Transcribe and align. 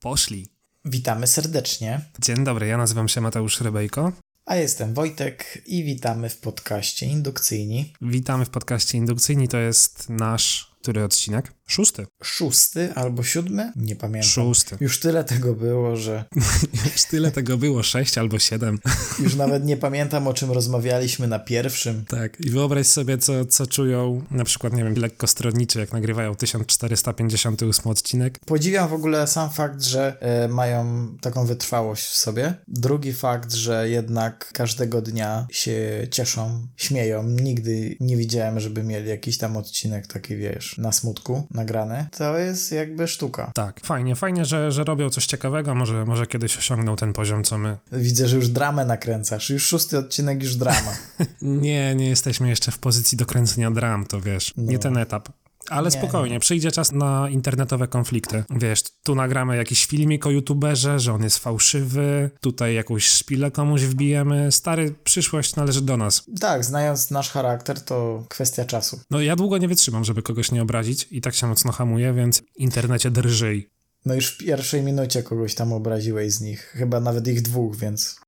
Poszli. 0.00 0.46
Witamy 0.84 1.26
serdecznie. 1.26 2.00
Dzień 2.20 2.44
dobry, 2.44 2.66
ja 2.66 2.76
nazywam 2.76 3.08
się 3.08 3.20
Mateusz 3.20 3.60
Rebejko. 3.60 4.12
A 4.44 4.56
jestem 4.56 4.94
Wojtek 4.94 5.62
i 5.66 5.84
witamy 5.84 6.28
w 6.28 6.38
podcaście 6.38 7.06
Indukcyjni. 7.06 7.92
Witamy 8.00 8.44
w 8.44 8.50
podcaście 8.50 8.98
Indukcyjni, 8.98 9.48
to 9.48 9.58
jest 9.58 10.08
nasz 10.08 10.75
który 10.86 11.04
odcinek? 11.04 11.52
Szósty. 11.68 12.06
Szósty 12.22 12.94
albo 12.94 13.22
siódmy? 13.22 13.72
Nie 13.76 13.96
pamiętam. 13.96 14.30
Szósty. 14.30 14.76
Już 14.80 15.00
tyle 15.00 15.24
tego 15.24 15.54
było, 15.54 15.96
że. 15.96 16.24
Już 16.92 17.04
tyle 17.10 17.30
tego 17.30 17.58
było, 17.58 17.82
sześć 17.82 18.18
albo 18.18 18.38
siedem. 18.38 18.78
Już 19.24 19.34
nawet 19.34 19.64
nie 19.64 19.76
pamiętam, 19.76 20.26
o 20.26 20.34
czym 20.34 20.52
rozmawialiśmy 20.52 21.28
na 21.28 21.38
pierwszym. 21.38 22.04
Tak, 22.08 22.40
i 22.40 22.50
wyobraź 22.50 22.86
sobie, 22.86 23.18
co, 23.18 23.44
co 23.44 23.66
czują 23.66 24.24
na 24.30 24.44
przykład, 24.44 24.72
nie 24.72 24.84
wiem, 24.84 24.94
lekkostronniczy, 24.94 25.78
jak 25.78 25.92
nagrywają 25.92 26.34
1458 26.34 27.92
odcinek. 27.92 28.38
Podziwiam 28.38 28.88
w 28.88 28.92
ogóle 28.92 29.26
sam 29.26 29.50
fakt, 29.50 29.82
że 29.82 30.16
e, 30.20 30.48
mają 30.48 31.08
taką 31.20 31.46
wytrwałość 31.46 32.04
w 32.04 32.16
sobie. 32.16 32.54
Drugi 32.68 33.12
fakt, 33.12 33.52
że 33.52 33.88
jednak 33.88 34.52
każdego 34.52 35.02
dnia 35.02 35.46
się 35.50 36.06
cieszą, 36.10 36.66
śmieją. 36.76 37.22
Nigdy 37.22 37.96
nie 38.00 38.16
widziałem, 38.16 38.60
żeby 38.60 38.82
mieli 38.82 39.08
jakiś 39.08 39.38
tam 39.38 39.56
odcinek 39.56 40.06
taki, 40.06 40.36
wiesz, 40.36 40.75
na 40.78 40.92
smutku 40.92 41.46
nagrane, 41.50 42.06
to 42.18 42.38
jest 42.38 42.72
jakby 42.72 43.08
sztuka. 43.08 43.50
Tak, 43.54 43.80
fajnie, 43.84 44.16
fajnie, 44.16 44.44
że, 44.44 44.72
że 44.72 44.84
robią 44.84 45.10
coś 45.10 45.26
ciekawego, 45.26 45.74
może, 45.74 46.04
może 46.04 46.26
kiedyś 46.26 46.58
osiągną 46.58 46.96
ten 46.96 47.12
poziom, 47.12 47.44
co 47.44 47.58
my. 47.58 47.76
Widzę, 47.92 48.28
że 48.28 48.36
już 48.36 48.48
dramę 48.48 48.84
nakręcasz, 48.84 49.50
już 49.50 49.66
szósty 49.66 49.98
odcinek, 49.98 50.42
już 50.42 50.56
drama. 50.56 50.92
nie, 51.42 51.94
nie 51.94 52.08
jesteśmy 52.08 52.48
jeszcze 52.48 52.72
w 52.72 52.78
pozycji 52.78 53.18
do 53.18 53.26
kręcenia 53.26 53.70
dram, 53.70 54.06
to 54.06 54.20
wiesz, 54.20 54.52
no. 54.56 54.72
nie 54.72 54.78
ten 54.78 54.96
etap. 54.96 55.28
Ale 55.70 55.84
nie, 55.84 55.90
spokojnie, 55.90 56.34
nie. 56.34 56.40
przyjdzie 56.40 56.72
czas 56.72 56.92
na 56.92 57.28
internetowe 57.30 57.88
konflikty. 57.88 58.44
Wiesz, 58.50 58.82
tu 59.02 59.14
nagramy 59.14 59.56
jakiś 59.56 59.86
filmik 59.86 60.26
o 60.26 60.30
youtuberze, 60.30 61.00
że 61.00 61.12
on 61.12 61.22
jest 61.22 61.38
fałszywy, 61.38 62.30
tutaj 62.40 62.74
jakąś 62.74 63.04
szpilę 63.04 63.50
komuś 63.50 63.82
wbijemy. 63.82 64.52
Stary, 64.52 64.94
przyszłość 65.04 65.56
należy 65.56 65.82
do 65.82 65.96
nas. 65.96 66.24
Tak, 66.40 66.64
znając 66.64 67.10
nasz 67.10 67.30
charakter, 67.30 67.80
to 67.80 68.24
kwestia 68.28 68.64
czasu. 68.64 69.00
No 69.10 69.20
ja 69.20 69.36
długo 69.36 69.58
nie 69.58 69.68
wytrzymam, 69.68 70.04
żeby 70.04 70.22
kogoś 70.22 70.52
nie 70.52 70.62
obrazić 70.62 71.08
i 71.10 71.20
tak 71.20 71.34
się 71.34 71.46
mocno 71.46 71.72
hamuję, 71.72 72.12
więc 72.12 72.42
internecie 72.56 73.10
drżyj. 73.10 73.70
No 74.06 74.14
już 74.14 74.34
w 74.34 74.38
pierwszej 74.38 74.82
minucie 74.82 75.22
kogoś 75.22 75.54
tam 75.54 75.72
obraziłeś 75.72 76.32
z 76.32 76.40
nich, 76.40 76.60
chyba 76.60 77.00
nawet 77.00 77.28
ich 77.28 77.42
dwóch, 77.42 77.76
więc 77.76 78.20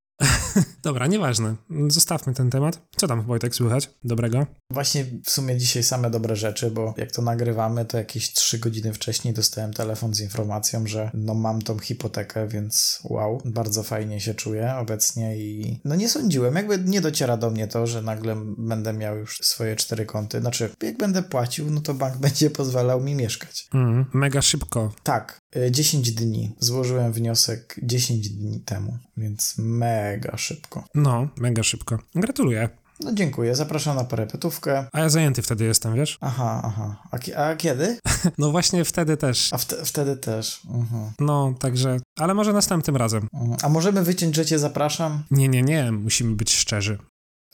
Dobra, 0.83 1.07
nieważne. 1.07 1.57
Zostawmy 1.89 2.35
ten 2.35 2.51
temat. 2.51 2.81
Co 2.97 3.07
tam, 3.07 3.23
Wojtek, 3.23 3.55
słychać? 3.55 3.91
Dobrego? 4.05 4.47
Właśnie 4.71 5.05
w 5.25 5.31
sumie 5.31 5.57
dzisiaj 5.57 5.83
same 5.83 6.11
dobre 6.11 6.37
rzeczy, 6.37 6.71
bo 6.71 6.95
jak 6.97 7.13
to 7.13 7.23
nagrywamy, 7.23 7.85
to 7.85 7.99
jakieś 7.99 8.33
trzy 8.33 8.59
godziny 8.59 8.93
wcześniej 8.93 9.35
dostałem 9.35 9.73
telefon 9.73 10.15
z 10.15 10.21
informacją, 10.21 10.87
że 10.87 11.11
no 11.15 11.35
mam 11.35 11.63
tą 11.63 11.79
hipotekę, 11.79 12.49
więc 12.49 13.01
wow, 13.05 13.43
bardzo 13.45 13.83
fajnie 13.83 14.21
się 14.21 14.35
czuję 14.35 14.75
obecnie 14.77 15.37
i 15.37 15.81
no 15.85 15.95
nie 15.97 16.09
sądziłem, 16.09 16.55
jakby 16.55 16.79
nie 16.79 17.01
dociera 17.01 17.37
do 17.37 17.51
mnie 17.51 17.69
to, 17.69 17.87
że 17.87 18.03
nagle 18.03 18.37
będę 18.59 18.93
miał 18.93 19.17
już 19.17 19.39
swoje 19.43 19.77
cztery 19.77 20.07
konty. 20.07 20.41
Znaczy, 20.41 20.71
jak 20.83 20.99
będę 20.99 21.23
płacił, 21.23 21.71
no 21.71 21.81
to 21.81 21.95
bank 21.95 22.17
będzie 22.27 22.51
pozwalał 22.51 23.01
mi 23.01 23.15
mieszkać. 23.15 23.69
Mm, 23.75 24.07
mega 24.13 24.43
szybko. 24.43 24.93
Tak, 25.03 25.41
10 25.71 26.09
y, 26.09 26.13
dni. 26.13 26.57
Złożyłem 26.59 27.13
wniosek 27.13 27.81
10 27.83 28.29
dni 28.29 28.61
temu, 28.61 28.99
więc 29.17 29.55
mega 29.59 30.37
szybko. 30.37 30.48
No, 30.95 31.29
mega 31.37 31.63
szybko. 31.63 31.99
Gratuluję. 32.15 32.69
No 33.01 33.13
dziękuję, 33.13 33.55
zapraszam 33.55 33.97
na 33.97 34.05
parepetówkę. 34.05 34.87
A 34.93 35.01
ja 35.01 35.09
zajęty 35.09 35.43
wtedy 35.43 35.65
jestem, 35.65 35.95
wiesz? 35.95 36.19
Aha, 36.21 36.63
aha. 36.65 37.03
A, 37.11 37.43
a 37.43 37.57
kiedy? 37.57 37.99
no 38.39 38.51
właśnie 38.51 38.85
wtedy 38.85 39.17
też. 39.17 39.53
A 39.53 39.59
wte 39.59 39.85
wtedy 39.85 40.17
też. 40.17 40.61
Uh-huh. 40.67 41.11
No, 41.21 41.55
także, 41.61 41.97
ale 42.19 42.35
może 42.35 42.53
następnym 42.53 42.97
razem. 42.97 43.29
Uh-huh. 43.35 43.57
A 43.63 43.69
możemy 43.69 44.03
wyciąć, 44.03 44.37
że 44.37 44.47
cię 44.47 44.59
zapraszam? 44.59 45.25
Nie, 45.31 45.49
nie, 45.49 45.63
nie, 45.63 45.93
musimy 45.93 46.37
być 46.37 46.55
szczerzy. 46.55 46.99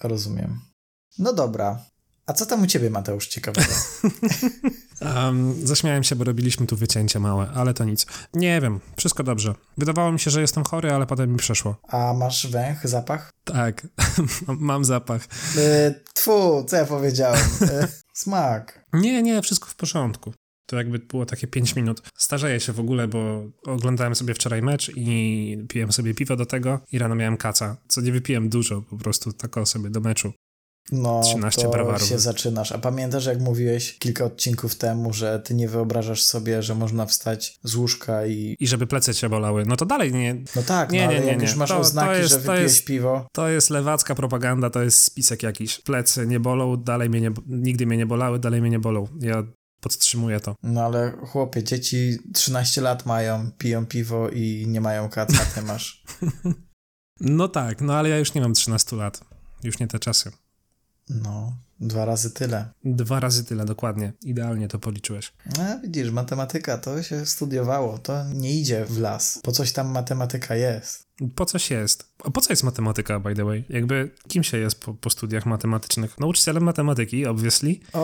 Rozumiem. 0.02 0.60
No 1.18 1.32
dobra. 1.32 1.84
A 2.26 2.32
co 2.32 2.46
tam 2.46 2.62
u 2.62 2.66
ciebie, 2.66 2.90
Mateusz, 2.90 3.26
ciekawego? 3.26 3.72
um, 5.26 5.66
zaśmiałem 5.66 6.04
się, 6.04 6.16
bo 6.16 6.24
robiliśmy 6.24 6.66
tu 6.66 6.76
wycięcie 6.76 7.20
małe, 7.20 7.50
ale 7.54 7.74
to 7.74 7.84
nic. 7.84 8.06
Nie 8.34 8.60
wiem, 8.60 8.80
wszystko 8.96 9.22
dobrze. 9.22 9.54
Wydawało 9.78 10.12
mi 10.12 10.20
się, 10.20 10.30
że 10.30 10.40
jestem 10.40 10.64
chory, 10.64 10.92
ale 10.92 11.06
potem 11.06 11.32
mi 11.32 11.38
przeszło. 11.38 11.76
A 11.88 12.14
masz 12.14 12.46
węch, 12.46 12.88
zapach? 12.88 13.30
Tak, 13.44 13.86
mam 14.46 14.84
zapach. 14.84 15.28
Yy, 15.56 16.02
tfu, 16.14 16.64
co 16.68 16.76
ja 16.76 16.84
powiedziałem? 16.84 17.40
Yy, 17.60 17.88
smak. 18.14 18.84
Nie, 18.92 19.22
nie, 19.22 19.42
wszystko 19.42 19.68
w 19.68 19.74
porządku. 19.74 20.32
To 20.66 20.76
jakby 20.76 20.98
było 20.98 21.26
takie 21.26 21.46
5 21.46 21.76
minut. 21.76 22.02
Starzeję 22.18 22.60
się 22.60 22.72
w 22.72 22.80
ogóle, 22.80 23.08
bo 23.08 23.44
oglądałem 23.66 24.14
sobie 24.14 24.34
wczoraj 24.34 24.62
mecz 24.62 24.92
i 24.96 25.58
piłem 25.68 25.92
sobie 25.92 26.14
piwo 26.14 26.36
do 26.36 26.46
tego 26.46 26.80
i 26.92 26.98
rano 26.98 27.14
miałem 27.14 27.36
kaca, 27.36 27.76
co 27.88 28.00
nie 28.00 28.12
wypiłem 28.12 28.48
dużo, 28.48 28.82
po 28.82 28.96
prostu 28.96 29.32
tako 29.32 29.66
sobie 29.66 29.90
do 29.90 30.00
meczu. 30.00 30.32
No, 30.92 31.22
13 31.22 31.62
to 31.62 31.70
brawarów. 31.70 32.08
się 32.08 32.18
zaczynasz. 32.18 32.72
A 32.72 32.78
pamiętasz, 32.78 33.26
jak 33.26 33.40
mówiłeś 33.40 33.98
kilka 33.98 34.24
odcinków 34.24 34.74
temu, 34.74 35.12
że 35.12 35.40
ty 35.40 35.54
nie 35.54 35.68
wyobrażasz 35.68 36.22
sobie, 36.22 36.62
że 36.62 36.74
można 36.74 37.06
wstać 37.06 37.58
z 37.62 37.74
łóżka 37.74 38.26
i... 38.26 38.56
I 38.60 38.66
żeby 38.66 38.86
plecy 38.86 39.14
cię 39.14 39.28
bolały. 39.28 39.64
No 39.66 39.76
to 39.76 39.86
dalej 39.86 40.12
nie... 40.12 40.34
No 40.56 40.62
tak, 40.62 40.92
nie, 40.92 41.06
no, 41.06 41.12
nie, 41.12 41.20
nie, 41.20 41.26
jak 41.26 41.38
nie. 41.38 41.44
już 41.44 41.56
masz 41.56 41.68
to, 41.68 41.78
oznaki, 41.78 42.08
to 42.08 42.14
jest, 42.14 42.30
że 42.30 42.38
wypijesz 42.38 42.62
jest, 42.62 42.84
piwo... 42.84 43.26
To 43.32 43.48
jest 43.48 43.70
lewacka 43.70 44.14
propaganda, 44.14 44.70
to 44.70 44.82
jest 44.82 45.02
spisek 45.02 45.42
jakiś. 45.42 45.78
Plecy 45.78 46.26
nie 46.26 46.40
bolą, 46.40 46.76
dalej 46.76 47.10
mnie 47.10 47.20
nie... 47.20 47.30
Nigdy 47.46 47.86
mnie 47.86 47.96
nie 47.96 48.06
bolały, 48.06 48.38
dalej 48.38 48.60
mnie 48.60 48.70
nie 48.70 48.78
bolą. 48.78 49.08
Ja 49.20 49.42
podtrzymuję 49.80 50.40
to. 50.40 50.54
No 50.62 50.82
ale 50.82 51.12
chłopie, 51.26 51.62
dzieci 51.62 52.18
13 52.34 52.80
lat 52.80 53.06
mają, 53.06 53.50
piją 53.58 53.86
piwo 53.86 54.28
i 54.28 54.64
nie 54.68 54.80
mają 54.80 55.08
kaca, 55.08 55.44
ty 55.54 55.62
masz. 55.62 56.04
no 57.20 57.48
tak, 57.48 57.80
no 57.80 57.94
ale 57.94 58.08
ja 58.08 58.18
już 58.18 58.34
nie 58.34 58.40
mam 58.40 58.54
13 58.54 58.96
lat. 58.96 59.20
Już 59.62 59.78
nie 59.78 59.86
te 59.86 59.98
czasy. 59.98 60.32
No, 61.08 61.56
dwa 61.80 62.04
razy 62.04 62.30
tyle. 62.30 62.68
Dwa 62.84 63.20
razy 63.20 63.44
tyle, 63.44 63.64
dokładnie. 63.64 64.12
Idealnie 64.22 64.68
to 64.68 64.78
policzyłeś. 64.78 65.32
No, 65.58 65.80
widzisz, 65.82 66.10
matematyka 66.10 66.78
to 66.78 67.02
się 67.02 67.26
studiowało, 67.26 67.98
to 67.98 68.24
nie 68.34 68.60
idzie 68.60 68.84
w 68.84 68.98
las. 68.98 69.38
Po 69.42 69.52
coś 69.52 69.72
tam 69.72 69.90
matematyka 69.90 70.56
jest. 70.56 71.04
Po 71.34 71.46
coś 71.46 71.70
jest. 71.70 72.14
A 72.24 72.30
po 72.30 72.40
co 72.40 72.52
jest 72.52 72.62
matematyka, 72.62 73.20
by 73.20 73.34
the 73.34 73.44
way? 73.44 73.64
Jakby 73.68 74.10
kim 74.28 74.42
się 74.42 74.58
jest 74.58 74.80
po, 74.80 74.94
po 74.94 75.10
studiach 75.10 75.46
matematycznych? 75.46 76.18
Nauczycielem 76.20 76.62
matematyki, 76.62 77.26
obviously. 77.26 77.76
O, 77.92 78.00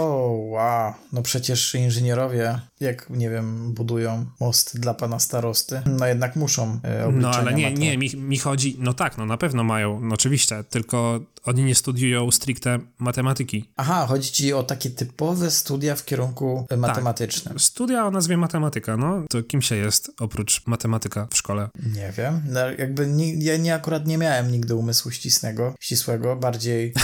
wow. 0.50 0.92
No 1.12 1.22
przecież 1.22 1.74
inżynierowie, 1.74 2.60
jak, 2.80 3.10
nie 3.10 3.30
wiem, 3.30 3.74
budują 3.74 4.26
most 4.40 4.80
dla 4.80 4.94
pana 4.94 5.18
starosty, 5.18 5.82
no 5.86 6.06
jednak 6.06 6.36
muszą 6.36 6.80
e, 6.82 7.12
No 7.12 7.30
ale 7.30 7.54
nie, 7.54 7.72
nie, 7.72 7.98
mi, 7.98 8.10
mi 8.16 8.38
chodzi, 8.38 8.76
no 8.78 8.94
tak, 8.94 9.18
no 9.18 9.26
na 9.26 9.36
pewno 9.36 9.64
mają, 9.64 10.00
no 10.00 10.14
oczywiście, 10.14 10.64
tylko 10.64 11.20
oni 11.44 11.64
nie 11.64 11.74
studiują 11.74 12.30
stricte 12.30 12.78
matematyki. 12.98 13.70
Aha, 13.76 14.06
chodzi 14.06 14.30
ci 14.30 14.52
o 14.52 14.62
takie 14.62 14.90
typowe 14.90 15.50
studia 15.50 15.96
w 15.96 16.04
kierunku 16.04 16.66
e, 16.70 16.76
matematycznym. 16.76 17.54
Tak, 17.54 17.62
studia 17.62 18.06
o 18.06 18.10
nazwie 18.10 18.36
matematyka, 18.36 18.96
no. 18.96 19.22
To 19.30 19.42
kim 19.42 19.62
się 19.62 19.76
jest 19.76 20.10
oprócz 20.20 20.66
matematyka 20.66 21.28
w 21.32 21.36
szkole? 21.36 21.68
Nie 21.94 22.12
wiem, 22.16 22.42
no, 22.46 22.60
jakby 22.78 23.06
nie, 23.06 23.34
ja 23.34 23.56
nie 23.56 23.74
akurat 23.74 24.06
nie 24.06 24.18
miałem 24.18 24.52
nigdy 24.52 24.74
umysłu 24.74 25.10
ścisłego, 25.10 25.74
ścisłego, 25.80 26.36
bardziej 26.36 26.94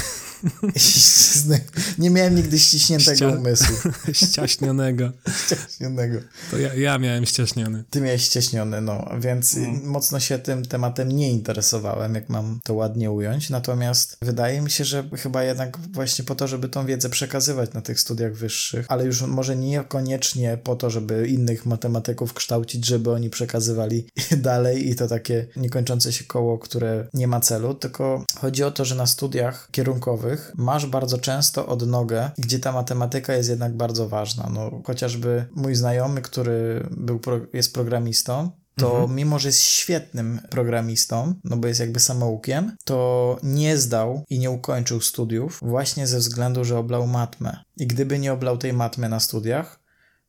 nie 1.99 2.11
miałem 2.11 2.35
nigdy 2.35 2.59
ściśniętego 2.59 3.17
Ścia... 3.17 3.29
umysłu. 3.29 3.77
Ściaśnionego. 4.13 5.13
Ściaśnionego. 5.45 6.19
To 6.51 6.59
ja, 6.59 6.75
ja 6.75 6.99
miałem 6.99 7.27
ściaśniony. 7.27 7.85
Ty 7.91 8.01
miałeś 8.01 8.23
ściaśniony, 8.23 8.81
no, 8.81 9.11
więc 9.21 9.57
no. 9.57 9.69
mocno 9.83 10.21
się 10.21 10.39
tym 10.39 10.65
tematem 10.65 11.13
nie 11.13 11.31
interesowałem, 11.31 12.15
jak 12.15 12.29
mam 12.29 12.61
to 12.65 12.75
ładnie 12.75 13.11
ująć, 13.11 13.51
natomiast 13.51 14.17
wydaje 14.27 14.61
mi 14.61 14.71
się, 14.71 14.85
że 14.85 15.09
chyba 15.17 15.43
jednak 15.43 15.79
właśnie 15.79 16.25
po 16.25 16.35
to, 16.35 16.49
żeby 16.49 16.69
tą 16.69 16.87
wiedzę 16.87 17.09
przekazywać 17.09 17.73
na 17.73 17.81
tych 17.81 18.01
studiach 18.01 18.35
wyższych, 18.35 18.87
ale 18.89 19.05
już 19.05 19.23
może 19.23 19.57
niekoniecznie 19.57 20.59
po 20.65 20.77
to, 20.77 20.91
żeby 20.91 21.29
innych 21.29 21.67
matematyków 21.67 22.35
kształcić, 22.35 22.87
żeby 22.87 23.13
oni 23.13 23.31
przekazywali 23.31 24.07
dalej 24.37 24.89
i 24.91 24.95
to 24.95 25.09
takie 25.09 25.47
niekończące 25.57 26.13
się 26.13 26.25
koło, 26.25 26.59
które 26.59 27.09
nie 27.15 27.29
ma 27.29 27.41
celu, 27.41 27.75
tylko 27.75 28.25
chodzi 28.39 28.65
o 28.65 28.71
to, 28.71 28.85
że 28.85 28.95
na 28.95 29.07
studiach 29.07 29.69
kierunkowych 29.71 30.53
masz 30.57 30.87
bardzo 30.87 31.19
często 31.19 31.67
odnogę, 31.67 32.31
gdzie 32.39 32.59
ta 32.59 32.73
matematyka 32.73 33.35
jest 33.35 33.49
jednak 33.49 33.77
bardzo 33.77 34.09
ważna. 34.09 34.51
No, 34.55 34.83
chociażby 34.85 35.47
mój 35.55 35.75
znajomy, 35.75 36.23
który 36.23 36.87
był, 36.91 37.21
jest 37.53 37.75
programistą, 37.75 38.51
to 38.79 38.91
mhm. 38.91 39.15
mimo, 39.15 39.39
że 39.39 39.49
jest 39.49 39.61
świetnym 39.61 40.41
programistą, 40.51 41.35
no 41.45 41.57
bo 41.57 41.69
jest 41.69 41.81
jakby 41.81 42.01
samoukiem, 42.01 42.77
to 42.85 43.39
nie 43.43 43.79
zdał 43.79 44.25
i 44.31 44.39
nie 44.39 44.51
ukończył 44.51 45.01
studiów 45.01 45.59
właśnie 45.63 46.07
ze 46.07 46.19
względu, 46.19 46.65
że 46.65 46.79
oblał 46.79 47.07
matmę. 47.07 47.57
I 47.77 47.87
gdyby 47.87 48.19
nie 48.19 48.33
oblał 48.33 48.59
tej 48.59 48.73
matmy 48.73 49.09
na 49.09 49.21
studiach, 49.21 49.81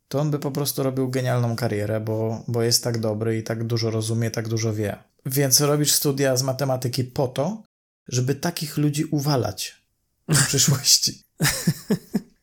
to 0.07 0.19
on 0.19 0.31
by 0.31 0.39
po 0.39 0.51
prostu 0.51 0.83
robił 0.83 1.09
genialną 1.09 1.55
karierę, 1.55 1.99
bo, 1.99 2.43
bo 2.47 2.63
jest 2.63 2.83
tak 2.83 2.97
dobry 2.97 3.37
i 3.37 3.43
tak 3.43 3.63
dużo 3.63 3.91
rozumie, 3.91 4.31
tak 4.31 4.47
dużo 4.47 4.73
wie. 4.73 4.97
Więc 5.25 5.61
robisz 5.61 5.91
studia 5.91 6.37
z 6.37 6.43
matematyki 6.43 7.03
po 7.03 7.27
to, 7.27 7.63
żeby 8.07 8.35
takich 8.35 8.77
ludzi 8.77 9.05
uwalać 9.05 9.81
w 10.29 10.45
przyszłości. 10.47 11.23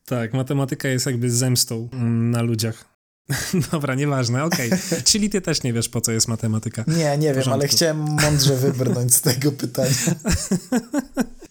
tak, 0.05 0.33
matematyka 0.33 0.89
jest 0.89 1.07
jakby 1.07 1.31
zemstą 1.31 1.89
na 2.33 2.43
ludziach. 2.43 2.94
Dobra, 3.73 3.95
nieważne, 3.95 4.45
okej. 4.45 4.67
Okay. 4.69 5.03
Czyli 5.11 5.31
ty 5.31 5.41
też 5.41 5.63
nie 5.63 5.73
wiesz, 5.73 5.89
po 5.89 6.01
co 6.01 6.13
jest 6.13 6.29
matematyka. 6.29 6.85
Nie, 6.87 7.19
nie 7.19 7.35
wiem, 7.35 7.45
ale 7.53 7.69
chciałem 7.69 7.99
mądrze 7.99 8.57
wybrnąć 8.57 9.15
z 9.15 9.21
tego 9.21 9.53
pytania. 9.63 9.95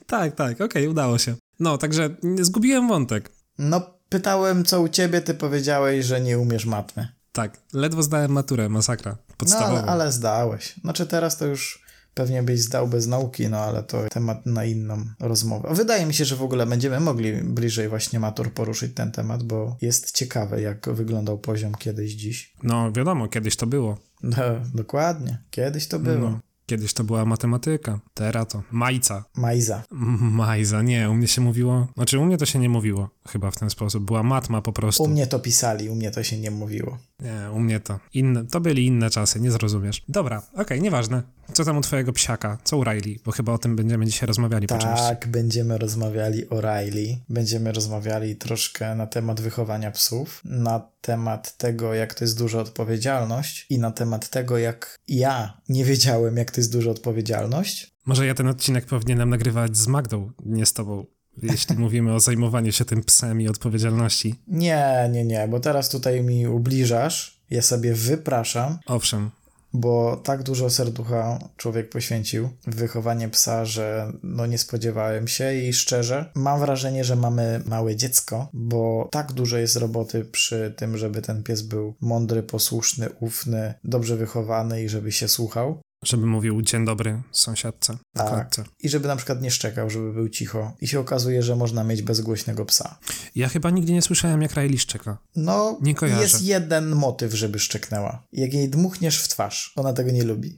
tak, 0.07 0.35
tak, 0.35 0.51
okej, 0.53 0.65
okay, 0.65 0.89
udało 0.89 1.17
się. 1.17 1.35
No, 1.59 1.77
także 1.77 2.09
zgubiłem 2.41 2.87
wątek. 2.87 3.31
No, 3.57 3.81
pytałem, 4.09 4.65
co 4.65 4.81
u 4.81 4.89
ciebie, 4.89 5.21
ty 5.21 5.33
powiedziałeś, 5.33 6.05
że 6.05 6.21
nie 6.21 6.39
umiesz 6.39 6.65
matmy. 6.65 7.07
Tak, 7.31 7.57
ledwo 7.73 8.03
zdałem 8.03 8.31
maturę, 8.31 8.69
masakra, 8.69 9.17
podstawową. 9.37 9.75
No, 9.75 9.81
ale, 9.81 9.91
ale 9.91 10.11
zdałeś. 10.11 10.75
Znaczy 10.81 11.05
teraz 11.05 11.37
to 11.37 11.45
już 11.45 11.82
pewnie 12.13 12.43
byś 12.43 12.59
zdał 12.59 12.87
bez 12.87 13.07
nauki, 13.07 13.49
no 13.49 13.57
ale 13.57 13.83
to 13.83 14.09
temat 14.09 14.45
na 14.45 14.65
inną 14.65 15.05
rozmowę. 15.19 15.69
Wydaje 15.71 16.05
mi 16.05 16.13
się, 16.13 16.25
że 16.25 16.35
w 16.35 16.43
ogóle 16.43 16.65
będziemy 16.65 16.99
mogli 16.99 17.33
bliżej 17.33 17.89
właśnie 17.89 18.19
matur 18.19 18.53
poruszyć 18.53 18.93
ten 18.95 19.11
temat, 19.11 19.43
bo 19.43 19.77
jest 19.81 20.11
ciekawe, 20.11 20.61
jak 20.61 20.89
wyglądał 20.89 21.39
poziom 21.39 21.75
kiedyś 21.75 22.13
dziś. 22.13 22.53
No 22.63 22.91
wiadomo, 22.91 23.27
kiedyś 23.27 23.55
to 23.55 23.67
było. 23.67 23.97
No, 24.23 24.37
dokładnie, 24.73 25.37
kiedyś 25.49 25.87
to 25.87 25.99
było. 25.99 26.29
No. 26.29 26.39
Kiedyś 26.73 26.93
to 26.93 27.03
była 27.03 27.25
matematyka, 27.25 27.99
teraz 28.13 28.47
to 28.47 28.63
majca. 28.71 29.25
Majza. 29.35 29.83
Majza, 29.91 30.81
nie, 30.81 31.09
u 31.09 31.13
mnie 31.13 31.27
się 31.27 31.41
mówiło, 31.41 31.87
znaczy 31.95 32.19
u 32.19 32.25
mnie 32.25 32.37
to 32.37 32.45
się 32.45 32.59
nie 32.59 32.69
mówiło 32.69 33.09
chyba 33.27 33.51
w 33.51 33.57
ten 33.57 33.69
sposób, 33.69 34.03
była 34.03 34.23
matma 34.23 34.61
po 34.61 34.73
prostu. 34.73 35.03
U 35.03 35.07
mnie 35.07 35.27
to 35.27 35.39
pisali, 35.39 35.89
u 35.89 35.95
mnie 35.95 36.11
to 36.11 36.23
się 36.23 36.39
nie 36.39 36.51
mówiło. 36.51 36.97
Nie, 37.19 37.51
u 37.51 37.59
mnie 37.59 37.79
to. 37.79 37.99
Inne, 38.13 38.45
to 38.45 38.61
byli 38.61 38.85
inne 38.85 39.09
czasy, 39.09 39.39
nie 39.39 39.51
zrozumiesz. 39.51 40.03
Dobra, 40.07 40.37
okej, 40.37 40.61
okay, 40.61 40.79
nieważne. 40.79 41.23
Co 41.53 41.65
tam 41.65 41.77
u 41.77 41.81
twojego 41.81 42.13
psiaka? 42.13 42.57
Co 42.63 42.77
u 42.77 42.83
Riley? 42.83 43.19
Bo 43.25 43.31
chyba 43.31 43.53
o 43.53 43.57
tym 43.57 43.75
będziemy 43.75 44.05
dzisiaj 44.05 44.27
rozmawiali 44.27 44.67
tak, 44.67 44.77
po 44.77 44.83
części. 44.83 45.05
Tak, 45.05 45.27
będziemy 45.27 45.77
rozmawiali 45.77 46.49
o 46.49 46.61
Riley. 46.61 47.23
Będziemy 47.29 47.71
rozmawiali 47.71 48.35
troszkę 48.35 48.95
na 48.95 49.07
temat 49.07 49.41
wychowania 49.41 49.91
psów, 49.91 50.41
na 50.45 50.93
temat 51.01 51.57
tego, 51.57 51.93
jak 51.93 52.13
to 52.13 52.23
jest 52.23 52.37
duża 52.37 52.59
odpowiedzialność 52.59 53.65
i 53.69 53.79
na 53.79 53.91
temat 53.91 54.29
tego, 54.29 54.57
jak 54.57 54.99
ja 55.07 55.57
nie 55.69 55.85
wiedziałem, 55.85 56.37
jak 56.37 56.51
to 56.51 56.61
jest 56.61 56.62
duża 56.71 56.91
odpowiedzialność. 56.91 57.91
Może 58.05 58.25
ja 58.25 58.33
ten 58.33 58.47
odcinek 58.47 58.85
powinienem 58.85 59.29
nagrywać 59.29 59.77
z 59.77 59.87
Magdą, 59.87 60.31
nie 60.45 60.65
z 60.65 60.73
tobą 60.73 61.05
jeśli 61.41 61.77
mówimy 61.77 62.13
o 62.13 62.19
zajmowaniu 62.19 62.71
się 62.71 62.85
tym 62.85 63.03
psem 63.03 63.41
i 63.41 63.47
odpowiedzialności. 63.47 64.35
Nie, 64.47 65.09
nie, 65.11 65.25
nie, 65.25 65.47
bo 65.47 65.59
teraz 65.59 65.89
tutaj 65.89 66.23
mi 66.23 66.47
ubliżasz, 66.47 67.41
ja 67.49 67.61
sobie 67.61 67.93
wypraszam. 67.93 68.77
Owszem. 68.85 69.29
Bo 69.75 70.17
tak 70.23 70.43
dużo 70.43 70.69
serducha 70.69 71.39
człowiek 71.57 71.89
poświęcił 71.89 72.49
w 72.67 72.75
wychowanie 72.75 73.29
psa, 73.29 73.65
że 73.65 74.13
no 74.23 74.45
nie 74.45 74.57
spodziewałem 74.57 75.27
się 75.27 75.53
i 75.53 75.73
szczerze 75.73 76.31
mam 76.35 76.59
wrażenie, 76.59 77.03
że 77.03 77.15
mamy 77.15 77.61
małe 77.65 77.95
dziecko, 77.95 78.49
bo 78.53 79.09
tak 79.11 79.31
dużo 79.31 79.57
jest 79.57 79.75
roboty 79.75 80.25
przy 80.25 80.73
tym, 80.77 80.97
żeby 80.97 81.21
ten 81.21 81.43
pies 81.43 81.61
był 81.61 81.95
mądry, 82.01 82.43
posłuszny, 82.43 83.09
ufny, 83.19 83.73
dobrze 83.83 84.17
wychowany 84.17 84.83
i 84.83 84.89
żeby 84.89 85.11
się 85.11 85.27
słuchał, 85.27 85.81
żeby 86.03 86.25
mówił 86.25 86.61
dzień 86.61 86.85
dobry 86.85 87.21
sąsiadce 87.31 87.97
tak. 88.13 88.27
klatce. 88.27 88.63
I 88.79 88.89
żeby 88.89 89.07
na 89.07 89.15
przykład 89.15 89.41
nie 89.41 89.51
szczekał, 89.51 89.89
żeby 89.89 90.13
był 90.13 90.29
cicho. 90.29 90.73
I 90.81 90.87
się 90.87 90.99
okazuje, 90.99 91.43
że 91.43 91.55
można 91.55 91.83
mieć 91.83 92.01
bezgłośnego 92.01 92.65
psa. 92.65 92.97
Ja 93.35 93.49
chyba 93.49 93.69
nigdy 93.69 93.93
nie 93.93 94.01
słyszałem, 94.01 94.41
jak 94.41 94.53
Riley 94.55 94.79
szczeka. 94.79 95.17
No, 95.35 95.77
nie 95.81 95.95
kojarzę. 95.95 96.21
jest 96.21 96.41
jeden 96.41 96.95
motyw, 96.95 97.33
żeby 97.33 97.59
szczeknęła. 97.59 98.23
Jak 98.33 98.53
jej 98.53 98.69
dmuchniesz 98.69 99.23
w 99.23 99.27
twarz, 99.27 99.73
ona 99.75 99.93
tego 99.93 100.11
nie 100.11 100.23
lubi. 100.23 100.57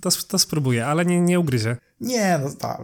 To, 0.00 0.10
to 0.28 0.38
spróbuję, 0.38 0.86
ale 0.86 1.04
nie, 1.04 1.20
nie 1.20 1.40
ugryzie. 1.40 1.76
Nie, 2.00 2.40
no 2.42 2.50
tak, 2.50 2.80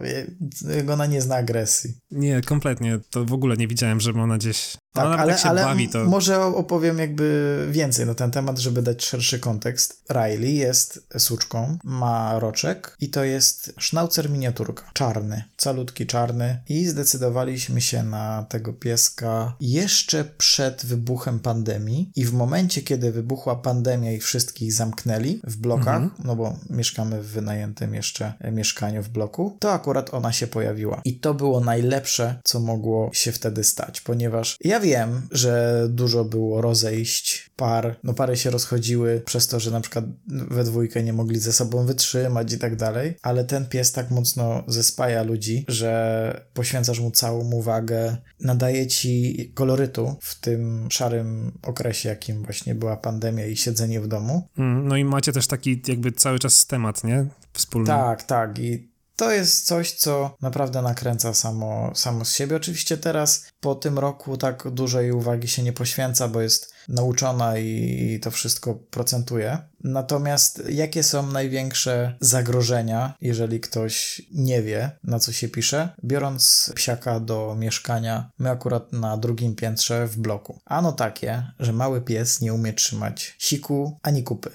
ona 0.91 1.05
nie 1.05 1.21
zna 1.21 1.35
agresji. 1.35 1.97
Nie, 2.11 2.41
kompletnie. 2.41 2.99
To 3.09 3.25
w 3.25 3.33
ogóle 3.33 3.57
nie 3.57 3.67
widziałem, 3.67 3.99
żeby 3.99 4.19
ona 4.21 4.37
gdzieś... 4.37 4.77
Tak, 4.93 5.05
ona 5.05 5.17
ale, 5.17 5.37
się 5.37 5.49
ale 5.49 5.63
bawi, 5.63 5.89
to... 5.89 6.05
może 6.05 6.41
opowiem 6.41 6.99
jakby 6.99 7.67
więcej 7.71 8.05
na 8.05 8.15
ten 8.15 8.31
temat, 8.31 8.59
żeby 8.59 8.81
dać 8.81 9.05
szerszy 9.05 9.39
kontekst. 9.39 10.03
Riley 10.11 10.55
jest 10.55 11.07
suczką, 11.17 11.77
ma 11.83 12.39
roczek 12.39 12.97
i 12.99 13.09
to 13.09 13.23
jest 13.23 13.73
sznaucer 13.77 14.29
miniaturka. 14.29 14.91
Czarny, 14.93 15.43
calutki 15.57 16.05
czarny 16.05 16.63
i 16.69 16.85
zdecydowaliśmy 16.85 17.81
się 17.81 18.03
na 18.03 18.45
tego 18.49 18.73
pieska 18.73 19.55
jeszcze 19.59 20.25
przed 20.25 20.85
wybuchem 20.85 21.39
pandemii 21.39 22.11
i 22.15 22.25
w 22.25 22.33
momencie, 22.33 22.81
kiedy 22.81 23.11
wybuchła 23.11 23.55
pandemia 23.55 24.11
i 24.11 24.19
wszystkich 24.19 24.73
zamknęli 24.73 25.41
w 25.43 25.57
blokach, 25.57 26.01
mhm. 26.01 26.11
no 26.23 26.35
bo 26.35 26.59
mieszkamy 26.69 27.21
w 27.21 27.27
wynajętym 27.27 27.93
jeszcze 27.93 28.33
mieszkaniu 28.51 29.04
w 29.05 29.09
bloku, 29.09 29.57
to 29.59 29.71
akurat 29.71 30.13
ona 30.13 30.31
się 30.31 30.47
pojawiła. 30.47 31.01
I 31.05 31.19
to 31.19 31.33
było 31.33 31.59
najlepsze, 31.59 32.39
co 32.43 32.59
mogło 32.59 33.09
się 33.13 33.31
wtedy 33.31 33.63
stać, 33.63 34.01
ponieważ 34.01 34.57
ja 34.61 34.79
wiem, 34.79 35.27
że 35.31 35.85
dużo 35.89 36.25
było 36.25 36.61
rozejść 36.61 37.51
par, 37.55 37.95
no 38.03 38.13
pary 38.13 38.37
się 38.37 38.49
rozchodziły 38.49 39.21
przez 39.25 39.47
to, 39.47 39.59
że 39.59 39.71
na 39.71 39.81
przykład 39.81 40.05
we 40.27 40.63
dwójkę 40.63 41.03
nie 41.03 41.13
mogli 41.13 41.39
ze 41.39 41.53
sobą 41.53 41.85
wytrzymać 41.85 42.53
i 42.53 42.57
tak 42.57 42.75
dalej, 42.75 43.15
ale 43.21 43.43
ten 43.43 43.65
pies 43.65 43.91
tak 43.91 44.11
mocno 44.11 44.63
zespaja 44.67 45.23
ludzi, 45.23 45.65
że 45.67 46.45
poświęcasz 46.53 46.99
mu 46.99 47.11
całą 47.11 47.51
uwagę, 47.51 48.17
nadaje 48.39 48.87
ci 48.87 49.51
kolorytu 49.53 50.15
w 50.21 50.39
tym 50.39 50.87
szarym 50.91 51.51
okresie, 51.63 52.09
jakim 52.09 52.43
właśnie 52.43 52.75
była 52.75 52.97
pandemia 52.97 53.45
i 53.45 53.57
siedzenie 53.57 54.01
w 54.01 54.07
domu. 54.07 54.47
Mm, 54.57 54.87
no 54.87 54.97
i 54.97 55.03
macie 55.03 55.31
też 55.31 55.47
taki 55.47 55.81
jakby 55.87 56.11
cały 56.11 56.39
czas 56.39 56.65
temat, 56.65 57.03
nie? 57.03 57.25
Wspólny. 57.53 57.87
Tak, 57.87 58.23
tak 58.23 58.59
i 58.59 58.94
to 59.15 59.31
jest 59.31 59.65
coś, 59.65 59.91
co 59.91 60.35
naprawdę 60.41 60.81
nakręca 60.81 61.33
samo, 61.33 61.91
samo 61.95 62.25
z 62.25 62.35
siebie. 62.35 62.55
Oczywiście 62.55 62.97
teraz 62.97 63.45
po 63.59 63.75
tym 63.75 63.99
roku 63.99 64.37
tak 64.37 64.69
dużej 64.71 65.11
uwagi 65.11 65.47
się 65.47 65.63
nie 65.63 65.73
poświęca, 65.73 66.27
bo 66.27 66.41
jest 66.41 66.73
nauczona 66.87 67.57
i 67.57 68.19
to 68.23 68.31
wszystko 68.31 68.75
procentuje. 68.75 69.57
Natomiast 69.83 70.63
jakie 70.69 71.03
są 71.03 71.31
największe 71.31 72.17
zagrożenia, 72.21 73.13
jeżeli 73.21 73.59
ktoś 73.59 74.21
nie 74.31 74.61
wie, 74.61 74.91
na 75.03 75.19
co 75.19 75.31
się 75.31 75.49
pisze? 75.49 75.89
Biorąc 76.03 76.71
psiaka 76.75 77.19
do 77.19 77.55
mieszkania, 77.59 78.31
my 78.39 78.49
akurat 78.49 78.93
na 78.93 79.17
drugim 79.17 79.55
piętrze 79.55 80.07
w 80.07 80.17
bloku. 80.17 80.59
Ano 80.65 80.91
takie, 80.91 81.51
że 81.59 81.73
mały 81.73 82.01
pies 82.01 82.41
nie 82.41 82.53
umie 82.53 82.73
trzymać 82.73 83.35
siku 83.39 83.99
ani 84.03 84.23
kupy. 84.23 84.49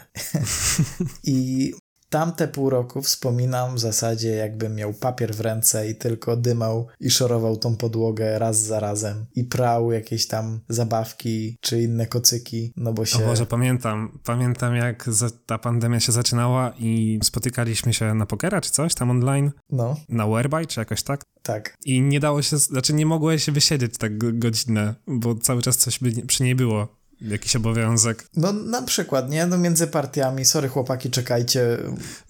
I 1.24 1.72
Tamte 2.10 2.48
pół 2.48 2.70
roku 2.70 3.02
wspominam 3.02 3.74
w 3.74 3.78
zasadzie, 3.78 4.28
jakbym 4.28 4.74
miał 4.74 4.92
papier 4.92 5.34
w 5.34 5.40
ręce 5.40 5.88
i 5.88 5.94
tylko 5.94 6.36
dymał 6.36 6.86
i 7.00 7.10
szorował 7.10 7.56
tą 7.56 7.76
podłogę 7.76 8.38
raz 8.38 8.58
za 8.58 8.80
razem 8.80 9.26
i 9.34 9.44
prał 9.44 9.92
jakieś 9.92 10.26
tam 10.26 10.60
zabawki 10.68 11.56
czy 11.60 11.82
inne 11.82 12.06
kocyki, 12.06 12.72
no 12.76 12.92
bo 12.92 13.04
się... 13.04 13.24
O 13.24 13.26
Boże, 13.26 13.46
pamiętam, 13.46 14.18
pamiętam 14.24 14.76
jak 14.76 15.10
ta 15.46 15.58
pandemia 15.58 16.00
się 16.00 16.12
zaczynała 16.12 16.72
i 16.78 17.20
spotykaliśmy 17.22 17.94
się 17.94 18.14
na 18.14 18.26
pokera 18.26 18.60
czy 18.60 18.70
coś 18.70 18.94
tam 18.94 19.10
online. 19.10 19.50
No. 19.70 19.96
Na 20.08 20.26
Whereby 20.26 20.66
czy 20.66 20.80
jakoś 20.80 21.02
tak? 21.02 21.22
Tak. 21.42 21.74
I 21.84 22.00
nie 22.02 22.20
dało 22.20 22.42
się, 22.42 22.58
znaczy 22.58 22.92
nie 22.92 23.06
mogłeś 23.06 23.44
się 23.44 23.52
wysiedzieć 23.52 23.98
tak 23.98 24.38
godzinę, 24.38 24.94
bo 25.06 25.34
cały 25.34 25.62
czas 25.62 25.76
coś 25.76 25.98
by 25.98 26.26
przy 26.26 26.42
niej 26.42 26.54
było 26.54 26.99
jakiś 27.20 27.56
obowiązek. 27.56 28.28
No 28.36 28.52
na 28.52 28.82
przykład, 28.82 29.30
nie? 29.30 29.46
No 29.46 29.58
między 29.58 29.86
partiami, 29.86 30.44
sorry 30.44 30.68
chłopaki, 30.68 31.10
czekajcie. 31.10 31.78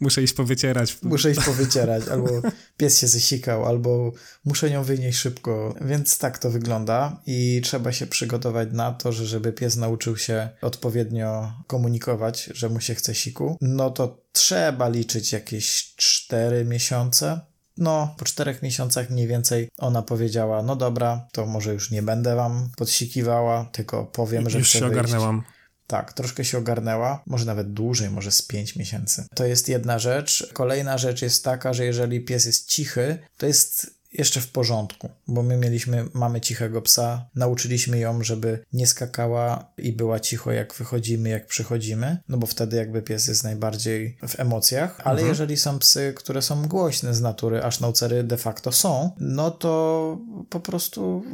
Muszę 0.00 0.22
iść 0.22 0.32
powycierać. 0.32 0.98
Muszę 1.02 1.30
iść 1.30 1.44
powycierać, 1.44 2.08
albo 2.08 2.42
pies 2.76 2.98
się 2.98 3.08
zesikał, 3.08 3.66
albo 3.66 4.12
muszę 4.44 4.70
nią 4.70 4.84
wynieść 4.84 5.18
szybko. 5.18 5.74
Więc 5.80 6.18
tak 6.18 6.38
to 6.38 6.50
wygląda 6.50 7.22
i 7.26 7.60
trzeba 7.64 7.92
się 7.92 8.06
przygotować 8.06 8.68
na 8.72 8.92
to, 8.92 9.12
że 9.12 9.26
żeby 9.26 9.52
pies 9.52 9.76
nauczył 9.76 10.16
się 10.16 10.48
odpowiednio 10.62 11.52
komunikować, 11.66 12.50
że 12.54 12.68
mu 12.68 12.80
się 12.80 12.94
chce 12.94 13.14
siku, 13.14 13.56
no 13.60 13.90
to 13.90 14.24
trzeba 14.32 14.88
liczyć 14.88 15.32
jakieś 15.32 15.94
4 15.96 16.64
miesiące 16.64 17.40
no, 17.80 18.14
po 18.18 18.24
czterech 18.24 18.62
miesiącach 18.62 19.10
mniej 19.10 19.26
więcej 19.26 19.68
ona 19.78 20.02
powiedziała, 20.02 20.62
no 20.62 20.76
dobra, 20.76 21.28
to 21.32 21.46
może 21.46 21.72
już 21.72 21.90
nie 21.90 22.02
będę 22.02 22.36
wam 22.36 22.70
podsikiwała, 22.76 23.64
tylko 23.72 24.04
powiem, 24.04 24.50
że 24.50 24.58
Już 24.58 24.68
się 24.68 24.86
ogarnęłam. 24.86 25.42
Tak, 25.86 26.12
troszkę 26.12 26.44
się 26.44 26.58
ogarnęła, 26.58 27.22
może 27.26 27.44
nawet 27.44 27.72
dłużej, 27.72 28.10
może 28.10 28.30
z 28.32 28.42
5 28.42 28.76
miesięcy. 28.76 29.26
To 29.34 29.44
jest 29.44 29.68
jedna 29.68 29.98
rzecz. 29.98 30.50
Kolejna 30.52 30.98
rzecz 30.98 31.22
jest 31.22 31.44
taka, 31.44 31.72
że 31.72 31.84
jeżeli 31.84 32.20
pies 32.20 32.46
jest 32.46 32.68
cichy, 32.68 33.18
to 33.36 33.46
jest 33.46 33.99
jeszcze 34.12 34.40
w 34.40 34.50
porządku, 34.50 35.10
bo 35.28 35.42
my 35.42 35.56
mieliśmy, 35.56 36.04
mamy 36.14 36.40
cichego 36.40 36.82
psa, 36.82 37.28
nauczyliśmy 37.34 37.98
ją, 37.98 38.22
żeby 38.22 38.64
nie 38.72 38.86
skakała 38.86 39.72
i 39.78 39.92
była 39.92 40.20
cicho 40.20 40.52
jak 40.52 40.74
wychodzimy, 40.74 41.28
jak 41.28 41.46
przychodzimy, 41.46 42.18
no 42.28 42.38
bo 42.38 42.46
wtedy 42.46 42.76
jakby 42.76 43.02
pies 43.02 43.28
jest 43.28 43.44
najbardziej 43.44 44.16
w 44.28 44.40
emocjach, 44.40 45.00
ale 45.04 45.12
mhm. 45.12 45.28
jeżeli 45.28 45.56
są 45.56 45.78
psy, 45.78 46.14
które 46.16 46.42
są 46.42 46.68
głośne 46.68 47.14
z 47.14 47.20
natury, 47.20 47.62
aż 47.62 47.80
naucery 47.80 48.24
de 48.24 48.36
facto 48.36 48.72
są, 48.72 49.10
no 49.20 49.50
to 49.50 50.18
po 50.50 50.60
prostu 50.60 51.24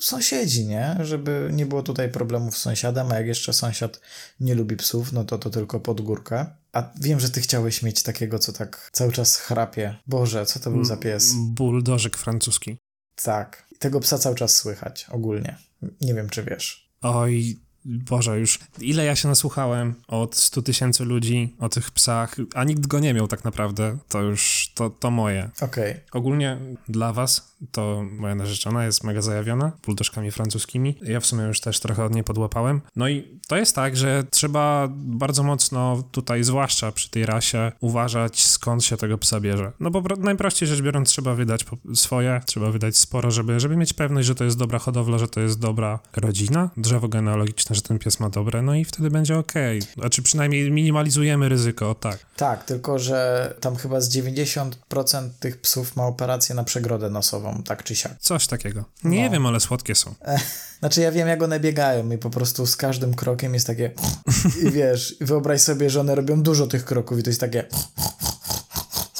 sąsiedzi, 0.00 0.66
nie? 0.66 0.96
Żeby 1.00 1.50
nie 1.52 1.66
było 1.66 1.82
tutaj 1.82 2.10
problemów 2.10 2.58
z 2.58 2.60
sąsiadem, 2.60 3.12
a 3.12 3.16
jak 3.16 3.26
jeszcze 3.26 3.52
sąsiad 3.52 4.00
nie 4.40 4.54
lubi 4.54 4.76
psów, 4.76 5.12
no 5.12 5.24
to 5.24 5.38
to 5.38 5.50
tylko 5.50 5.80
pod 5.80 6.00
górkę. 6.00 6.46
A 6.76 6.90
wiem, 7.00 7.20
że 7.20 7.30
ty 7.30 7.40
chciałeś 7.40 7.82
mieć 7.82 8.02
takiego, 8.02 8.38
co 8.38 8.52
tak 8.52 8.90
cały 8.92 9.12
czas 9.12 9.36
chrapie. 9.36 9.96
Boże, 10.06 10.46
co 10.46 10.60
to 10.60 10.70
był 10.70 10.84
za 10.84 10.96
pies? 10.96 11.32
Buldożyk 11.36 12.16
francuski. 12.16 12.76
Tak. 13.22 13.66
Tego 13.78 14.00
psa 14.00 14.18
cały 14.18 14.36
czas 14.36 14.56
słychać, 14.56 15.06
ogólnie. 15.10 15.56
Nie 16.00 16.14
wiem, 16.14 16.28
czy 16.28 16.42
wiesz. 16.42 16.90
Oj, 17.02 17.60
Boże, 17.86 18.38
już 18.38 18.58
ile 18.80 19.04
ja 19.04 19.16
się 19.16 19.28
nasłuchałem 19.28 19.94
od 20.08 20.36
100 20.36 20.62
tysięcy 20.62 21.04
ludzi 21.04 21.54
o 21.58 21.68
tych 21.68 21.90
psach, 21.90 22.36
a 22.54 22.64
nikt 22.64 22.86
go 22.86 22.98
nie 22.98 23.14
miał 23.14 23.28
tak 23.28 23.44
naprawdę, 23.44 23.98
to 24.08 24.22
już, 24.22 24.72
to, 24.74 24.90
to 24.90 25.10
moje. 25.10 25.50
Okej. 25.60 25.90
Okay. 25.90 26.02
Ogólnie 26.12 26.58
dla 26.88 27.12
was, 27.12 27.56
to 27.72 28.04
moja 28.10 28.34
narzeczona 28.34 28.84
jest 28.84 29.04
mega 29.04 29.22
zajawiona 29.22 29.72
buldożkami 29.86 30.30
francuskimi. 30.30 30.98
Ja 31.02 31.20
w 31.20 31.26
sumie 31.26 31.44
już 31.44 31.60
też 31.60 31.80
trochę 31.80 32.04
od 32.04 32.14
niej 32.14 32.24
podłapałem. 32.24 32.80
No 32.96 33.08
i 33.08 33.40
to 33.48 33.56
jest 33.56 33.74
tak, 33.74 33.96
że 33.96 34.24
trzeba 34.30 34.88
bardzo 34.90 35.42
mocno 35.42 36.02
tutaj, 36.12 36.44
zwłaszcza 36.44 36.92
przy 36.92 37.10
tej 37.10 37.26
rasie, 37.26 37.72
uważać 37.80 38.44
skąd 38.44 38.84
się 38.84 38.96
tego 38.96 39.18
psa 39.18 39.40
bierze. 39.40 39.72
No 39.80 39.90
bo 39.90 40.02
najprościej 40.18 40.68
rzecz 40.68 40.82
biorąc 40.82 41.08
trzeba 41.08 41.34
wydać 41.34 41.64
swoje, 41.94 42.40
trzeba 42.46 42.70
wydać 42.70 42.98
sporo, 42.98 43.30
żeby, 43.30 43.60
żeby 43.60 43.76
mieć 43.76 43.92
pewność, 43.92 44.26
że 44.26 44.34
to 44.34 44.44
jest 44.44 44.58
dobra 44.58 44.78
hodowla, 44.78 45.18
że 45.18 45.28
to 45.28 45.40
jest 45.40 45.58
dobra 45.58 45.98
rodzina, 46.16 46.70
drzewo 46.76 47.08
genealogiczne, 47.08 47.75
że 47.76 47.82
ten 47.82 47.98
pies 47.98 48.20
ma 48.20 48.30
dobre, 48.30 48.62
no 48.62 48.74
i 48.74 48.84
wtedy 48.84 49.10
będzie 49.10 49.38
ok. 49.38 49.52
Znaczy 49.96 50.22
przynajmniej 50.22 50.70
minimalizujemy 50.70 51.48
ryzyko, 51.48 51.94
tak. 51.94 52.18
Tak, 52.36 52.64
tylko 52.64 52.98
że 52.98 53.54
tam 53.60 53.76
chyba 53.76 54.00
z 54.00 54.08
90% 54.08 55.28
tych 55.40 55.60
psów 55.60 55.96
ma 55.96 56.06
operację 56.06 56.54
na 56.54 56.64
przegrodę 56.64 57.10
nosową, 57.10 57.62
tak 57.62 57.84
czy 57.84 57.96
siak. 57.96 58.12
Coś 58.20 58.46
takiego. 58.46 58.84
Nie 59.04 59.24
no. 59.24 59.30
wiem, 59.30 59.46
ale 59.46 59.60
słodkie 59.60 59.94
są. 59.94 60.14
Znaczy 60.80 61.00
ja 61.00 61.12
wiem, 61.12 61.28
jak 61.28 61.42
one 61.42 61.60
biegają 61.60 62.10
i 62.10 62.18
po 62.18 62.30
prostu 62.30 62.66
z 62.66 62.76
każdym 62.76 63.14
krokiem 63.14 63.54
jest 63.54 63.66
takie 63.66 63.90
i 64.66 64.70
wiesz, 64.70 65.16
wyobraź 65.20 65.60
sobie, 65.60 65.90
że 65.90 66.00
one 66.00 66.14
robią 66.14 66.42
dużo 66.42 66.66
tych 66.66 66.84
kroków 66.84 67.18
i 67.18 67.22
to 67.22 67.30
jest 67.30 67.40
takie 67.40 67.64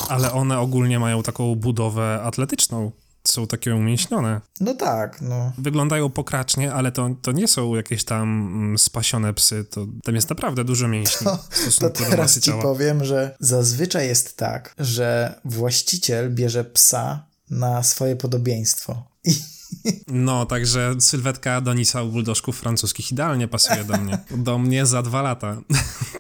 ale 0.09 0.33
one 0.33 0.59
ogólnie 0.59 0.99
mają 0.99 1.23
taką 1.23 1.55
budowę 1.55 2.21
atletyczną 2.23 2.91
są 3.29 3.47
takie 3.47 3.75
umięśnione. 3.75 4.41
No 4.61 4.75
tak, 4.75 5.21
no. 5.21 5.53
Wyglądają 5.59 6.11
pokracznie, 6.11 6.73
ale 6.73 6.93
to, 6.93 7.11
to 7.23 7.33
nie 7.33 7.49
są 7.49 7.75
jakieś 7.75 8.05
tam 8.05 8.23
mm, 8.23 8.79
spasione 8.79 9.35
psy, 9.35 9.65
to 9.65 9.87
tam 10.05 10.15
jest 10.15 10.31
naprawdę 10.31 10.65
dużo 10.65 10.89
mięśni. 10.89 11.27
To, 11.81 11.91
to 11.91 11.91
teraz 11.91 12.35
ci 12.35 12.41
ciała. 12.41 12.63
powiem, 12.63 13.05
że 13.05 13.37
zazwyczaj 13.41 14.09
jest 14.09 14.37
tak, 14.37 14.75
że 14.79 15.41
właściciel 15.45 16.35
bierze 16.35 16.65
psa 16.65 17.27
na 17.51 17.83
swoje 17.83 18.17
podobieństwo. 18.17 19.03
I 19.25 19.56
no, 20.07 20.47
także 20.47 20.95
sylwetka 21.01 21.55
Adonisa 21.55 22.03
u 22.03 22.09
buldożków 22.09 22.61
francuskich 22.61 23.13
idealnie 23.13 23.49
pasuje 23.49 23.85
do 23.85 23.97
mnie. 23.97 24.19
Do 24.37 24.59
mnie 24.59 24.87
za 24.87 25.03
dwa 25.03 25.23
lata. 25.23 25.57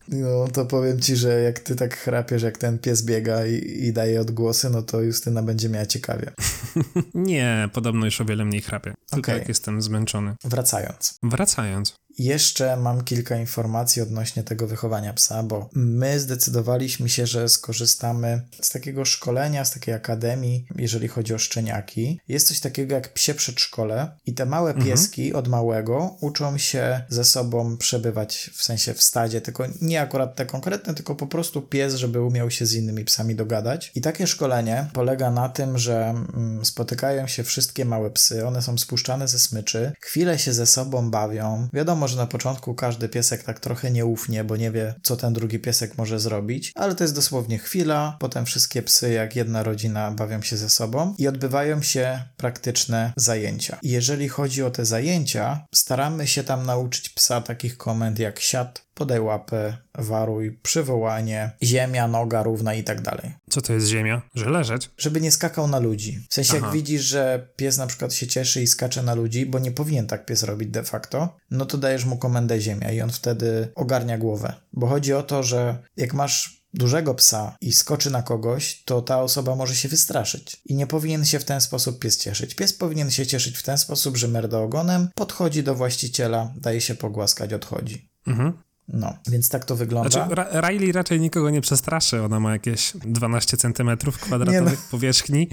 No, 0.08 0.48
to 0.52 0.66
powiem 0.66 1.00
ci, 1.00 1.16
że 1.16 1.40
jak 1.40 1.58
ty 1.58 1.76
tak 1.76 1.96
chrapiesz, 1.96 2.42
jak 2.42 2.58
ten 2.58 2.78
pies 2.78 3.02
biega 3.02 3.46
i, 3.46 3.84
i 3.84 3.92
daje 3.92 4.20
odgłosy, 4.20 4.70
no 4.70 4.82
to 4.82 5.00
Justyna 5.00 5.42
będzie 5.42 5.68
miała 5.68 5.86
ciekawie. 5.86 6.32
Nie, 7.14 7.68
podobno 7.72 8.04
już 8.04 8.20
o 8.20 8.24
wiele 8.24 8.44
mniej 8.44 8.62
chrapie. 8.62 8.94
Tylko 9.10 9.32
okay. 9.32 9.38
jak 9.38 9.48
jestem 9.48 9.82
zmęczony. 9.82 10.34
Wracając. 10.44 11.18
Wracając. 11.22 11.96
Jeszcze 12.18 12.76
mam 12.76 13.04
kilka 13.04 13.36
informacji 13.36 14.02
odnośnie 14.02 14.42
tego 14.42 14.66
wychowania 14.66 15.12
psa, 15.12 15.42
bo 15.42 15.68
my 15.72 16.20
zdecydowaliśmy 16.20 17.08
się, 17.08 17.26
że 17.26 17.48
skorzystamy 17.48 18.42
z 18.60 18.70
takiego 18.70 19.04
szkolenia, 19.04 19.64
z 19.64 19.70
takiej 19.70 19.94
akademii, 19.94 20.66
jeżeli 20.76 21.08
chodzi 21.08 21.34
o 21.34 21.38
szczeniaki. 21.38 22.20
Jest 22.28 22.48
coś 22.48 22.60
takiego 22.60 22.94
jak 22.94 23.12
psie 23.12 23.34
przedszkole 23.34 24.10
i 24.26 24.34
te 24.34 24.46
małe 24.46 24.70
mhm. 24.70 24.86
pieski 24.86 25.26
mhm. 25.26 25.44
od 25.44 25.48
małego 25.48 26.16
uczą 26.20 26.58
się 26.58 27.00
ze 27.08 27.24
sobą 27.24 27.76
przebywać 27.76 28.50
w 28.54 28.62
sensie 28.62 28.94
w 28.94 29.02
stadzie, 29.02 29.40
tylko 29.40 29.64
nie 29.80 30.00
akurat 30.00 30.36
te 30.36 30.46
konkretne, 30.46 30.94
tylko 30.94 31.14
po 31.14 31.26
prostu 31.26 31.62
pies, 31.62 31.94
żeby 31.94 32.22
umiał 32.22 32.50
się 32.50 32.66
z 32.66 32.74
innymi 32.74 33.04
psami 33.04 33.34
dogadać. 33.34 33.92
I 33.94 34.00
takie 34.00 34.26
szkolenie 34.26 34.86
polega 34.92 35.30
na 35.30 35.48
tym, 35.48 35.78
że 35.78 36.08
mm, 36.08 36.64
spotykają 36.64 37.26
się 37.26 37.44
wszystkie 37.44 37.84
małe 37.84 38.10
psy, 38.10 38.46
one 38.46 38.62
są 38.62 38.78
spuszczane 38.78 39.28
ze 39.28 39.38
smyczy, 39.38 39.92
chwilę 40.00 40.38
się 40.38 40.52
ze 40.52 40.66
sobą 40.66 41.10
bawią. 41.10 41.68
Wiadomo, 41.72 42.05
może 42.06 42.16
na 42.16 42.26
początku 42.26 42.74
każdy 42.74 43.08
piesek 43.08 43.42
tak 43.42 43.60
trochę 43.60 43.90
nieufnie, 43.90 44.44
bo 44.44 44.56
nie 44.56 44.70
wie, 44.70 44.94
co 45.02 45.16
ten 45.16 45.32
drugi 45.32 45.58
piesek 45.58 45.98
może 45.98 46.20
zrobić, 46.20 46.72
ale 46.74 46.94
to 46.94 47.04
jest 47.04 47.14
dosłownie 47.14 47.58
chwila, 47.58 48.16
potem 48.20 48.46
wszystkie 48.46 48.82
psy, 48.82 49.12
jak 49.12 49.36
jedna 49.36 49.62
rodzina, 49.62 50.10
bawią 50.10 50.42
się 50.42 50.56
ze 50.56 50.70
sobą 50.70 51.14
i 51.18 51.28
odbywają 51.28 51.82
się 51.82 52.22
praktyczne 52.36 53.12
zajęcia. 53.16 53.78
jeżeli 53.82 54.28
chodzi 54.28 54.62
o 54.62 54.70
te 54.70 54.84
zajęcia, 54.84 55.66
staramy 55.74 56.26
się 56.26 56.44
tam 56.44 56.66
nauczyć 56.66 57.08
psa 57.08 57.40
takich 57.40 57.76
komend 57.76 58.18
jak 58.18 58.40
siad, 58.40 58.85
podaj 58.96 59.20
łapę, 59.20 59.76
waruj, 59.94 60.58
przywołanie, 60.62 61.50
ziemia, 61.62 62.08
noga 62.08 62.42
równa 62.42 62.74
i 62.74 62.84
tak 62.84 63.00
dalej. 63.00 63.34
Co 63.50 63.60
to 63.60 63.72
jest 63.72 63.86
ziemia? 63.86 64.22
Że 64.34 64.50
leżeć? 64.50 64.90
Żeby 64.98 65.20
nie 65.20 65.32
skakał 65.32 65.68
na 65.68 65.78
ludzi. 65.78 66.26
W 66.30 66.34
sensie 66.34 66.56
Aha. 66.56 66.66
jak 66.66 66.74
widzisz, 66.74 67.02
że 67.02 67.48
pies 67.56 67.78
na 67.78 67.86
przykład 67.86 68.14
się 68.14 68.26
cieszy 68.26 68.62
i 68.62 68.66
skacze 68.66 69.02
na 69.02 69.14
ludzi, 69.14 69.46
bo 69.46 69.58
nie 69.58 69.70
powinien 69.70 70.06
tak 70.06 70.26
pies 70.26 70.42
robić 70.42 70.70
de 70.70 70.82
facto, 70.82 71.36
no 71.50 71.66
to 71.66 71.78
dajesz 71.78 72.04
mu 72.04 72.16
komendę 72.16 72.60
ziemia 72.60 72.92
i 72.92 73.00
on 73.00 73.10
wtedy 73.10 73.68
ogarnia 73.74 74.18
głowę. 74.18 74.54
Bo 74.72 74.86
chodzi 74.86 75.12
o 75.12 75.22
to, 75.22 75.42
że 75.42 75.82
jak 75.96 76.14
masz 76.14 76.62
dużego 76.74 77.14
psa 77.14 77.56
i 77.60 77.72
skoczy 77.72 78.10
na 78.10 78.22
kogoś, 78.22 78.82
to 78.84 79.02
ta 79.02 79.22
osoba 79.22 79.56
może 79.56 79.74
się 79.74 79.88
wystraszyć. 79.88 80.56
I 80.64 80.74
nie 80.74 80.86
powinien 80.86 81.24
się 81.24 81.38
w 81.38 81.44
ten 81.44 81.60
sposób 81.60 81.98
pies 81.98 82.18
cieszyć. 82.18 82.54
Pies 82.54 82.72
powinien 82.72 83.10
się 83.10 83.26
cieszyć 83.26 83.58
w 83.58 83.62
ten 83.62 83.78
sposób, 83.78 84.16
że 84.16 84.28
merda 84.28 84.58
ogonem 84.58 85.08
podchodzi 85.14 85.62
do 85.62 85.74
właściciela, 85.74 86.54
daje 86.56 86.80
się 86.80 86.94
pogłaskać, 86.94 87.52
odchodzi. 87.52 88.08
Mhm. 88.26 88.52
No, 88.88 89.18
więc 89.28 89.48
tak 89.48 89.64
to 89.64 89.76
wygląda. 89.76 90.10
Znaczy, 90.10 90.34
Ra 90.34 90.60
Riley 90.60 90.92
raczej 90.92 91.20
nikogo 91.20 91.50
nie 91.50 91.60
przestraszy, 91.60 92.22
ona 92.22 92.40
ma 92.40 92.52
jakieś 92.52 92.92
12 92.96 93.56
centymetrów 93.56 94.18
kwadratowych 94.18 94.78
no. 94.84 94.90
powierzchni. 94.90 95.48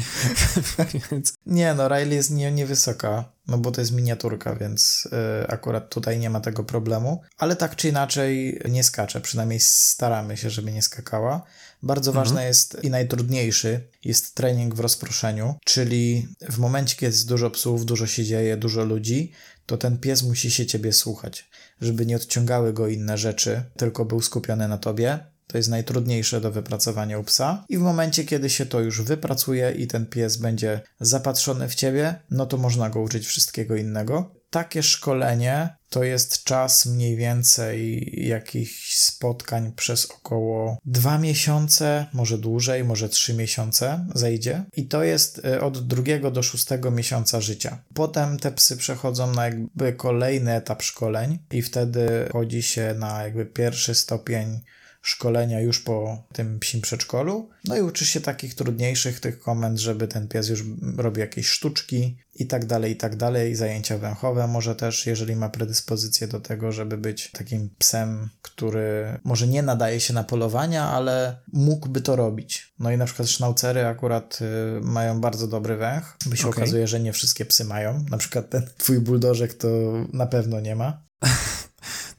więc... 1.12 1.34
Nie 1.46 1.74
no, 1.74 1.88
Riley 1.88 2.16
jest 2.16 2.32
nie, 2.32 2.52
niewysoka, 2.52 3.26
no 3.48 3.58
bo 3.58 3.72
to 3.72 3.82
jest 3.82 3.92
miniaturka, 3.92 4.56
więc 4.56 5.08
y, 5.44 5.48
akurat 5.48 5.90
tutaj 5.90 6.20
nie 6.20 6.30
ma 6.30 6.40
tego 6.40 6.64
problemu, 6.64 7.22
ale 7.38 7.56
tak 7.56 7.76
czy 7.76 7.90
inaczej 7.90 8.62
nie 8.70 8.84
skacze, 8.84 9.22
przynajmniej 9.22 9.60
staramy 9.60 10.38
się, 10.38 10.50
żeby 10.50 10.72
nie 10.72 10.82
skakała. 10.82 11.44
Bardzo 11.84 12.12
mhm. 12.12 12.26
ważne 12.26 12.46
jest 12.46 12.78
i 12.84 12.90
najtrudniejszy 12.90 13.88
jest 14.06 14.36
trening 14.36 14.76
w 14.76 14.80
rozproszeniu, 14.80 15.56
czyli 15.66 16.28
w 16.50 16.58
momencie, 16.58 16.96
kiedy 16.96 17.12
jest 17.12 17.28
dużo 17.28 17.50
psów, 17.50 17.86
dużo 17.86 18.08
się 18.08 18.24
dzieje, 18.24 18.58
dużo 18.58 18.86
ludzi, 18.86 19.32
to 19.66 19.78
ten 19.78 19.98
pies 19.98 20.24
musi 20.24 20.52
się 20.52 20.66
ciebie 20.66 20.94
słuchać 20.94 21.50
żeby 21.84 22.06
nie 22.06 22.16
odciągały 22.16 22.74
go 22.74 22.88
inne 22.88 23.18
rzeczy, 23.18 23.64
tylko 23.78 24.06
był 24.06 24.22
skupiony 24.22 24.68
na 24.68 24.78
tobie. 24.78 25.20
To 25.48 25.58
jest 25.58 25.70
najtrudniejsze 25.70 26.42
do 26.42 26.52
wypracowania 26.52 27.20
u 27.20 27.24
psa. 27.24 27.66
I 27.70 27.78
w 27.78 27.82
momencie, 27.82 28.24
kiedy 28.24 28.50
się 28.50 28.66
to 28.66 28.80
już 28.80 29.02
wypracuje 29.02 29.72
i 29.72 29.88
ten 29.88 30.06
pies 30.06 30.38
będzie 30.38 30.82
zapatrzony 31.00 31.70
w 31.70 31.76
ciebie, 31.76 32.16
no 32.32 32.46
to 32.46 32.58
można 32.58 32.90
go 32.90 33.02
uczyć 33.02 33.26
wszystkiego 33.26 33.76
innego 33.76 34.43
takie 34.54 34.84
szkolenie 34.84 35.70
to 35.90 36.04
jest 36.04 36.44
czas 36.44 36.86
mniej 36.86 37.16
więcej 37.16 38.10
jakichś 38.28 38.98
spotkań 38.98 39.72
przez 39.76 40.12
około 40.12 40.78
dwa 40.86 41.18
miesiące, 41.18 42.06
może 42.14 42.38
dłużej, 42.38 42.84
może 42.84 43.10
trzy 43.10 43.34
miesiące 43.34 44.08
zejdzie. 44.16 44.64
I 44.78 44.88
to 44.88 45.04
jest 45.04 45.46
y, 45.46 45.62
od 45.62 45.88
drugiego 45.88 46.32
do 46.32 46.44
szóstego 46.44 46.92
miesiąca 46.92 47.42
życia. 47.42 47.78
Potem 47.94 48.40
te 48.40 48.52
psy 48.52 48.78
przechodzą 48.78 49.34
na 49.34 49.46
jakby 49.46 49.94
kolejny 49.94 50.54
etap 50.54 50.82
szkoleń 50.82 51.40
i 51.52 51.62
wtedy 51.62 52.30
chodzi 52.32 52.64
się 52.64 52.96
na 53.00 53.24
jakby 53.24 53.46
pierwszy 53.46 53.96
stopień 53.96 54.62
szkolenia 55.04 55.62
już 55.62 55.80
po 55.80 56.24
tym 56.34 56.60
psim 56.60 56.82
przedszkolu. 56.82 57.50
No 57.66 57.78
i 57.78 57.82
uczysz 57.82 58.10
się 58.10 58.22
takich 58.22 58.56
trudniejszych 58.56 59.20
tych 59.20 59.40
komend, 59.40 59.80
żeby 59.80 60.08
ten 60.08 60.28
pies 60.28 60.50
już 60.50 60.64
robił 60.98 61.22
jakieś 61.22 61.48
sztuczki 61.48 62.18
i 62.36 62.48
tak 62.48 62.66
dalej, 62.66 62.92
i 62.92 62.96
tak 62.96 63.16
dalej. 63.16 63.56
Zajęcia 63.56 63.98
węchowe 63.98 64.48
może 64.48 64.76
też, 64.76 65.06
jeżeli 65.06 65.36
ma 65.36 65.50
predyspozycję 65.50 66.28
do 66.28 66.40
tego, 66.40 66.72
żeby 66.72 66.98
być 66.98 67.32
takim 67.32 67.70
psem, 67.78 68.30
który 68.42 69.20
może 69.24 69.48
nie 69.48 69.64
nadaje 69.64 70.00
się 70.00 70.14
na 70.14 70.24
polowania, 70.24 70.84
ale 70.84 71.42
mógłby 71.54 72.02
to 72.02 72.16
robić. 72.16 72.74
No 72.80 72.92
i 72.92 72.98
na 72.98 73.06
przykład 73.06 73.30
sznaucery 73.30 73.86
akurat 73.86 74.40
y, 74.42 74.82
mają 74.82 75.22
bardzo 75.22 75.48
dobry 75.48 75.78
węch, 75.78 76.18
by 76.26 76.38
się 76.38 76.48
okay. 76.48 76.64
okazuje, 76.64 76.88
że 76.88 77.00
nie 77.00 77.14
wszystkie 77.14 77.46
psy 77.46 77.66
mają. 77.66 78.06
Na 78.10 78.18
przykład 78.18 78.50
ten 78.50 78.68
twój 78.78 79.00
buldożek 79.00 79.54
to 79.54 79.68
na 80.14 80.26
pewno 80.26 80.60
nie 80.60 80.76
ma. 80.76 81.04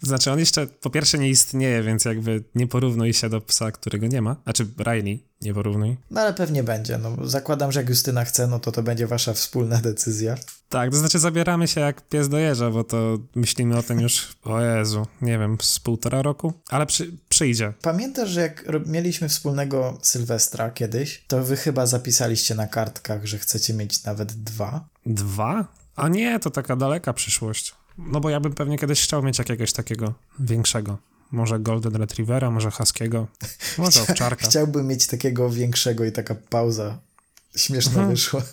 Znaczy, 0.04 0.32
on 0.32 0.38
jeszcze 0.38 0.66
po 0.66 0.90
pierwsze 0.90 1.18
nie 1.18 1.28
istnieje, 1.28 1.82
więc 1.82 2.04
jakby 2.04 2.44
nie 2.54 2.66
porównuj 2.66 3.12
się 3.12 3.28
do 3.28 3.40
psa, 3.40 3.72
którego 3.72 4.06
nie 4.06 4.22
ma. 4.22 4.36
Znaczy, 4.44 4.66
Riley, 4.78 5.24
nie 5.42 5.54
porównuj. 5.54 5.96
No 6.10 6.20
ale 6.20 6.34
pewnie 6.34 6.62
będzie. 6.62 6.98
No, 6.98 7.28
zakładam, 7.28 7.72
że 7.72 7.80
jak 7.80 7.88
Justyna 7.88 8.24
chce, 8.24 8.46
no 8.46 8.58
to 8.58 8.72
to 8.72 8.82
będzie 8.82 9.06
wasza 9.06 9.32
wspólna 9.32 9.76
decyzja. 9.76 10.34
Tak, 10.68 10.90
to 10.90 10.96
znaczy 10.96 11.18
zabieramy 11.18 11.68
się 11.68 11.80
jak 11.80 12.08
pies 12.08 12.28
dojeżdża, 12.28 12.70
bo 12.70 12.84
to 12.84 13.18
myślimy 13.34 13.78
o 13.78 13.82
tym 13.82 14.00
już, 14.00 14.36
o 14.44 14.60
Jezu, 14.60 15.06
nie 15.22 15.38
wiem, 15.38 15.58
z 15.62 15.80
półtora 15.80 16.22
roku, 16.22 16.52
ale 16.68 16.86
przy, 16.86 17.12
przyjdzie. 17.28 17.72
Pamiętasz, 17.82 18.28
że 18.30 18.40
jak 18.40 18.64
mieliśmy 18.86 19.28
wspólnego 19.28 19.98
Sylwestra 20.02 20.70
kiedyś, 20.70 21.24
to 21.28 21.44
wy 21.44 21.56
chyba 21.56 21.86
zapisaliście 21.86 22.54
na 22.54 22.66
kartkach, 22.66 23.26
że 23.26 23.38
chcecie 23.38 23.74
mieć 23.74 24.04
nawet 24.04 24.32
dwa? 24.32 24.88
Dwa? 25.06 25.66
A 25.96 26.08
nie, 26.08 26.38
to 26.40 26.50
taka 26.50 26.76
daleka 26.76 27.12
przyszłość. 27.12 27.74
No 27.98 28.20
bo 28.20 28.30
ja 28.30 28.40
bym 28.40 28.52
pewnie 28.52 28.78
kiedyś 28.78 29.02
chciał 29.02 29.22
mieć 29.22 29.38
jakiegoś 29.38 29.72
takiego 29.72 30.14
większego. 30.38 30.98
Może 31.30 31.60
Golden 31.60 31.96
Retrievera, 31.96 32.50
może 32.50 32.70
Haskiego, 32.70 33.26
może 33.78 34.02
Owczarka. 34.02 34.46
Chciałbym 34.46 34.86
mieć 34.86 35.06
takiego 35.06 35.50
większego 35.50 36.04
i 36.04 36.12
taka 36.12 36.34
pauza 36.34 36.98
śmieszna 37.56 37.92
mhm. 37.92 38.10
wyszła. 38.10 38.42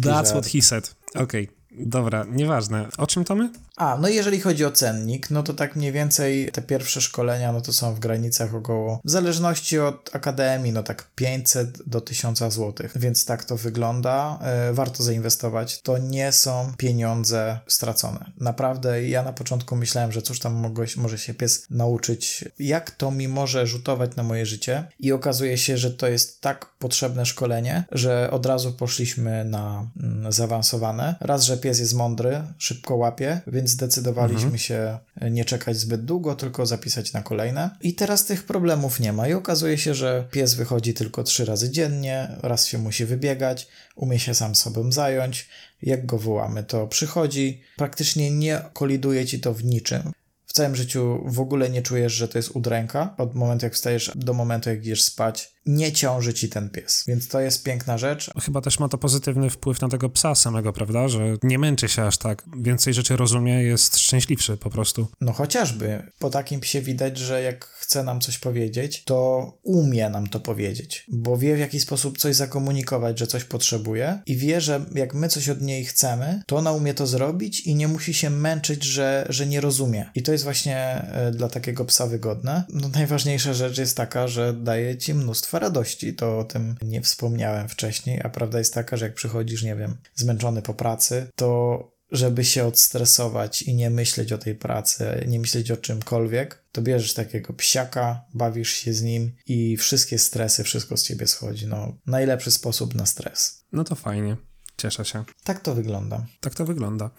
That's 0.00 0.30
what 0.30 0.46
he 0.46 0.62
said. 0.62 0.94
Okej. 1.14 1.44
Okay. 1.44 1.58
Dobra, 1.70 2.24
nieważne. 2.24 2.88
O 2.98 3.06
czym 3.06 3.24
to 3.24 3.34
my? 3.34 3.50
A, 3.78 3.98
no 4.00 4.08
jeżeli 4.08 4.40
chodzi 4.40 4.64
o 4.64 4.70
cennik, 4.70 5.30
no 5.30 5.42
to 5.42 5.54
tak 5.54 5.76
mniej 5.76 5.92
więcej 5.92 6.50
te 6.52 6.62
pierwsze 6.62 7.00
szkolenia, 7.00 7.52
no 7.52 7.60
to 7.60 7.72
są 7.72 7.94
w 7.94 7.98
granicach 7.98 8.54
około, 8.54 9.00
w 9.04 9.10
zależności 9.10 9.78
od 9.78 10.10
akademii, 10.12 10.72
no 10.72 10.82
tak 10.82 11.10
500 11.14 11.82
do 11.86 12.00
1000 12.00 12.38
zł, 12.38 12.72
więc 12.96 13.24
tak 13.24 13.44
to 13.44 13.56
wygląda. 13.56 14.38
E, 14.42 14.72
warto 14.72 15.02
zainwestować. 15.02 15.82
To 15.82 15.98
nie 15.98 16.32
są 16.32 16.72
pieniądze 16.76 17.58
stracone. 17.66 18.32
Naprawdę, 18.40 19.08
ja 19.08 19.22
na 19.22 19.32
początku 19.32 19.76
myślałem, 19.76 20.12
że 20.12 20.22
cóż 20.22 20.38
tam 20.38 20.54
mogło, 20.54 20.84
może 20.96 21.18
się 21.18 21.34
pies 21.34 21.66
nauczyć, 21.70 22.44
jak 22.58 22.90
to 22.90 23.10
mi 23.10 23.28
może 23.28 23.66
rzutować 23.66 24.16
na 24.16 24.22
moje 24.22 24.46
życie 24.46 24.84
i 24.98 25.12
okazuje 25.12 25.58
się, 25.58 25.78
że 25.78 25.90
to 25.90 26.08
jest 26.08 26.40
tak 26.40 26.66
potrzebne 26.78 27.26
szkolenie, 27.26 27.84
że 27.92 28.30
od 28.30 28.46
razu 28.46 28.72
poszliśmy 28.72 29.44
na 29.44 29.90
mm, 30.02 30.32
zaawansowane. 30.32 31.14
Raz, 31.20 31.44
że 31.44 31.56
pies 31.56 31.78
jest 31.78 31.94
mądry, 31.94 32.42
szybko 32.58 32.96
łapie, 32.96 33.40
więc 33.46 33.67
zdecydowaliśmy 33.68 34.42
mhm. 34.42 34.58
się 34.58 34.98
nie 35.30 35.44
czekać 35.44 35.76
zbyt 35.76 36.04
długo, 36.04 36.34
tylko 36.34 36.66
zapisać 36.66 37.12
na 37.12 37.22
kolejne. 37.22 37.70
I 37.80 37.94
teraz 37.94 38.24
tych 38.24 38.44
problemów 38.44 39.00
nie 39.00 39.12
ma 39.12 39.28
i 39.28 39.32
okazuje 39.32 39.78
się, 39.78 39.94
że 39.94 40.28
pies 40.30 40.54
wychodzi 40.54 40.94
tylko 40.94 41.22
trzy 41.22 41.44
razy 41.44 41.70
dziennie, 41.70 42.28
raz 42.42 42.66
się 42.66 42.78
musi 42.78 43.04
wybiegać, 43.04 43.68
umie 43.96 44.18
się 44.18 44.34
sam 44.34 44.54
sobą 44.54 44.92
zająć. 44.92 45.48
Jak 45.82 46.06
go 46.06 46.18
wołamy, 46.18 46.64
to 46.64 46.86
przychodzi. 46.86 47.60
Praktycznie 47.76 48.30
nie 48.30 48.60
koliduje 48.72 49.26
ci 49.26 49.40
to 49.40 49.54
w 49.54 49.64
niczym. 49.64 50.12
W 50.46 50.52
całym 50.52 50.76
życiu 50.76 51.22
w 51.26 51.40
ogóle 51.40 51.70
nie 51.70 51.82
czujesz, 51.82 52.12
że 52.12 52.28
to 52.28 52.38
jest 52.38 52.50
udręka. 52.50 53.14
Od 53.18 53.34
momentu, 53.34 53.66
jak 53.66 53.74
wstajesz 53.74 54.12
do 54.14 54.34
momentu, 54.34 54.70
jak 54.70 54.78
idziesz 54.78 55.02
spać, 55.02 55.54
nie 55.68 55.92
ciąży 55.92 56.34
ci 56.34 56.48
ten 56.48 56.70
pies, 56.70 57.04
więc 57.08 57.28
to 57.28 57.40
jest 57.40 57.62
piękna 57.62 57.98
rzecz. 57.98 58.30
Chyba 58.42 58.60
też 58.60 58.78
ma 58.78 58.88
to 58.88 58.98
pozytywny 58.98 59.50
wpływ 59.50 59.80
na 59.80 59.88
tego 59.88 60.08
psa 60.10 60.34
samego, 60.34 60.72
prawda? 60.72 61.08
Że 61.08 61.36
nie 61.42 61.58
męczy 61.58 61.88
się 61.88 62.02
aż 62.02 62.18
tak, 62.18 62.44
więcej 62.56 62.94
rzeczy 62.94 63.16
rozumie, 63.16 63.62
jest 63.62 63.98
szczęśliwszy 63.98 64.56
po 64.56 64.70
prostu. 64.70 65.08
No 65.20 65.32
chociażby. 65.32 66.02
Po 66.18 66.30
takim 66.30 66.60
psie 66.60 66.82
widać, 66.82 67.18
że 67.18 67.42
jak 67.42 67.64
chce 67.64 68.02
nam 68.02 68.20
coś 68.20 68.38
powiedzieć, 68.38 69.04
to 69.04 69.52
umie 69.62 70.10
nam 70.10 70.26
to 70.26 70.40
powiedzieć, 70.40 71.06
bo 71.08 71.36
wie 71.36 71.56
w 71.56 71.58
jaki 71.58 71.80
sposób 71.80 72.18
coś 72.18 72.36
zakomunikować, 72.36 73.18
że 73.18 73.26
coś 73.26 73.44
potrzebuje 73.44 74.22
i 74.26 74.36
wie, 74.36 74.60
że 74.60 74.84
jak 74.94 75.14
my 75.14 75.28
coś 75.28 75.48
od 75.48 75.62
niej 75.62 75.84
chcemy, 75.84 76.42
to 76.46 76.56
ona 76.56 76.72
umie 76.72 76.94
to 76.94 77.06
zrobić 77.06 77.60
i 77.60 77.74
nie 77.74 77.88
musi 77.88 78.14
się 78.14 78.30
męczyć, 78.30 78.84
że, 78.84 79.26
że 79.28 79.46
nie 79.46 79.60
rozumie. 79.60 80.10
I 80.14 80.22
to 80.22 80.32
jest 80.32 80.44
właśnie 80.44 80.76
e, 80.78 81.30
dla 81.30 81.48
takiego 81.48 81.84
psa 81.84 82.06
wygodne. 82.06 82.64
No 82.68 82.88
najważniejsza 82.88 83.54
rzecz 83.54 83.78
jest 83.78 83.96
taka, 83.96 84.28
że 84.28 84.52
daje 84.52 84.98
ci 84.98 85.14
mnóstwo 85.14 85.57
radości. 85.58 86.14
To 86.14 86.38
o 86.38 86.44
tym 86.44 86.76
nie 86.82 87.02
wspomniałem 87.02 87.68
wcześniej, 87.68 88.20
a 88.24 88.28
prawda 88.28 88.58
jest 88.58 88.74
taka, 88.74 88.96
że 88.96 89.04
jak 89.04 89.14
przychodzisz, 89.14 89.62
nie 89.62 89.76
wiem, 89.76 89.96
zmęczony 90.14 90.62
po 90.62 90.74
pracy, 90.74 91.26
to 91.36 91.98
żeby 92.12 92.44
się 92.44 92.64
odstresować 92.64 93.62
i 93.62 93.74
nie 93.74 93.90
myśleć 93.90 94.32
o 94.32 94.38
tej 94.38 94.54
pracy, 94.54 95.24
nie 95.28 95.40
myśleć 95.40 95.70
o 95.70 95.76
czymkolwiek, 95.76 96.64
to 96.72 96.82
bierzesz 96.82 97.14
takiego 97.14 97.52
psiaka, 97.52 98.24
bawisz 98.34 98.72
się 98.72 98.92
z 98.92 99.02
nim 99.02 99.32
i 99.46 99.76
wszystkie 99.76 100.18
stresy, 100.18 100.64
wszystko 100.64 100.96
z 100.96 101.02
ciebie 101.02 101.26
schodzi. 101.26 101.66
No, 101.66 101.96
najlepszy 102.06 102.50
sposób 102.50 102.94
na 102.94 103.06
stres. 103.06 103.64
No 103.72 103.84
to 103.84 103.94
fajnie. 103.94 104.36
Cieszę 104.76 105.04
się. 105.04 105.24
Tak 105.44 105.60
to 105.60 105.74
wygląda. 105.74 106.26
Tak 106.40 106.54
to 106.54 106.64
wygląda. 106.64 107.10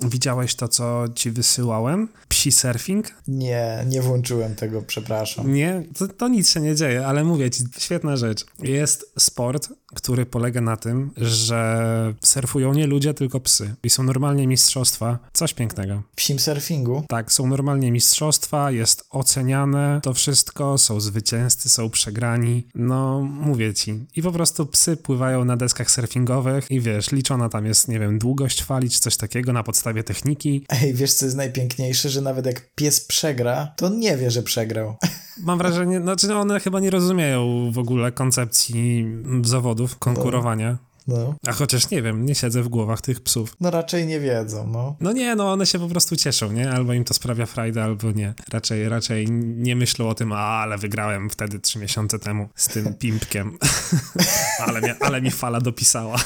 Widziałeś 0.00 0.54
to, 0.54 0.68
co 0.68 1.04
ci 1.14 1.30
wysyłałem? 1.30 2.08
Psi 2.28 2.52
surfing? 2.52 3.06
Nie, 3.28 3.84
nie 3.88 4.02
włączyłem 4.02 4.54
tego, 4.54 4.82
przepraszam. 4.82 5.54
Nie, 5.54 5.82
to, 5.98 6.08
to 6.08 6.28
nic 6.28 6.50
się 6.50 6.60
nie 6.60 6.74
dzieje, 6.74 7.06
ale 7.06 7.24
mówię 7.24 7.50
ci, 7.50 7.64
świetna 7.78 8.16
rzecz. 8.16 8.46
Jest 8.62 9.12
sport, 9.18 9.68
który 9.94 10.26
polega 10.26 10.60
na 10.60 10.76
tym, 10.76 11.10
że 11.16 12.14
surfują 12.22 12.74
nie 12.74 12.86
ludzie, 12.86 13.14
tylko 13.14 13.40
psy. 13.40 13.74
I 13.82 13.90
są 13.90 14.02
normalnie 14.02 14.46
mistrzostwa. 14.46 15.18
Coś 15.32 15.54
pięknego. 15.54 16.02
Psim 16.16 16.38
surfingu? 16.38 17.04
Tak, 17.08 17.32
są 17.32 17.46
normalnie 17.46 17.92
mistrzostwa, 17.92 18.70
jest 18.70 19.04
oceniane 19.10 20.00
to 20.02 20.14
wszystko, 20.14 20.78
są 20.78 21.00
zwycięzcy, 21.00 21.68
są 21.68 21.90
przegrani. 21.90 22.66
No, 22.74 23.20
mówię 23.20 23.74
ci. 23.74 24.06
I 24.16 24.22
po 24.22 24.32
prostu 24.32 24.66
psy 24.66 24.96
pływają 24.96 25.44
na 25.44 25.56
deskach 25.56 25.90
surfingowych 25.90 26.70
i 26.70 26.80
wiesz, 26.80 27.12
liczona 27.12 27.48
tam 27.48 27.66
jest, 27.66 27.88
nie 27.88 27.98
wiem, 27.98 28.18
długość 28.18 28.62
fali 28.62 28.90
czy 28.90 29.00
coś 29.00 29.16
takiego 29.16 29.52
na 29.52 29.62
podstawie 29.62 29.85
techniki. 29.94 30.64
Ej, 30.68 30.94
wiesz 30.94 31.12
co 31.12 31.24
jest 31.24 31.36
najpiękniejsze, 31.36 32.08
że 32.10 32.20
nawet 32.20 32.46
jak 32.46 32.74
pies 32.74 33.00
przegra, 33.00 33.72
to 33.76 33.86
on 33.86 33.98
nie 33.98 34.16
wie, 34.16 34.30
że 34.30 34.42
przegrał. 34.42 34.96
Mam 35.44 35.58
wrażenie, 35.58 36.00
znaczy 36.00 36.34
one 36.34 36.60
chyba 36.60 36.80
nie 36.80 36.90
rozumieją 36.90 37.70
w 37.72 37.78
ogóle 37.78 38.12
koncepcji 38.12 39.06
zawodów, 39.42 39.98
konkurowania. 39.98 40.78
No. 41.08 41.34
A 41.46 41.52
chociaż 41.52 41.90
nie 41.90 42.02
wiem, 42.02 42.26
nie 42.26 42.34
siedzę 42.34 42.62
w 42.62 42.68
głowach 42.68 43.00
tych 43.00 43.20
psów. 43.20 43.56
No 43.60 43.70
raczej 43.70 44.06
nie 44.06 44.20
wiedzą, 44.20 44.66
no. 44.66 44.96
No 45.00 45.12
nie, 45.12 45.34
no 45.34 45.52
one 45.52 45.66
się 45.66 45.78
po 45.78 45.88
prostu 45.88 46.16
cieszą, 46.16 46.52
nie? 46.52 46.70
Albo 46.70 46.92
im 46.92 47.04
to 47.04 47.14
sprawia 47.14 47.46
frajdę, 47.46 47.84
albo 47.84 48.12
nie. 48.12 48.34
Raczej, 48.52 48.88
raczej 48.88 49.30
nie 49.30 49.76
myślą 49.76 50.08
o 50.08 50.14
tym, 50.14 50.32
a 50.32 50.36
ale 50.36 50.78
wygrałem 50.78 51.30
wtedy 51.30 51.58
trzy 51.58 51.78
miesiące 51.78 52.18
temu 52.18 52.48
z 52.54 52.68
tym 52.68 52.94
pimpkiem. 52.98 53.58
ale, 54.66 54.80
mnie, 54.80 54.94
ale 55.00 55.22
mi 55.22 55.30
fala 55.30 55.60
dopisała. 55.60 56.16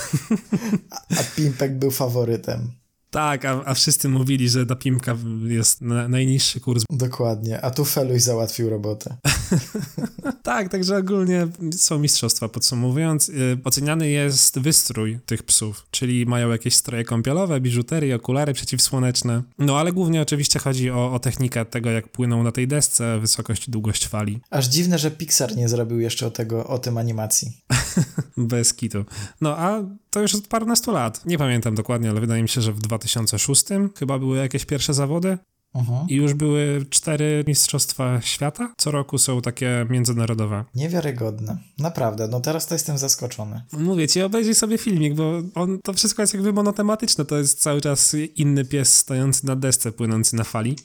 a, 0.91 0.97
a 1.21 1.23
pimpek 1.37 1.79
był 1.79 1.91
faworytem. 1.91 2.73
Tak, 3.11 3.45
a, 3.45 3.65
a 3.65 3.75
wszyscy 3.75 4.09
mówili, 4.09 4.49
że 4.49 4.67
ta 4.67 4.77
Pimka 4.77 5.17
jest 5.47 5.81
na, 5.81 6.09
najniższy 6.09 6.61
kurs. 6.61 6.85
Dokładnie, 6.91 7.61
a 7.61 7.71
tu 7.71 7.85
Feluś 7.85 8.23
załatwił 8.23 8.71
robotę. 8.71 9.17
tak, 10.43 10.69
także 10.69 10.97
ogólnie 10.97 11.49
są 11.77 11.99
mistrzostwa, 11.99 12.49
podsumowując. 12.49 13.29
Yy, 13.29 13.59
oceniany 13.65 14.09
jest 14.09 14.59
wystrój 14.59 15.19
tych 15.27 15.43
psów, 15.43 15.87
czyli 15.91 16.27
mają 16.27 16.51
jakieś 16.51 16.75
stroje 16.75 17.05
kąpielowe, 17.05 17.61
biżuterię, 17.61 18.17
okulary 18.17 18.53
przeciwsłoneczne. 18.53 19.43
No 19.59 19.79
ale 19.79 19.93
głównie 19.93 20.23
oczywiście 20.23 20.59
chodzi 20.59 20.91
o, 20.91 21.13
o 21.13 21.19
technikę 21.19 21.65
tego, 21.65 21.91
jak 21.91 22.09
płyną 22.09 22.43
na 22.43 22.53
tej 22.53 22.69
desce, 22.69 23.19
wysokość 23.21 23.69
i 23.69 23.71
długość 23.71 24.09
fali. 24.09 24.41
Aż 24.51 24.67
dziwne, 24.67 24.99
że 24.99 25.11
Pixar 25.11 25.57
nie 25.57 25.69
zrobił 25.69 26.01
jeszcze 26.01 26.27
o, 26.27 26.31
tego, 26.31 26.67
o 26.67 26.79
tym 26.79 26.99
animacji. 26.99 27.53
Bez 28.37 28.75
kitu. 28.75 29.05
No 29.41 29.59
a 29.59 29.85
to 30.11 30.21
już 30.21 30.35
od 30.35 30.47
parunastu 30.47 30.93
lat. 30.93 31.27
Nie 31.27 31.39
pamiętam 31.39 31.75
dokładnie, 31.75 32.11
ale 32.11 32.21
wydaje 32.21 32.43
mi 32.43 32.49
się, 32.49 32.61
że 32.61 32.73
w 32.73 32.81
2006 32.81 33.65
chyba 33.99 34.19
były 34.19 34.39
jakieś 34.39 34.65
pierwsze 34.65 34.95
zawody. 34.95 35.39
Mhm. 35.75 36.09
I 36.09 36.15
już 36.15 36.35
były 36.35 36.87
cztery 36.91 37.45
Mistrzostwa 37.47 38.21
Świata. 38.21 38.75
Co 38.77 38.91
roku 38.91 39.19
są 39.19 39.41
takie 39.43 39.87
międzynarodowe. 39.91 40.65
Niewiarygodne. 40.75 41.59
Naprawdę, 41.79 42.29
no 42.29 42.41
teraz 42.41 42.67
to 42.67 42.75
jestem 42.75 42.99
zaskoczony. 42.99 43.63
Mówię 43.73 44.09
ci, 44.09 44.23
obejrzyj 44.23 44.55
sobie 44.55 44.79
filmik, 44.79 45.15
bo 45.15 45.43
on, 45.55 45.79
to 45.83 45.93
wszystko 45.93 46.23
jest 46.23 46.35
jakby 46.35 46.53
monotematyczne. 46.53 47.25
To 47.25 47.39
jest 47.39 47.63
cały 47.63 47.81
czas 47.81 48.17
inny 48.37 48.65
pies 48.65 48.97
stojący 48.97 49.47
na 49.47 49.57
desce, 49.57 49.93
płynący 49.93 50.37
na 50.37 50.45
fali. 50.45 50.77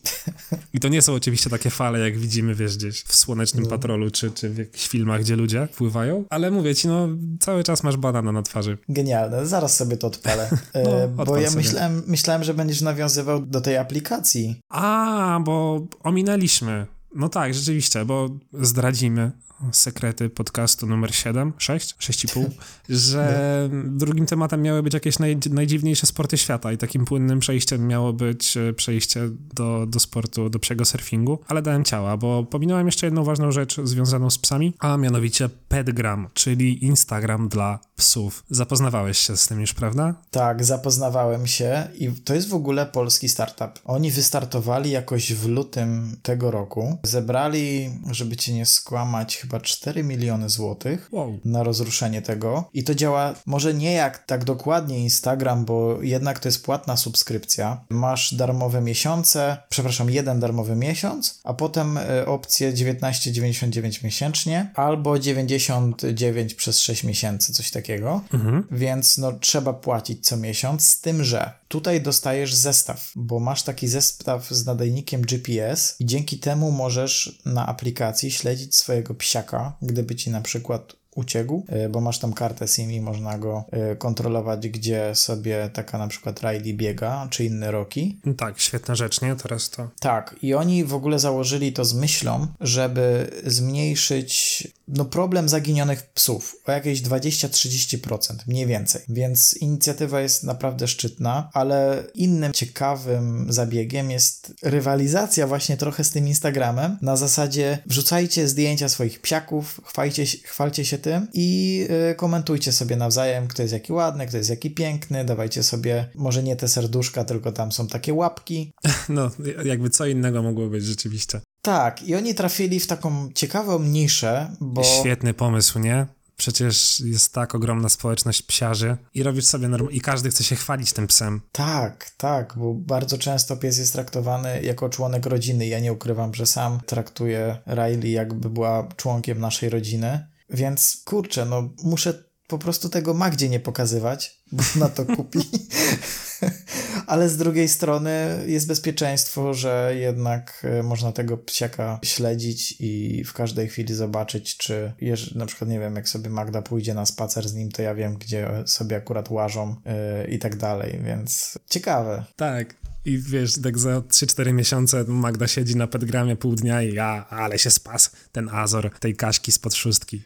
I 0.74 0.80
to 0.80 0.88
nie 0.88 1.02
są 1.02 1.14
oczywiście 1.14 1.50
takie 1.50 1.70
fale, 1.70 2.00
jak 2.00 2.18
widzimy, 2.18 2.56
wiesz, 2.56 2.78
gdzieś 2.78 3.04
w 3.04 3.16
Słonecznym 3.16 3.64
no. 3.64 3.70
Patrolu, 3.70 4.12
czy, 4.12 4.32
czy 4.32 4.50
w 4.50 4.58
jakichś 4.58 4.88
filmach, 4.88 5.22
gdzie 5.22 5.36
ludzie 5.36 5.68
pływają. 5.76 6.24
Ale 6.30 6.52
mówię 6.52 6.76
ci, 6.76 6.88
no 6.88 7.08
cały 7.40 7.64
czas 7.64 7.84
masz 7.84 7.98
banana 7.98 8.32
na 8.32 8.42
twarzy. 8.42 8.78
Genialne, 8.90 9.46
zaraz 9.46 9.76
sobie 9.76 9.98
to 9.98 10.08
odpalę. 10.08 10.50
no, 11.18 11.26
bo 11.26 11.38
ja 11.38 11.52
myślałem, 11.52 12.04
myślałem, 12.08 12.44
że 12.44 12.54
będziesz 12.54 12.82
nawiązywał 12.82 13.46
do 13.46 13.62
tej 13.62 13.78
aplikacji. 13.78 14.62
A, 14.76 15.40
bo 15.44 15.82
ominęliśmy. 16.04 16.88
No 17.16 17.30
tak, 17.30 17.54
rzeczywiście, 17.54 18.06
bo 18.06 18.30
zdradzimy 18.54 19.32
sekrety 19.72 20.30
podcastu 20.30 20.88
numer 20.88 21.16
7, 21.16 21.54
6, 21.58 21.96
6,5, 22.00 22.50
że 22.90 23.70
drugim 23.86 24.26
tematem 24.26 24.62
miały 24.62 24.84
być 24.84 24.94
jakieś 24.94 25.20
naj, 25.20 25.38
najdziwniejsze 25.52 26.08
sporty 26.08 26.38
świata 26.38 26.72
i 26.72 26.78
takim 26.78 27.06
płynnym 27.06 27.40
przejściem 27.40 27.88
miało 27.88 28.14
być 28.14 28.58
e, 28.58 28.74
przejście 28.74 29.30
do, 29.54 29.86
do 29.86 30.00
sportu, 30.00 30.50
do 30.50 30.60
psiego 30.60 30.86
surfingu, 30.86 31.40
ale 31.48 31.62
dałem 31.62 31.84
ciała, 31.84 32.18
bo 32.18 32.44
pominąłem 32.44 32.86
jeszcze 32.86 33.08
jedną 33.08 33.24
ważną 33.24 33.52
rzecz 33.52 33.82
związaną 33.84 34.30
z 34.30 34.38
psami, 34.38 34.74
a 34.80 34.98
mianowicie 34.98 35.50
Petgram, 35.50 36.28
czyli 36.34 36.86
Instagram 36.86 37.50
dla 37.50 37.80
psów. 37.96 38.44
Zapoznawałeś 38.50 39.18
się 39.18 39.38
z 39.38 39.48
tym 39.48 39.62
już, 39.62 39.74
prawda? 39.74 40.16
Tak, 40.32 40.66
zapoznawałem 40.66 41.48
się 41.48 41.88
i 41.96 42.12
to 42.12 42.34
jest 42.34 42.50
w 42.50 42.54
ogóle 42.54 42.86
polski 42.86 43.30
startup. 43.30 43.80
Oni 43.86 44.12
wystartowali 44.12 44.92
jakoś 44.92 45.34
w 45.34 45.48
lutym 45.48 46.18
tego 46.24 46.52
roku. 46.52 46.98
Zebrali, 47.04 47.90
żeby 48.12 48.36
cię 48.36 48.54
nie 48.54 48.66
skłamać, 48.66 49.45
chyba 49.46 49.60
4 49.60 50.04
miliony 50.04 50.50
złotych 50.50 51.10
wow. 51.12 51.40
na 51.46 51.64
rozruszenie 51.64 52.22
tego. 52.22 52.70
I 52.74 52.84
to 52.84 52.96
działa 52.96 53.34
może 53.46 53.74
nie 53.74 53.94
jak 53.94 54.26
tak 54.26 54.44
dokładnie 54.44 55.00
Instagram, 55.00 55.66
bo 55.66 56.02
jednak 56.02 56.40
to 56.40 56.48
jest 56.48 56.66
płatna 56.66 56.98
subskrypcja. 56.98 57.86
Masz 57.90 58.34
darmowe 58.34 58.82
miesiące, 58.82 59.58
przepraszam, 59.70 60.10
jeden 60.10 60.40
darmowy 60.40 60.76
miesiąc, 60.76 61.40
a 61.44 61.54
potem 61.54 61.98
y, 61.98 62.26
opcję 62.26 62.74
19,99 62.74 64.04
miesięcznie 64.04 64.72
albo 64.76 65.20
99 65.20 66.54
przez 66.54 66.80
6 66.80 67.04
miesięcy, 67.04 67.54
coś 67.54 67.72
takiego 67.72 68.22
mhm. 68.34 68.68
więc 68.72 69.18
no 69.18 69.32
trzeba 69.32 69.74
płacić 69.74 70.28
co 70.28 70.38
miesiąc, 70.38 70.86
z 70.86 71.02
tym, 71.02 71.24
że 71.24 71.52
tutaj 71.68 72.02
dostajesz 72.02 72.54
zestaw, 72.54 73.12
bo 73.16 73.40
masz 73.40 73.64
taki 73.64 73.88
zestaw 73.88 74.50
z 74.50 74.66
nadajnikiem 74.66 75.22
GPS 75.22 75.96
i 76.00 76.06
dzięki 76.06 76.40
temu 76.40 76.72
możesz 76.72 77.42
na 77.46 77.68
aplikacji 77.68 78.32
śledzić 78.32 78.76
swojego 78.76 79.16
psiaka, 79.36 79.78
gdyby 79.82 80.16
ci 80.16 80.30
na 80.32 80.42
przykład 80.42 80.96
uciekł, 81.16 81.66
y, 81.86 81.90
bo 81.90 82.02
masz 82.02 82.20
tam 82.20 82.34
kartę 82.34 82.68
SIM 82.68 82.92
i 82.92 83.02
można 83.02 83.38
go 83.38 83.66
y, 83.94 83.96
kontrolować, 83.96 84.70
gdzie 84.70 85.16
sobie 85.16 85.70
taka 85.74 85.98
na 85.98 86.08
przykład 86.08 86.42
Riley 86.42 86.74
biega, 86.74 87.28
czy 87.30 87.46
inny 87.46 87.72
Rocky. 87.72 88.16
Tak, 88.38 88.60
świetna 88.60 88.96
rzecz, 88.96 89.22
nie? 89.22 89.36
Teraz 89.36 89.70
to. 89.70 89.90
Tak, 90.00 90.36
i 90.42 90.54
oni 90.54 90.84
w 90.84 90.94
ogóle 90.94 91.20
założyli 91.20 91.74
to 91.74 91.86
z 91.86 91.94
myślą, 91.94 92.48
żeby 92.62 93.32
zmniejszyć 93.46 94.68
no, 94.88 95.06
problem 95.06 95.50
zaginionych 95.50 96.04
psów 96.04 96.56
o 96.66 96.72
jakieś 96.72 97.02
20-30%, 97.02 98.36
mniej 98.48 98.66
więcej. 98.66 99.02
Więc 99.10 99.54
inicjatywa 99.54 100.22
jest 100.22 100.44
naprawdę 100.44 100.88
szczytna, 100.88 101.50
ale 101.54 102.04
innym 102.14 102.54
ciekawym 102.54 103.46
zabiegiem 103.50 104.12
jest 104.12 104.54
rywalizacja 104.64 105.48
właśnie 105.48 105.78
trochę 105.78 106.04
z 106.04 106.12
tym 106.12 106.28
Instagramem. 106.28 106.98
Na 107.02 107.18
zasadzie 107.18 107.78
wrzucajcie 107.86 108.48
zdjęcia 108.48 108.90
swoich 108.90 109.22
psiaków, 109.22 109.82
chwalcie, 109.86 110.26
chwalcie 110.26 110.86
się 110.86 110.98
tym 111.06 111.28
i 111.34 111.78
yy, 111.90 112.16
komentujcie 112.16 112.72
sobie 112.72 112.96
nawzajem, 112.96 113.48
kto 113.48 113.62
jest 113.62 113.74
jaki 113.74 113.94
ładny, 113.94 114.28
kto 114.28 114.38
jest 114.38 114.50
jaki 114.50 114.72
piękny, 114.72 115.26
dawajcie 115.26 115.64
sobie 115.64 116.10
może 116.16 116.44
nie 116.44 116.56
te 116.56 116.68
serduszka, 116.68 117.24
tylko 117.24 117.52
tam 117.52 117.72
są 117.72 117.88
takie 117.88 118.14
łapki. 118.14 118.72
No, 119.10 119.32
jakby 119.66 119.90
co 119.90 120.06
innego 120.06 120.44
mogło 120.44 120.68
być 120.68 120.84
rzeczywiście. 120.84 121.42
Tak, 121.62 122.04
i 122.04 122.16
oni 122.16 122.36
trafili 122.36 122.80
w 122.80 122.88
taką 122.88 123.30
ciekawą 123.36 123.80
niszę, 123.80 124.56
bo... 124.60 124.84
Świetny 124.84 125.34
pomysł, 125.34 125.80
nie? 125.80 126.08
Przecież 126.38 127.00
jest 127.00 127.34
tak 127.34 127.56
ogromna 127.56 127.90
społeczność 127.90 128.42
psiarzy 128.42 128.98
i 129.14 129.24
robisz 129.24 129.46
sobie 129.46 129.68
norm- 129.68 129.92
i 129.92 130.02
każdy 130.02 130.30
chce 130.30 130.44
się 130.44 130.56
chwalić 130.56 130.94
tym 130.94 131.08
psem. 131.08 131.42
Tak, 131.52 132.12
tak, 132.18 132.54
bo 132.58 132.74
bardzo 132.74 133.18
często 133.18 133.58
pies 133.58 133.78
jest 133.78 133.94
traktowany 133.94 134.62
jako 134.62 134.90
członek 134.90 135.26
rodziny. 135.26 135.68
Ja 135.68 135.80
nie 135.80 135.94
ukrywam, 135.94 136.34
że 136.34 136.46
sam 136.46 136.80
traktuję 136.86 137.58
Riley 137.68 138.12
jakby 138.12 138.50
była 138.50 138.88
członkiem 138.98 139.40
naszej 139.40 139.70
rodziny. 139.70 140.35
Więc 140.50 141.02
kurczę, 141.06 141.46
no 141.46 141.70
muszę 141.84 142.24
po 142.48 142.58
prostu 142.58 142.90
tego 142.90 143.14
Magdzie 143.14 143.50
nie 143.50 143.60
pokazywać, 143.60 144.42
bo 144.52 144.64
na 144.76 144.90
to 144.90 145.06
kupi. 145.16 145.40
Ale 147.08 147.30
z 147.30 147.38
drugiej 147.38 147.68
strony 147.68 148.44
jest 148.48 148.68
bezpieczeństwo, 148.68 149.54
że 149.54 149.94
jednak 149.96 150.68
e, 150.80 150.84
można 150.84 151.12
tego 151.12 151.38
psiaka 151.38 152.00
śledzić 152.04 152.76
i 152.80 153.24
w 153.24 153.34
każdej 153.34 153.68
chwili 153.68 153.94
zobaczyć, 153.94 154.58
czy 154.58 154.94
jeż, 155.02 155.36
na 155.36 155.46
przykład, 155.46 155.70
nie 155.70 155.80
wiem, 155.80 155.96
jak 155.96 156.10
sobie 156.10 156.30
Magda 156.30 156.62
pójdzie 156.62 156.94
na 156.94 157.06
spacer 157.06 157.50
z 157.50 157.54
nim, 157.54 157.72
to 157.72 157.82
ja 157.82 157.96
wiem, 157.96 158.18
gdzie 158.18 158.64
sobie 158.66 158.96
akurat 158.96 159.30
łażą 159.30 159.76
yy, 159.86 160.28
i 160.28 160.40
tak 160.40 160.56
dalej, 160.56 161.00
więc 161.04 161.60
ciekawe. 161.70 162.26
Tak. 162.36 162.76
I 163.06 163.18
wiesz, 163.18 163.62
tak 163.64 163.80
za 163.80 164.00
3-4 164.00 164.54
miesiące 164.54 165.04
Magda 165.08 165.48
siedzi 165.48 165.76
na 165.76 165.88
petgramie 165.88 166.36
pół 166.36 166.56
dnia 166.56 166.82
i 166.82 166.94
ja, 166.94 167.28
ale 167.30 167.60
się 167.60 167.72
spas 167.72 168.12
ten 168.32 168.50
Azor 168.50 168.92
tej 169.00 169.16
Kaśki 169.16 169.52
spod 169.52 169.76
szóstki. 169.76 170.24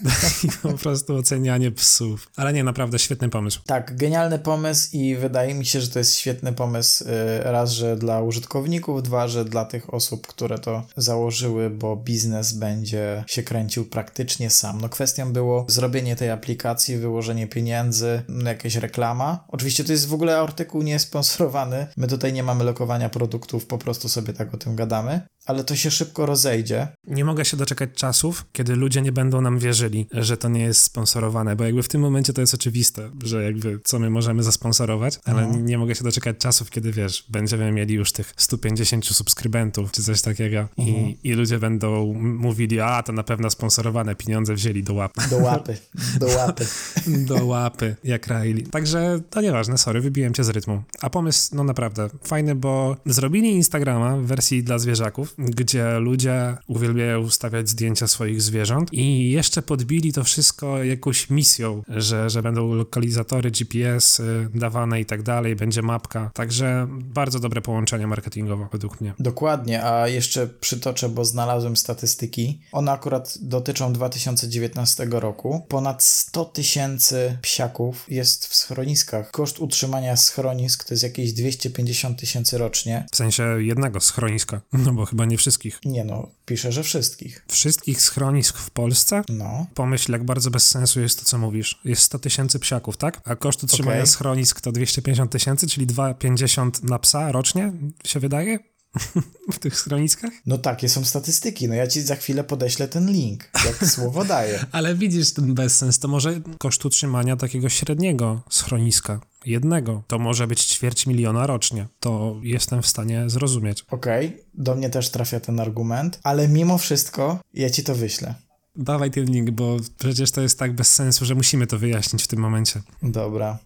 Po 0.62 0.72
prostu 0.72 1.16
ocenianie 1.16 1.70
psów. 1.70 2.30
Ale 2.36 2.52
nie, 2.52 2.64
naprawdę 2.64 2.98
świetny 2.98 3.28
pomysł. 3.28 3.60
Tak, 3.66 3.96
genialny 3.96 4.38
pomysł 4.38 4.88
i 4.92 5.16
wydaje 5.16 5.54
mi 5.54 5.66
się, 5.66 5.80
że 5.80 5.88
to 5.88 5.98
jest 5.98 6.14
świetny 6.14 6.52
pomysł 6.52 7.04
y, 7.04 7.08
raz, 7.42 7.70
że 7.70 7.96
dla 7.96 8.20
użytkowników, 8.20 9.02
dwa, 9.02 9.28
że 9.28 9.44
dla 9.44 9.64
tych 9.64 9.94
osób, 9.94 10.26
które 10.26 10.58
to 10.58 10.86
założyły, 10.96 11.70
bo 11.70 11.96
biznes 11.96 12.52
będzie 12.52 13.24
się 13.26 13.42
kręcił 13.42 13.84
praktycznie 13.84 14.50
sam. 14.50 14.80
No 14.80 14.88
kwestią 14.88 15.32
było 15.32 15.66
zrobienie 15.68 16.16
tej 16.16 16.30
aplikacji, 16.30 16.96
wyłożenie 16.96 17.46
pieniędzy, 17.46 18.22
jakaś 18.44 18.76
reklama. 18.76 19.44
Oczywiście 19.48 19.84
to 19.84 19.92
jest 19.92 20.08
w 20.08 20.14
ogóle 20.14 20.38
artykuł 20.38 20.82
niesponsorowany. 20.82 21.86
My 21.96 22.06
tutaj 22.06 22.32
nie 22.32 22.42
mamy 22.42 22.64
lokowania 22.64 23.08
produktów, 23.08 23.66
po 23.66 23.78
prostu 23.78 24.08
sobie 24.08 24.32
tak 24.32 24.54
o 24.54 24.56
tym 24.56 24.76
gadamy 24.76 25.28
ale 25.48 25.64
to 25.64 25.76
się 25.76 25.90
szybko 25.90 26.26
rozejdzie. 26.26 26.88
Nie 27.06 27.24
mogę 27.24 27.44
się 27.44 27.56
doczekać 27.56 27.90
czasów, 27.94 28.44
kiedy 28.52 28.76
ludzie 28.76 29.02
nie 29.02 29.12
będą 29.12 29.40
nam 29.40 29.58
wierzyli, 29.58 30.06
że 30.12 30.36
to 30.36 30.48
nie 30.48 30.60
jest 30.60 30.82
sponsorowane, 30.82 31.56
bo 31.56 31.64
jakby 31.64 31.82
w 31.82 31.88
tym 31.88 32.00
momencie 32.00 32.32
to 32.32 32.40
jest 32.40 32.54
oczywiste, 32.54 33.10
że 33.24 33.44
jakby 33.44 33.80
co 33.84 33.98
my 33.98 34.10
możemy 34.10 34.42
zasponsorować, 34.42 35.18
ale 35.24 35.46
nie, 35.46 35.58
nie, 35.58 35.78
mogę 35.78 35.94
się 35.94 36.04
doczekać 36.04 36.36
czasów, 36.38 36.70
kiedy 36.70 36.92
wiesz, 36.92 37.24
będziemy 37.28 37.72
mieli 37.72 37.94
już 37.94 38.12
tych 38.12 38.34
150 38.36 39.06
subskrybentów 39.06 39.92
czy 39.92 40.02
coś 40.02 40.22
takiego 40.22 40.68
i, 40.76 40.88
mhm. 40.88 41.14
i 41.22 41.32
ludzie 41.32 41.58
będą 41.58 42.14
mówili, 42.14 42.80
a 42.80 43.02
to 43.02 43.12
na 43.12 43.22
pewno 43.22 43.50
sponsorowane, 43.50 44.14
pieniądze 44.14 44.54
wzięli 44.54 44.82
do 44.82 44.94
łapy. 44.94 45.20
Do 45.30 45.36
łapy, 45.36 45.76
do 46.20 46.26
łapy. 46.26 46.66
do 47.30 47.46
łapy, 47.46 47.96
jak 48.04 48.26
Riley. 48.26 48.62
Także 48.62 49.20
to 49.30 49.40
nieważne, 49.40 49.78
sorry, 49.78 50.00
wybiłem 50.00 50.34
cię 50.34 50.44
z 50.44 50.48
rytmu. 50.48 50.82
A 51.00 51.10
pomysł, 51.10 51.56
no 51.56 51.64
naprawdę, 51.64 52.08
fajny, 52.22 52.54
bo 52.54 52.96
zrobili 53.06 53.48
Instagrama 53.52 54.16
w 54.16 54.22
wersji 54.22 54.64
dla 54.64 54.78
zwierzaków, 54.78 55.37
gdzie 55.38 55.98
ludzie 55.98 56.56
uwielbiają 56.66 57.30
stawiać 57.30 57.68
zdjęcia 57.68 58.08
swoich 58.08 58.42
zwierząt 58.42 58.92
i 58.92 59.30
jeszcze 59.30 59.62
podbili 59.62 60.12
to 60.12 60.24
wszystko 60.24 60.84
jakąś 60.84 61.30
misją, 61.30 61.82
że, 61.88 62.30
że 62.30 62.42
będą 62.42 62.74
lokalizatory 62.74 63.50
GPS 63.50 64.20
y, 64.20 64.48
dawane 64.54 65.00
i 65.00 65.06
tak 65.06 65.22
dalej, 65.22 65.56
będzie 65.56 65.82
mapka. 65.82 66.30
Także 66.34 66.86
bardzo 66.90 67.40
dobre 67.40 67.60
połączenie 67.60 68.06
marketingowe 68.06 68.68
według 68.72 69.00
mnie. 69.00 69.14
Dokładnie, 69.18 69.84
a 69.84 70.08
jeszcze 70.08 70.46
przytoczę, 70.46 71.08
bo 71.08 71.24
znalazłem 71.24 71.76
statystyki. 71.76 72.60
One 72.72 72.92
akurat 72.92 73.38
dotyczą 73.40 73.92
2019 73.92 75.06
roku. 75.10 75.66
Ponad 75.68 76.02
100 76.02 76.44
tysięcy 76.44 77.38
psiaków 77.42 78.06
jest 78.08 78.46
w 78.46 78.54
schroniskach. 78.54 79.30
Koszt 79.30 79.58
utrzymania 79.58 80.16
schronisk 80.16 80.84
to 80.84 80.94
jest 80.94 81.02
jakieś 81.02 81.32
250 81.32 82.20
tysięcy 82.20 82.58
rocznie. 82.58 83.06
W 83.12 83.16
sensie 83.16 83.42
jednego 83.58 84.00
schroniska, 84.00 84.60
no 84.84 84.92
bo 84.92 85.06
chyba 85.06 85.27
nie 85.28 85.38
wszystkich. 85.38 85.80
Nie 85.84 86.04
no, 86.04 86.28
pisze, 86.46 86.72
że 86.72 86.82
wszystkich. 86.82 87.44
Wszystkich 87.48 88.00
schronisk 88.00 88.58
w 88.58 88.70
Polsce? 88.70 89.22
No. 89.28 89.66
Pomyśl, 89.74 90.12
jak 90.12 90.24
bardzo 90.24 90.50
bez 90.50 90.66
sensu 90.66 91.00
jest 91.00 91.18
to, 91.18 91.24
co 91.24 91.38
mówisz. 91.38 91.80
Jest 91.84 92.02
100 92.02 92.18
tysięcy 92.18 92.58
psiaków, 92.58 92.96
tak? 92.96 93.20
A 93.24 93.36
koszt 93.36 93.64
utrzymania 93.64 93.96
okay. 93.96 94.06
schronisk 94.06 94.60
to 94.60 94.72
250 94.72 95.32
tysięcy, 95.32 95.66
czyli 95.66 95.86
2,50 95.86 96.84
na 96.84 96.98
psa 96.98 97.32
rocznie, 97.32 97.72
się 98.04 98.20
wydaje? 98.20 98.58
w 99.52 99.58
tych 99.58 99.76
schroniskach? 99.76 100.30
No 100.46 100.58
takie 100.58 100.88
są 100.88 101.04
statystyki. 101.04 101.68
No 101.68 101.74
ja 101.74 101.86
ci 101.86 102.00
za 102.00 102.16
chwilę 102.16 102.44
podeślę 102.44 102.88
ten 102.88 103.10
link, 103.10 103.50
jak 103.64 103.86
słowo 103.94 104.24
daję. 104.24 104.64
Ale 104.72 104.94
widzisz 104.94 105.32
ten 105.32 105.54
bezsens. 105.54 105.98
To 105.98 106.08
może 106.08 106.40
koszt 106.58 106.84
utrzymania 106.84 107.36
takiego 107.36 107.68
średniego 107.68 108.42
schroniska 108.50 109.20
jednego. 109.46 110.02
To 110.06 110.18
może 110.18 110.46
być 110.46 110.64
ćwierć 110.64 111.06
miliona 111.06 111.46
rocznie. 111.46 111.86
To 112.00 112.40
jestem 112.42 112.82
w 112.82 112.86
stanie 112.86 113.30
zrozumieć. 113.30 113.84
Okej, 113.90 114.26
okay. 114.26 114.44
do 114.54 114.74
mnie 114.74 114.90
też 114.90 115.10
trafia 115.10 115.40
ten 115.40 115.60
argument, 115.60 116.20
ale 116.22 116.48
mimo 116.48 116.78
wszystko 116.78 117.40
ja 117.54 117.70
ci 117.70 117.84
to 117.84 117.94
wyślę. 117.94 118.34
Dawaj 118.76 119.10
ten 119.10 119.24
link, 119.24 119.50
bo 119.50 119.76
przecież 119.98 120.30
to 120.30 120.40
jest 120.40 120.58
tak 120.58 120.72
bez 120.74 120.94
sensu, 120.94 121.24
że 121.24 121.34
musimy 121.34 121.66
to 121.66 121.78
wyjaśnić 121.78 122.22
w 122.22 122.28
tym 122.28 122.40
momencie. 122.40 122.82
Dobra. 123.02 123.58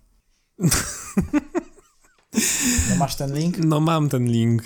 No 2.90 2.96
masz 2.96 3.14
ten 3.16 3.34
link? 3.34 3.58
No 3.58 3.80
mam 3.80 4.08
ten 4.08 4.26
link. 4.26 4.62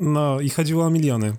No 0.00 0.40
i 0.40 0.50
chodziło 0.50 0.84
o 0.84 0.90
miliony. 0.90 1.36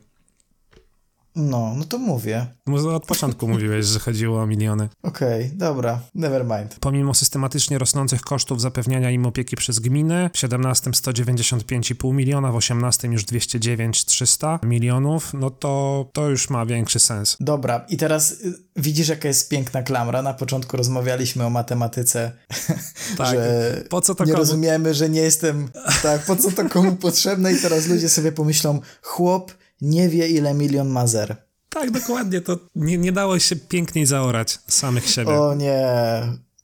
No, 1.38 1.74
no 1.78 1.86
to 1.86 1.98
mówię. 1.98 2.46
Może 2.66 2.96
od 2.96 3.06
początku 3.06 3.48
mówiłeś, 3.54 3.86
że 3.86 4.00
chodziło 4.00 4.42
o 4.42 4.48
miliony. 4.48 4.90
Okej, 5.04 5.46
okay, 5.46 5.58
dobra, 5.58 6.00
never 6.16 6.46
mind. 6.46 6.78
Pomimo 6.80 7.14
systematycznie 7.14 7.78
rosnących 7.78 8.22
kosztów 8.22 8.62
zapewniania 8.62 9.12
im 9.12 9.26
opieki 9.26 9.56
przez 9.56 9.80
gminy, 9.80 10.30
w 10.34 10.38
17 10.38 10.92
195,5 10.92 12.14
miliona, 12.14 12.52
w 12.52 12.56
18 12.56 13.08
już 13.08 13.26
209 13.26 14.06
300 14.06 14.60
milionów, 14.64 15.34
no 15.34 15.50
to 15.50 16.06
to 16.14 16.30
już 16.30 16.50
ma 16.50 16.66
większy 16.66 17.00
sens. 17.00 17.38
Dobra, 17.40 17.86
i 17.90 17.98
teraz 17.98 18.32
y, 18.32 18.54
widzisz 18.76 19.08
jaka 19.08 19.28
jest 19.28 19.50
piękna 19.50 19.84
klamra. 19.84 20.22
Na 20.22 20.34
początku 20.34 20.78
rozmawialiśmy 20.78 21.46
o 21.46 21.50
matematyce, 21.50 22.32
tak, 23.18 23.28
że 23.32 23.84
po 23.90 24.02
co 24.02 24.16
to 24.16 24.26
nie 24.26 24.32
komu? 24.32 24.42
rozumiemy, 24.42 24.94
że 24.94 25.10
nie 25.10 25.22
jestem, 25.22 25.70
tak, 26.04 26.26
po 26.26 26.36
co 26.36 26.52
to 26.52 26.70
komu 26.70 26.96
potrzebne 26.96 27.54
i 27.54 27.58
teraz 27.62 27.88
ludzie 27.88 28.10
sobie 28.10 28.32
pomyślą, 28.32 28.80
chłop 29.02 29.52
nie 29.82 30.10
wie, 30.10 30.28
ile 30.28 30.54
milion 30.54 30.90
ma 30.90 31.08
zer. 31.08 31.36
Tak, 31.70 31.92
dokładnie. 31.92 32.42
To 32.42 32.60
nie, 32.76 32.98
nie 32.98 33.12
dało 33.12 33.40
się 33.40 33.56
piękniej 33.56 34.06
zaorać 34.06 34.60
samych 34.68 35.10
siebie. 35.10 35.32
O 35.32 35.56
nie, 35.56 35.88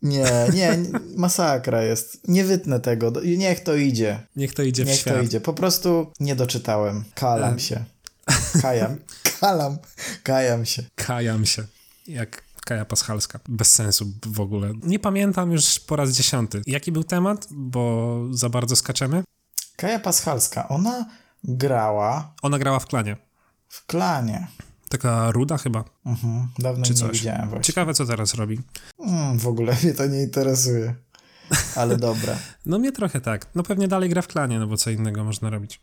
nie, 0.02 0.26
nie, 0.54 0.78
masakra 1.16 1.84
jest. 1.84 2.28
Nie 2.28 2.44
wytnę 2.44 2.80
tego. 2.80 3.14
Niech 3.38 3.60
to 3.60 3.76
idzie. 3.76 4.20
Niech 4.36 4.54
to 4.54 4.64
idzie 4.64 4.84
Niech 4.84 4.96
w 4.96 5.00
świat. 5.00 5.16
to 5.16 5.22
idzie. 5.22 5.42
Po 5.42 5.54
prostu 5.54 6.12
nie 6.20 6.36
doczytałem. 6.36 7.04
Kalam 7.16 7.56
e. 7.56 7.60
się. 7.60 7.84
Kajam. 8.62 8.96
Kalam. 9.40 9.78
Kajam 10.24 10.66
się. 10.66 10.84
Kajam 10.96 11.46
się. 11.46 11.64
Jak 12.08 12.44
Kaja 12.66 12.86
Paschalska. 12.86 13.40
Bez 13.48 13.72
sensu 13.72 14.12
w 14.26 14.40
ogóle. 14.40 14.74
Nie 14.84 15.00
pamiętam 15.00 15.52
już 15.52 15.80
po 15.80 15.96
raz 15.96 16.12
dziesiąty. 16.12 16.62
Jaki 16.68 16.92
był 16.92 17.04
temat? 17.04 17.48
Bo 17.52 18.22
za 18.32 18.50
bardzo 18.50 18.76
skaczemy. 18.76 19.24
Kaja 19.76 20.00
Paschalska. 20.00 20.68
Ona 20.68 21.06
grała. 21.44 22.34
Ona 22.42 22.60
grała 22.60 22.80
w 22.80 22.86
klanie. 22.86 23.18
W 23.68 23.86
klanie. 23.86 24.48
Taka 24.90 25.32
ruda 25.32 25.58
chyba. 25.58 25.84
Mhm, 26.06 26.48
dawno 26.60 26.86
Czy 26.86 26.94
nie 26.94 27.10
widziałem 27.10 27.50
właśnie. 27.50 27.64
Ciekawe, 27.64 27.94
co 27.94 28.06
teraz 28.06 28.34
robi. 28.34 28.60
Mm, 29.00 29.40
w 29.40 29.48
ogóle 29.48 29.76
mnie 29.84 29.94
to 29.94 30.06
nie 30.06 30.24
interesuje. 30.24 30.96
Ale 31.76 31.98
dobra. 31.98 32.36
no 32.66 32.80
mnie 32.80 32.92
trochę 32.92 33.22
tak. 33.22 33.48
No 33.56 33.64
pewnie 33.64 33.88
dalej 33.88 34.10
gra 34.10 34.22
w 34.22 34.28
klanie, 34.28 34.60
no 34.60 34.68
bo 34.68 34.78
co 34.78 34.90
innego 34.90 35.24
można 35.24 35.50
robić. 35.50 35.80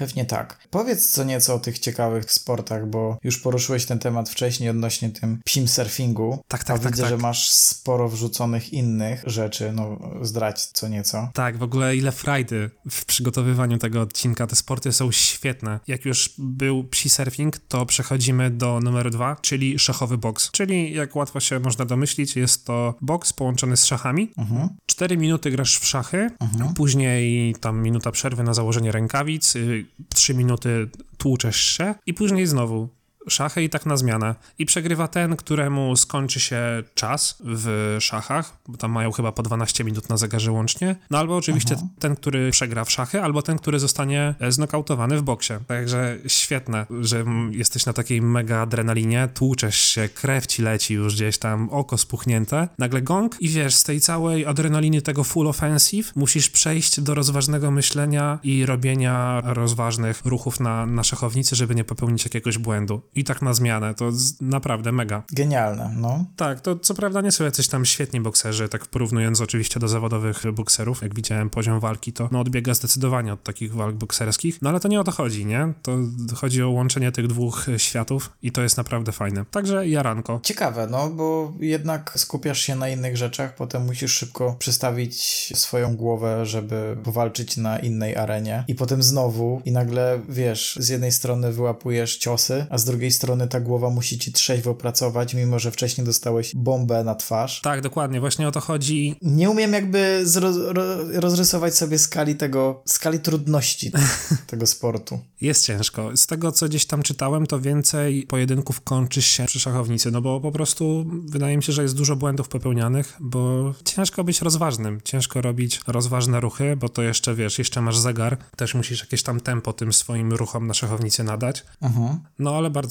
Pewnie 0.00 0.24
tak. 0.24 0.58
Powiedz 0.70 1.10
co 1.10 1.24
nieco 1.24 1.54
o 1.54 1.58
tych 1.58 1.78
ciekawych 1.78 2.32
sportach, 2.32 2.86
bo 2.86 3.18
już 3.24 3.38
poruszyłeś 3.38 3.86
ten 3.86 3.98
temat 3.98 4.28
wcześniej 4.28 4.70
odnośnie 4.70 5.10
tym 5.10 5.40
psim 5.44 5.68
surfingu. 5.68 6.38
Tak, 6.48 6.64
tak, 6.64 6.76
a 6.76 6.78
tak, 6.78 6.92
widzę, 6.92 7.02
tak. 7.02 7.10
że 7.10 7.16
masz 7.16 7.50
sporo 7.50 8.08
wrzuconych 8.08 8.72
innych 8.72 9.22
rzeczy, 9.26 9.72
no 9.72 9.98
zdrać 10.22 10.66
co 10.66 10.88
nieco. 10.88 11.28
Tak, 11.34 11.58
w 11.58 11.62
ogóle 11.62 11.96
ile 11.96 12.12
frajdy 12.12 12.70
w 12.90 13.04
przygotowywaniu 13.04 13.78
tego 13.78 14.00
odcinka. 14.00 14.46
Te 14.46 14.56
sporty 14.56 14.92
są 14.92 15.12
świetne. 15.12 15.80
Jak 15.86 16.04
już 16.04 16.34
był 16.38 16.84
psi 16.84 17.10
surfing, 17.10 17.58
to 17.58 17.86
przechodzimy 17.86 18.50
do 18.50 18.80
numeru 18.80 19.10
dwa, 19.10 19.36
czyli 19.40 19.78
szachowy 19.78 20.18
boks. 20.18 20.50
Czyli 20.50 20.94
jak 20.94 21.16
łatwo 21.16 21.40
się 21.40 21.60
można 21.60 21.84
domyślić, 21.84 22.36
jest 22.36 22.64
to 22.64 22.94
boks 23.00 23.32
połączony 23.32 23.76
z 23.76 23.84
szachami. 23.84 24.32
Mhm. 24.38 24.68
Cztery 24.86 25.16
minuty 25.16 25.50
grasz 25.50 25.78
w 25.78 25.86
szachy, 25.86 26.30
później 26.74 27.54
tam 27.54 27.82
minuta 27.82 28.10
przerwy 28.10 28.42
na 28.42 28.54
założenie 28.54 28.92
rękawic, 28.92 29.54
y, 30.00 30.04
trzy 30.14 30.34
minuty 30.34 30.90
tłuczesz 31.18 31.60
się 31.60 31.94
i 32.06 32.14
później 32.14 32.46
znowu 32.46 32.88
szachy 33.30 33.62
i 33.62 33.70
tak 33.70 33.86
na 33.86 33.96
zmianę. 33.96 34.34
I 34.58 34.66
przegrywa 34.66 35.08
ten, 35.08 35.36
któremu 35.36 35.96
skończy 35.96 36.40
się 36.40 36.60
czas 36.94 37.36
w 37.40 37.96
szachach, 38.00 38.56
bo 38.68 38.76
tam 38.76 38.92
mają 38.92 39.12
chyba 39.12 39.32
po 39.32 39.42
12 39.42 39.84
minut 39.84 40.08
na 40.08 40.16
zegarze 40.16 40.52
łącznie. 40.52 40.96
No 41.10 41.18
albo 41.18 41.36
oczywiście 41.36 41.76
ten, 41.98 42.16
który 42.16 42.50
przegra 42.50 42.84
w 42.84 42.90
szachy, 42.90 43.22
albo 43.22 43.42
ten, 43.42 43.58
który 43.58 43.78
zostanie 43.78 44.34
e, 44.40 44.52
znokautowany 44.52 45.18
w 45.18 45.22
boksie. 45.22 45.52
Także 45.66 46.18
świetne, 46.26 46.86
że 47.00 47.24
jesteś 47.50 47.86
na 47.86 47.92
takiej 47.92 48.22
mega 48.22 48.60
adrenalinie, 48.60 49.28
tłuczesz 49.34 49.78
się, 49.78 50.08
krew 50.08 50.46
ci 50.46 50.62
leci 50.62 50.94
już 50.94 51.14
gdzieś 51.14 51.38
tam, 51.38 51.70
oko 51.70 51.98
spuchnięte. 51.98 52.68
Nagle 52.78 53.02
gong 53.02 53.36
i 53.40 53.48
wiesz, 53.48 53.74
z 53.74 53.84
tej 53.84 54.00
całej 54.00 54.46
adrenaliny 54.46 55.02
tego 55.02 55.24
full 55.24 55.48
offensive 55.48 56.16
musisz 56.16 56.50
przejść 56.50 57.00
do 57.00 57.14
rozważnego 57.14 57.70
myślenia 57.70 58.38
i 58.42 58.66
robienia 58.66 59.42
rozważnych 59.44 60.22
ruchów 60.24 60.60
na, 60.60 60.86
na 60.86 61.04
szachownicy, 61.04 61.56
żeby 61.56 61.74
nie 61.74 61.84
popełnić 61.84 62.24
jakiegoś 62.24 62.58
błędu. 62.58 63.02
I 63.14 63.19
tak 63.24 63.42
na 63.42 63.54
zmianę, 63.54 63.94
to 63.94 64.10
naprawdę 64.40 64.92
mega. 64.92 65.22
Genialne, 65.32 65.94
no. 65.96 66.24
Tak, 66.36 66.60
to 66.60 66.76
co 66.78 66.94
prawda 66.94 67.20
nie 67.20 67.32
są 67.32 67.44
jacyś 67.44 67.68
tam 67.68 67.84
świetni 67.84 68.20
bokserzy, 68.20 68.68
tak 68.68 68.86
porównując 68.86 69.40
oczywiście 69.40 69.80
do 69.80 69.88
zawodowych 69.88 70.42
bokserów, 70.52 71.02
jak 71.02 71.14
widziałem 71.14 71.50
poziom 71.50 71.80
walki, 71.80 72.12
to 72.12 72.28
no, 72.32 72.40
odbiega 72.40 72.74
zdecydowanie 72.74 73.32
od 73.32 73.42
takich 73.42 73.74
walk 73.74 73.94
bokserskich, 73.94 74.62
no 74.62 74.70
ale 74.70 74.80
to 74.80 74.88
nie 74.88 75.00
o 75.00 75.04
to 75.04 75.12
chodzi, 75.12 75.46
nie? 75.46 75.72
To 75.82 75.98
chodzi 76.36 76.62
o 76.62 76.70
łączenie 76.70 77.12
tych 77.12 77.26
dwóch 77.26 77.66
światów 77.76 78.30
i 78.42 78.52
to 78.52 78.62
jest 78.62 78.76
naprawdę 78.76 79.12
fajne. 79.12 79.44
Także 79.50 79.88
jaranko. 79.88 80.40
Ciekawe, 80.42 80.86
no, 80.90 81.10
bo 81.10 81.52
jednak 81.60 82.12
skupiasz 82.16 82.60
się 82.60 82.76
na 82.76 82.88
innych 82.88 83.16
rzeczach, 83.16 83.54
potem 83.54 83.86
musisz 83.86 84.12
szybko 84.12 84.56
przestawić 84.58 85.22
swoją 85.54 85.96
głowę, 85.96 86.46
żeby 86.46 86.96
powalczyć 87.04 87.56
na 87.56 87.78
innej 87.78 88.16
arenie 88.16 88.64
i 88.68 88.74
potem 88.74 89.02
znowu 89.02 89.62
i 89.64 89.72
nagle, 89.72 90.20
wiesz, 90.28 90.78
z 90.80 90.88
jednej 90.88 91.12
strony 91.12 91.52
wyłapujesz 91.52 92.16
ciosy, 92.16 92.66
a 92.70 92.78
z 92.78 92.84
drugiej 92.84 92.99
strony 93.10 93.48
ta 93.48 93.60
głowa 93.60 93.90
musi 93.90 94.18
ci 94.18 94.32
trzeźwo 94.32 94.74
pracować, 94.74 95.34
mimo 95.34 95.58
że 95.58 95.70
wcześniej 95.70 96.04
dostałeś 96.06 96.54
bombę 96.56 97.04
na 97.04 97.14
twarz. 97.14 97.60
Tak, 97.60 97.80
dokładnie, 97.80 98.20
właśnie 98.20 98.48
o 98.48 98.52
to 98.52 98.60
chodzi. 98.60 99.16
Nie 99.22 99.50
umiem 99.50 99.72
jakby 99.72 100.22
zro- 100.24 100.72
ro- 100.72 101.20
rozrysować 101.20 101.74
sobie 101.76 101.98
skali 101.98 102.34
tego, 102.36 102.82
skali 102.86 103.18
trudności 103.20 103.92
tego 104.46 104.66
sportu. 104.66 105.20
Jest 105.40 105.66
ciężko. 105.66 106.16
Z 106.16 106.26
tego, 106.26 106.52
co 106.52 106.68
gdzieś 106.68 106.86
tam 106.86 107.02
czytałem, 107.02 107.46
to 107.46 107.60
więcej 107.60 108.22
pojedynków 108.26 108.80
kończy 108.80 109.22
się 109.22 109.44
przy 109.46 109.60
szachownicy, 109.60 110.10
no 110.10 110.20
bo 110.20 110.40
po 110.40 110.52
prostu 110.52 111.06
wydaje 111.24 111.56
mi 111.56 111.62
się, 111.62 111.72
że 111.72 111.82
jest 111.82 111.96
dużo 111.96 112.16
błędów 112.16 112.48
popełnianych, 112.48 113.16
bo 113.20 113.74
ciężko 113.84 114.24
być 114.24 114.42
rozważnym, 114.42 115.00
ciężko 115.04 115.40
robić 115.40 115.80
rozważne 115.86 116.40
ruchy, 116.40 116.76
bo 116.76 116.88
to 116.88 117.02
jeszcze, 117.02 117.34
wiesz, 117.34 117.58
jeszcze 117.58 117.80
masz 117.80 117.98
zegar, 117.98 118.38
też 118.56 118.74
musisz 118.74 119.00
jakieś 119.00 119.22
tam 119.22 119.40
tempo 119.40 119.72
tym 119.72 119.92
swoim 119.92 120.32
ruchom 120.32 120.66
na 120.66 120.74
szachownicy 120.74 121.24
nadać. 121.24 121.64
Mhm. 121.82 122.18
No 122.38 122.54
ale 122.56 122.70
bardzo, 122.70 122.89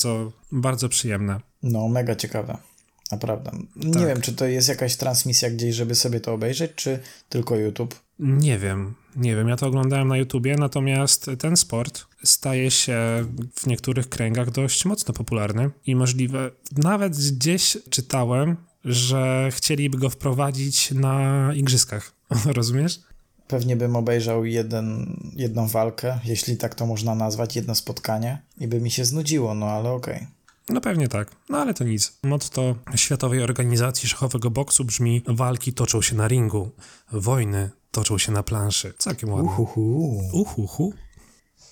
bardzo 0.51 0.89
przyjemne. 0.89 1.39
No, 1.63 1.87
mega 1.87 2.15
ciekawe. 2.15 2.57
Naprawdę. 3.11 3.51
Nie 3.75 3.93
Tak. 3.93 4.07
wiem, 4.07 4.21
czy 4.21 4.33
to 4.33 4.45
jest 4.45 4.69
jakaś 4.69 4.95
transmisja 4.95 5.49
gdzieś, 5.49 5.75
żeby 5.75 5.95
sobie 5.95 6.19
to 6.19 6.33
obejrzeć, 6.33 6.71
czy 6.75 6.99
tylko 7.29 7.55
YouTube. 7.55 7.99
Nie 8.19 8.57
wiem, 8.59 8.95
nie 9.15 9.35
wiem, 9.35 9.47
ja 9.49 9.55
to 9.55 9.67
oglądałem 9.67 10.07
na 10.07 10.17
YouTubie, 10.17 10.55
natomiast 10.55 11.29
ten 11.39 11.57
sport 11.57 12.05
staje 12.23 12.71
się 12.71 13.25
w 13.55 13.67
niektórych 13.67 14.09
kręgach 14.09 14.51
dość 14.51 14.85
mocno 14.85 15.13
popularny 15.13 15.69
i 15.85 15.95
możliwe, 15.95 16.51
nawet 16.77 17.17
gdzieś 17.17 17.77
czytałem, 17.89 18.57
że 18.85 19.49
chcieliby 19.51 19.97
go 19.97 20.09
wprowadzić 20.09 20.91
na 20.91 21.49
igrzyskach, 21.55 22.11
rozumiesz? 22.45 22.99
Pewnie 23.49 23.75
bym 23.75 23.95
obejrzał 23.95 24.45
jeden, 24.45 25.15
jedną 25.35 25.67
walkę, 25.67 26.19
jeśli 26.25 26.57
tak 26.57 26.75
to 26.75 26.85
można 26.85 27.15
nazwać, 27.15 27.55
jedno 27.55 27.75
spotkanie 27.75 28.41
i 28.59 28.67
by 28.67 28.81
mi 28.81 28.91
się 28.91 29.05
znudziło, 29.05 29.55
no 29.55 29.65
ale 29.65 29.91
okej. 29.91 30.27
No 30.69 30.81
pewnie 30.81 31.07
tak, 31.07 31.31
no 31.49 31.57
ale 31.57 31.73
to 31.73 31.83
nic. 31.83 32.13
Motto 32.23 32.75
Światowej 32.95 33.43
Organizacji 33.43 34.09
Szachowego 34.09 34.51
Boksu 34.51 34.85
brzmi 34.85 35.21
walki 35.27 35.73
toczą 35.73 36.01
się 36.01 36.15
na 36.15 36.27
ringu, 36.27 36.71
wojny 37.11 37.69
toczą 37.91 38.17
się 38.17 38.31
na 38.31 38.43
planszy. 38.43 38.93
Całkiem 38.97 39.29
ładnie. 39.29 39.49
Uhuhu. 39.49 40.21
Uhuhu. 40.33 40.93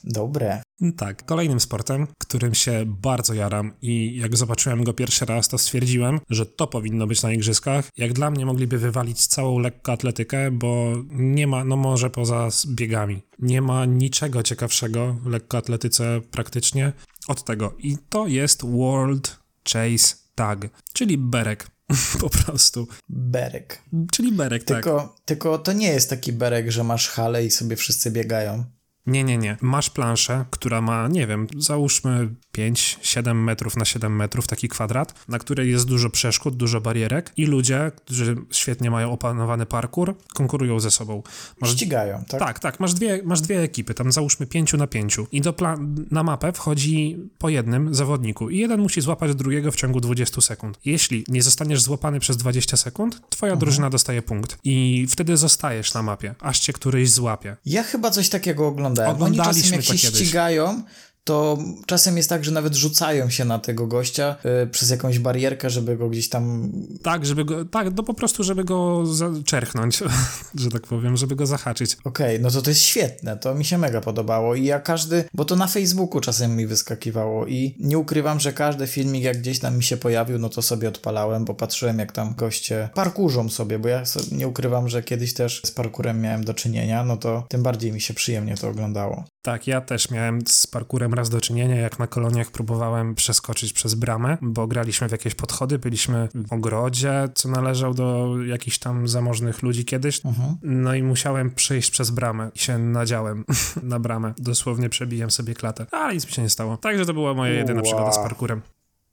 Dobre. 0.04 0.62
Tak, 0.98 1.26
kolejnym 1.26 1.60
sportem, 1.60 2.08
którym 2.20 2.54
się 2.56 2.84
bardzo 2.86 3.34
jaram 3.34 3.74
i 3.82 4.16
jak 4.16 4.38
zobaczyłem 4.38 4.84
go 4.84 4.94
pierwszy 4.94 5.26
raz, 5.26 5.48
to 5.48 5.58
stwierdziłem, 5.58 6.20
że 6.30 6.46
to 6.46 6.68
powinno 6.68 7.08
być 7.08 7.24
na 7.24 7.32
igrzyskach. 7.32 7.90
Jak 7.98 8.14
dla 8.14 8.32
mnie 8.32 8.46
mogliby 8.46 8.78
wywalić 8.78 9.28
całą 9.28 9.60
lekkoatletykę, 9.60 10.52
bo 10.52 10.94
nie 11.10 11.48
ma, 11.48 11.64
no 11.64 11.76
może 11.76 12.10
poza 12.10 12.48
biegami, 12.68 13.22
nie 13.40 13.62
ma 13.62 13.86
niczego 13.86 14.44
ciekawszego 14.44 15.14
w 15.14 15.28
lekkoatletyce 15.28 16.22
praktycznie 16.32 16.94
od 17.28 17.44
tego. 17.44 17.74
I 17.80 17.98
to 18.10 18.28
jest 18.28 18.66
World 18.66 19.38
Chase 19.74 20.16
Tag, 20.36 20.70
czyli 20.94 21.18
berek. 21.18 21.68
po 22.22 22.30
prostu. 22.30 22.88
Berek. 23.10 23.82
Czyli 24.12 24.32
berek, 24.32 24.64
tak. 24.64 24.84
Tylko, 24.84 25.16
tylko 25.26 25.58
to 25.58 25.74
nie 25.74 25.88
jest 25.88 26.10
taki 26.10 26.34
berek, 26.34 26.72
że 26.72 26.84
masz 26.84 27.10
halę 27.10 27.46
i 27.46 27.52
sobie 27.52 27.76
wszyscy 27.76 28.12
biegają. 28.12 28.64
Nie, 29.08 29.24
nie, 29.24 29.38
nie. 29.38 29.58
Masz 29.62 29.90
planszę, 29.90 30.46
która 30.52 30.82
ma, 30.82 31.08
nie 31.08 31.28
wiem, 31.28 31.48
załóżmy 31.58 32.30
5-7 32.58 33.36
metrów 33.36 33.78
na 33.78 33.86
7 33.86 34.16
metrów, 34.16 34.48
taki 34.48 34.70
kwadrat, 34.70 35.14
na 35.28 35.40
której 35.40 35.72
jest 35.72 35.86
dużo 35.88 36.10
przeszkód, 36.10 36.56
dużo 36.58 36.82
barierek 36.82 37.32
i 37.38 37.46
ludzie, 37.46 37.92
którzy 37.96 38.36
świetnie 38.52 38.92
mają 38.92 39.12
opanowany 39.12 39.66
parkour, 39.66 40.16
konkurują 40.34 40.80
ze 40.80 40.92
sobą. 40.92 41.24
Masz 41.62 41.70
Ścigają, 41.72 42.24
tak? 42.28 42.40
tak, 42.40 42.60
tak, 42.60 42.80
masz 42.80 42.94
dwie, 42.94 43.22
masz 43.26 43.42
dwie 43.42 43.62
ekipy, 43.62 43.94
tam 43.94 44.12
załóżmy 44.12 44.48
pięciu 44.48 44.78
na 44.78 44.88
pięciu 44.88 45.28
i 45.32 45.42
do 45.42 45.54
pla- 45.54 46.06
na 46.12 46.24
mapę 46.24 46.52
wchodzi 46.54 47.18
po 47.38 47.50
jednym 47.50 47.96
zawodniku 47.96 48.50
i 48.50 48.58
jeden 48.58 48.80
musi 48.82 49.02
złapać 49.02 49.36
drugiego 49.36 49.72
w 49.72 49.76
ciągu 49.76 50.00
20 50.00 50.42
sekund. 50.42 50.80
Jeśli 50.86 51.24
nie 51.28 51.42
zostaniesz 51.44 51.82
złapany 51.82 52.20
przez 52.20 52.38
20 52.38 52.78
sekund, 52.78 53.22
twoja 53.30 53.54
Mhm. 53.54 53.60
drużyna 53.60 53.90
dostaje 53.90 54.22
punkt 54.22 54.58
i 54.64 55.06
wtedy 55.10 55.38
zostajesz 55.38 55.94
na 55.94 56.04
mapie, 56.04 56.36
aż 56.42 56.60
cię 56.60 56.74
któryś 56.74 57.12
złapie. 57.12 57.58
Ja 57.66 57.84
chyba 57.84 58.12
coś 58.12 58.30
takiego 58.30 58.68
oglądałem. 59.02 59.24
Oni 59.24 59.40
Oglądaliśmy 59.40 59.78
czasem 59.78 59.94
jak 59.94 60.00
się 60.00 60.08
kiedyś. 60.08 60.28
ścigają, 60.28 60.84
to 61.28 61.58
czasem 61.86 62.18
jest 62.18 62.30
tak, 62.30 62.46
że 62.46 62.52
nawet 62.52 62.76
rzucają 62.76 63.30
się 63.30 63.46
na 63.46 63.60
tego 63.60 63.88
gościa 63.88 64.36
y, 64.64 64.68
przez 64.68 64.90
jakąś 64.90 65.20
barierkę, 65.20 65.70
żeby 65.70 65.98
go 65.98 66.10
gdzieś 66.10 66.30
tam... 66.30 66.72
Tak, 67.04 67.26
żeby 67.26 67.46
go, 67.46 67.66
tak, 67.66 67.88
no 67.96 68.04
po 68.04 68.14
prostu, 68.14 68.44
żeby 68.44 68.64
go 68.64 69.06
zaczerchnąć, 69.06 70.04
że 70.56 70.70
tak 70.70 70.82
powiem, 70.82 71.18
żeby 71.18 71.36
go 71.36 71.46
zahaczyć. 71.46 71.98
Okej, 72.04 72.40
no 72.40 72.52
to 72.52 72.62
to 72.62 72.70
jest 72.70 72.82
świetne, 72.82 73.38
to 73.38 73.56
mi 73.56 73.66
się 73.66 73.78
mega 73.78 74.02
podobało 74.02 74.56
i 74.56 74.66
ja 74.66 74.80
każdy, 74.80 75.24
bo 75.34 75.46
to 75.46 75.56
na 75.56 75.68
Facebooku 75.68 76.22
czasem 76.22 76.56
mi 76.56 76.68
wyskakiwało 76.68 77.48
i 77.48 77.76
nie 77.80 77.98
ukrywam, 77.98 78.40
że 78.40 78.54
każdy 78.54 78.88
filmik 78.88 79.24
jak 79.24 79.38
gdzieś 79.38 79.60
tam 79.60 79.78
mi 79.78 79.84
się 79.84 79.98
pojawił, 79.98 80.40
no 80.40 80.50
to 80.50 80.62
sobie 80.62 80.88
odpalałem, 80.88 81.46
bo 81.46 81.54
patrzyłem 81.54 82.00
jak 82.00 82.12
tam 82.12 82.36
goście 82.36 82.90
parkurzą 82.94 83.50
sobie, 83.50 83.80
bo 83.80 83.88
ja 83.88 84.04
nie 84.32 84.48
ukrywam, 84.48 84.90
że 84.90 85.04
kiedyś 85.04 85.34
też 85.34 85.62
z 85.66 85.72
parkurem 85.72 86.22
miałem 86.22 86.44
do 86.44 86.54
czynienia, 86.54 87.04
no 87.04 87.18
to 87.18 87.46
tym 87.50 87.64
bardziej 87.64 87.92
mi 87.92 88.02
się 88.02 88.14
przyjemnie 88.14 88.58
to 88.58 88.70
oglądało. 88.70 89.24
Tak, 89.48 89.68
ja 89.68 89.82
też 89.82 90.12
miałem 90.12 90.42
z 90.48 90.68
parkurem 90.68 91.14
raz 91.14 91.30
do 91.30 91.42
czynienia, 91.42 91.76
jak 91.76 92.00
na 92.00 92.08
koloniach 92.08 92.52
próbowałem 92.52 93.16
przeskoczyć 93.16 93.74
przez 93.74 93.94
bramę, 93.96 94.38
bo 94.42 94.68
graliśmy 94.68 95.08
w 95.10 95.12
jakieś 95.12 95.36
podchody, 95.36 95.80
byliśmy 95.80 96.30
w 96.36 96.54
ogrodzie, 96.54 97.30
co 97.36 97.50
należał 97.50 97.94
do 97.94 98.36
jakichś 98.46 98.78
tam 98.78 99.08
zamożnych 99.08 99.64
ludzi 99.64 99.86
kiedyś, 99.86 100.22
no 100.62 100.96
i 100.96 101.04
musiałem 101.04 101.52
przejść 101.52 101.92
przez 101.92 102.10
bramę 102.10 102.52
i 102.56 102.60
się 102.60 102.78
nadziałem 102.78 103.46
na 103.84 104.00
bramę. 104.00 104.34
Dosłownie 104.38 104.90
przebiłem 104.90 105.32
sobie 105.32 105.54
klatę, 105.54 105.86
ale 105.92 106.14
nic 106.14 106.26
mi 106.26 106.32
się 106.32 106.42
nie 106.42 106.50
stało. 106.50 106.78
Także 106.78 107.06
to 107.06 107.14
była 107.14 107.34
moja 107.34 107.54
jedyna 107.54 107.82
Wow. 107.82 107.84
przygoda 107.86 108.12
z 108.12 108.18
parkurem. 108.20 108.62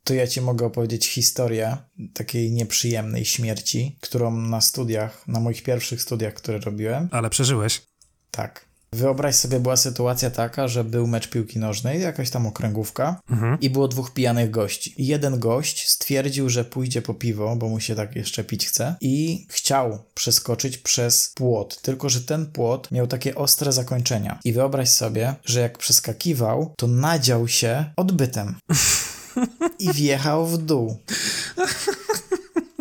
To 0.04 0.14
ja 0.14 0.26
ci 0.26 0.40
mogę 0.40 0.66
opowiedzieć 0.66 1.08
historię 1.08 1.76
takiej 2.14 2.52
nieprzyjemnej 2.52 3.24
śmierci, 3.24 3.98
którą 4.00 4.36
na 4.36 4.60
studiach, 4.60 5.28
na 5.28 5.40
moich 5.40 5.62
pierwszych 5.62 6.02
studiach, 6.02 6.34
które 6.34 6.58
robiłem, 6.58 7.08
Ale 7.10 7.30
przeżyłeś. 7.30 7.82
tak. 8.30 8.64
Wyobraź 8.94 9.34
sobie, 9.34 9.60
była 9.60 9.76
sytuacja 9.76 10.30
taka, 10.30 10.68
że 10.68 10.84
był 10.84 11.06
mecz 11.06 11.28
piłki 11.28 11.58
nożnej, 11.58 12.00
jakaś 12.00 12.30
tam 12.30 12.46
okręgówka 12.46 13.20
mhm. 13.30 13.60
i 13.60 13.70
było 13.70 13.88
dwóch 13.88 14.12
pijanych 14.12 14.50
gości. 14.50 14.94
I 15.02 15.06
jeden 15.06 15.38
gość 15.38 15.88
stwierdził, 15.88 16.48
że 16.48 16.64
pójdzie 16.64 17.02
po 17.02 17.14
piwo, 17.14 17.56
bo 17.56 17.68
mu 17.68 17.80
się 17.80 17.94
tak 17.94 18.16
jeszcze 18.16 18.44
pić 18.44 18.66
chce 18.66 18.94
i 19.00 19.46
chciał 19.50 19.98
przeskoczyć 20.14 20.78
przez 20.78 21.32
płot, 21.34 21.82
tylko 21.82 22.08
że 22.08 22.20
ten 22.20 22.46
płot 22.46 22.90
miał 22.90 23.06
takie 23.06 23.34
ostre 23.34 23.72
zakończenia. 23.72 24.38
I 24.44 24.52
wyobraź 24.52 24.88
sobie, 24.88 25.34
że 25.44 25.60
jak 25.60 25.78
przeskakiwał, 25.78 26.74
to 26.76 26.86
nadział 26.86 27.48
się 27.48 27.84
odbytem. 27.96 28.54
I 29.78 29.92
wjechał 29.92 30.46
w 30.46 30.58
dół. 30.58 30.96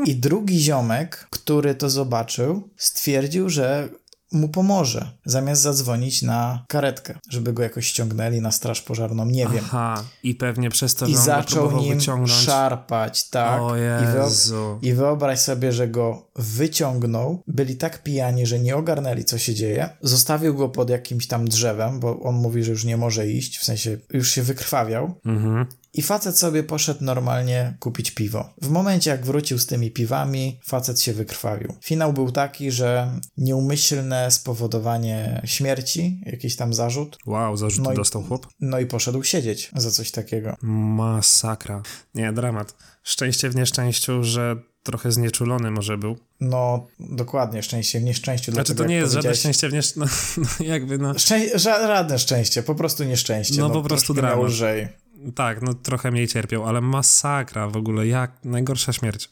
I 0.06 0.16
drugi 0.16 0.60
ziomek, 0.60 1.28
który 1.30 1.76
to 1.76 1.90
zobaczył, 1.90 2.70
stwierdził, 2.78 3.50
że 3.50 3.90
mu 4.34 4.50
pomoże, 4.50 5.12
zamiast 5.26 5.62
zadzwonić 5.62 6.22
na 6.22 6.66
karetkę, 6.68 7.20
żeby 7.30 7.54
go 7.54 7.64
jakoś 7.64 7.88
ściągnęli 7.88 8.42
na 8.42 8.52
straż 8.52 8.82
pożarną, 8.82 9.26
nie 9.26 9.48
wiem. 9.48 9.64
Aha, 9.66 10.04
i 10.24 10.36
pewnie 10.36 10.70
przez 10.70 10.96
to, 10.96 11.06
I 11.06 11.16
zaczął 11.16 11.72
nim 11.82 11.98
wyciągnąć. 11.98 12.32
szarpać, 12.32 13.30
tak. 13.30 13.62
O 13.62 13.78
I, 13.78 13.82
Jezu. 14.16 14.80
I 14.82 14.94
wyobraź 14.94 15.40
sobie, 15.40 15.72
że 15.72 15.88
go 15.88 16.30
wyciągnął, 16.36 17.44
byli 17.48 17.76
tak 17.76 18.04
pijani, 18.04 18.46
że 18.46 18.60
nie 18.60 18.76
ogarnęli, 18.76 19.26
co 19.26 19.38
się 19.38 19.56
dzieje. 19.56 19.90
Zostawił 20.02 20.56
go 20.56 20.70
pod 20.70 20.90
jakimś 20.90 21.28
tam 21.28 21.48
drzewem, 21.48 22.00
bo 22.00 22.20
on 22.20 22.36
mówi, 22.36 22.64
że 22.64 22.72
już 22.72 22.86
nie 22.86 22.98
może 22.98 23.28
iść, 23.28 23.58
w 23.60 23.64
sensie 23.64 23.98
już 24.14 24.32
się 24.32 24.44
wykrwawiał. 24.44 25.16
Mhm. 25.26 25.66
I 25.94 26.02
facet 26.02 26.38
sobie 26.38 26.64
poszedł 26.64 27.04
normalnie 27.04 27.78
kupić 27.80 28.12
piwo. 28.12 28.50
W 28.62 28.70
momencie, 28.70 29.10
jak 29.12 29.26
wrócił 29.26 29.60
z 29.60 29.66
tymi 29.66 29.92
piwami, 29.92 30.60
facet 30.66 31.02
się 31.02 31.14
wykrwawił. 31.14 31.74
Finał 31.82 32.14
był 32.14 32.32
taki, 32.32 32.72
że 32.72 33.20
nieumyślne 33.38 34.32
spowodowanie 34.32 35.42
śmierci, 35.46 36.22
jakiś 36.26 36.56
tam 36.56 36.74
zarzut. 36.74 37.18
Wow, 37.26 37.58
zarzut 37.58 37.86
No 37.86 37.94
dostał 37.94 38.24
chłop? 38.24 38.48
No 38.60 38.80
i 38.80 38.86
poszedł 38.86 39.24
siedzieć 39.24 39.72
za 39.76 39.92
coś 39.92 40.12
takiego. 40.12 40.56
Masakra. 40.62 41.82
Nie, 42.16 42.34
dramat. 42.34 42.76
Szczęście 43.04 43.50
w 43.50 43.56
nieszczęściu, 43.56 44.24
że 44.24 44.56
trochę 44.84 45.12
znieczulony 45.12 45.72
może 45.72 45.98
był. 45.98 46.18
No, 46.40 46.88
dokładnie, 47.00 47.64
szczęście 47.64 48.00
w 48.00 48.04
nieszczęściu. 48.04 48.52
Znaczy 48.52 48.76
to 48.76 48.86
nie 48.86 48.96
jest 48.96 49.14
żadne 49.14 49.36
szczęście 49.36 49.70
w 49.70 49.74
nieszczęściu, 49.74 50.00
no, 50.38 50.46
no 50.60 50.66
jakby 50.66 50.98
no... 50.98 51.20
Szczę... 51.20 51.40
ża- 51.56 51.88
żadne 51.88 52.20
szczęście, 52.20 52.64
po 52.64 52.76
prostu 52.76 53.04
nieszczęście. 53.04 53.62
No, 53.62 53.70
po 53.70 53.82
prostu 53.82 54.14
dramat. 54.14 54.46
lżej. 54.46 55.03
Tak, 55.36 55.62
no 55.62 55.74
trochę 55.74 56.12
mniej 56.12 56.28
cierpiał, 56.28 56.66
ale 56.66 56.82
masakra 56.82 57.68
w 57.70 57.78
ogóle, 57.78 58.08
jak 58.08 58.46
najgorsza 58.46 58.94
śmierć. 58.94 59.30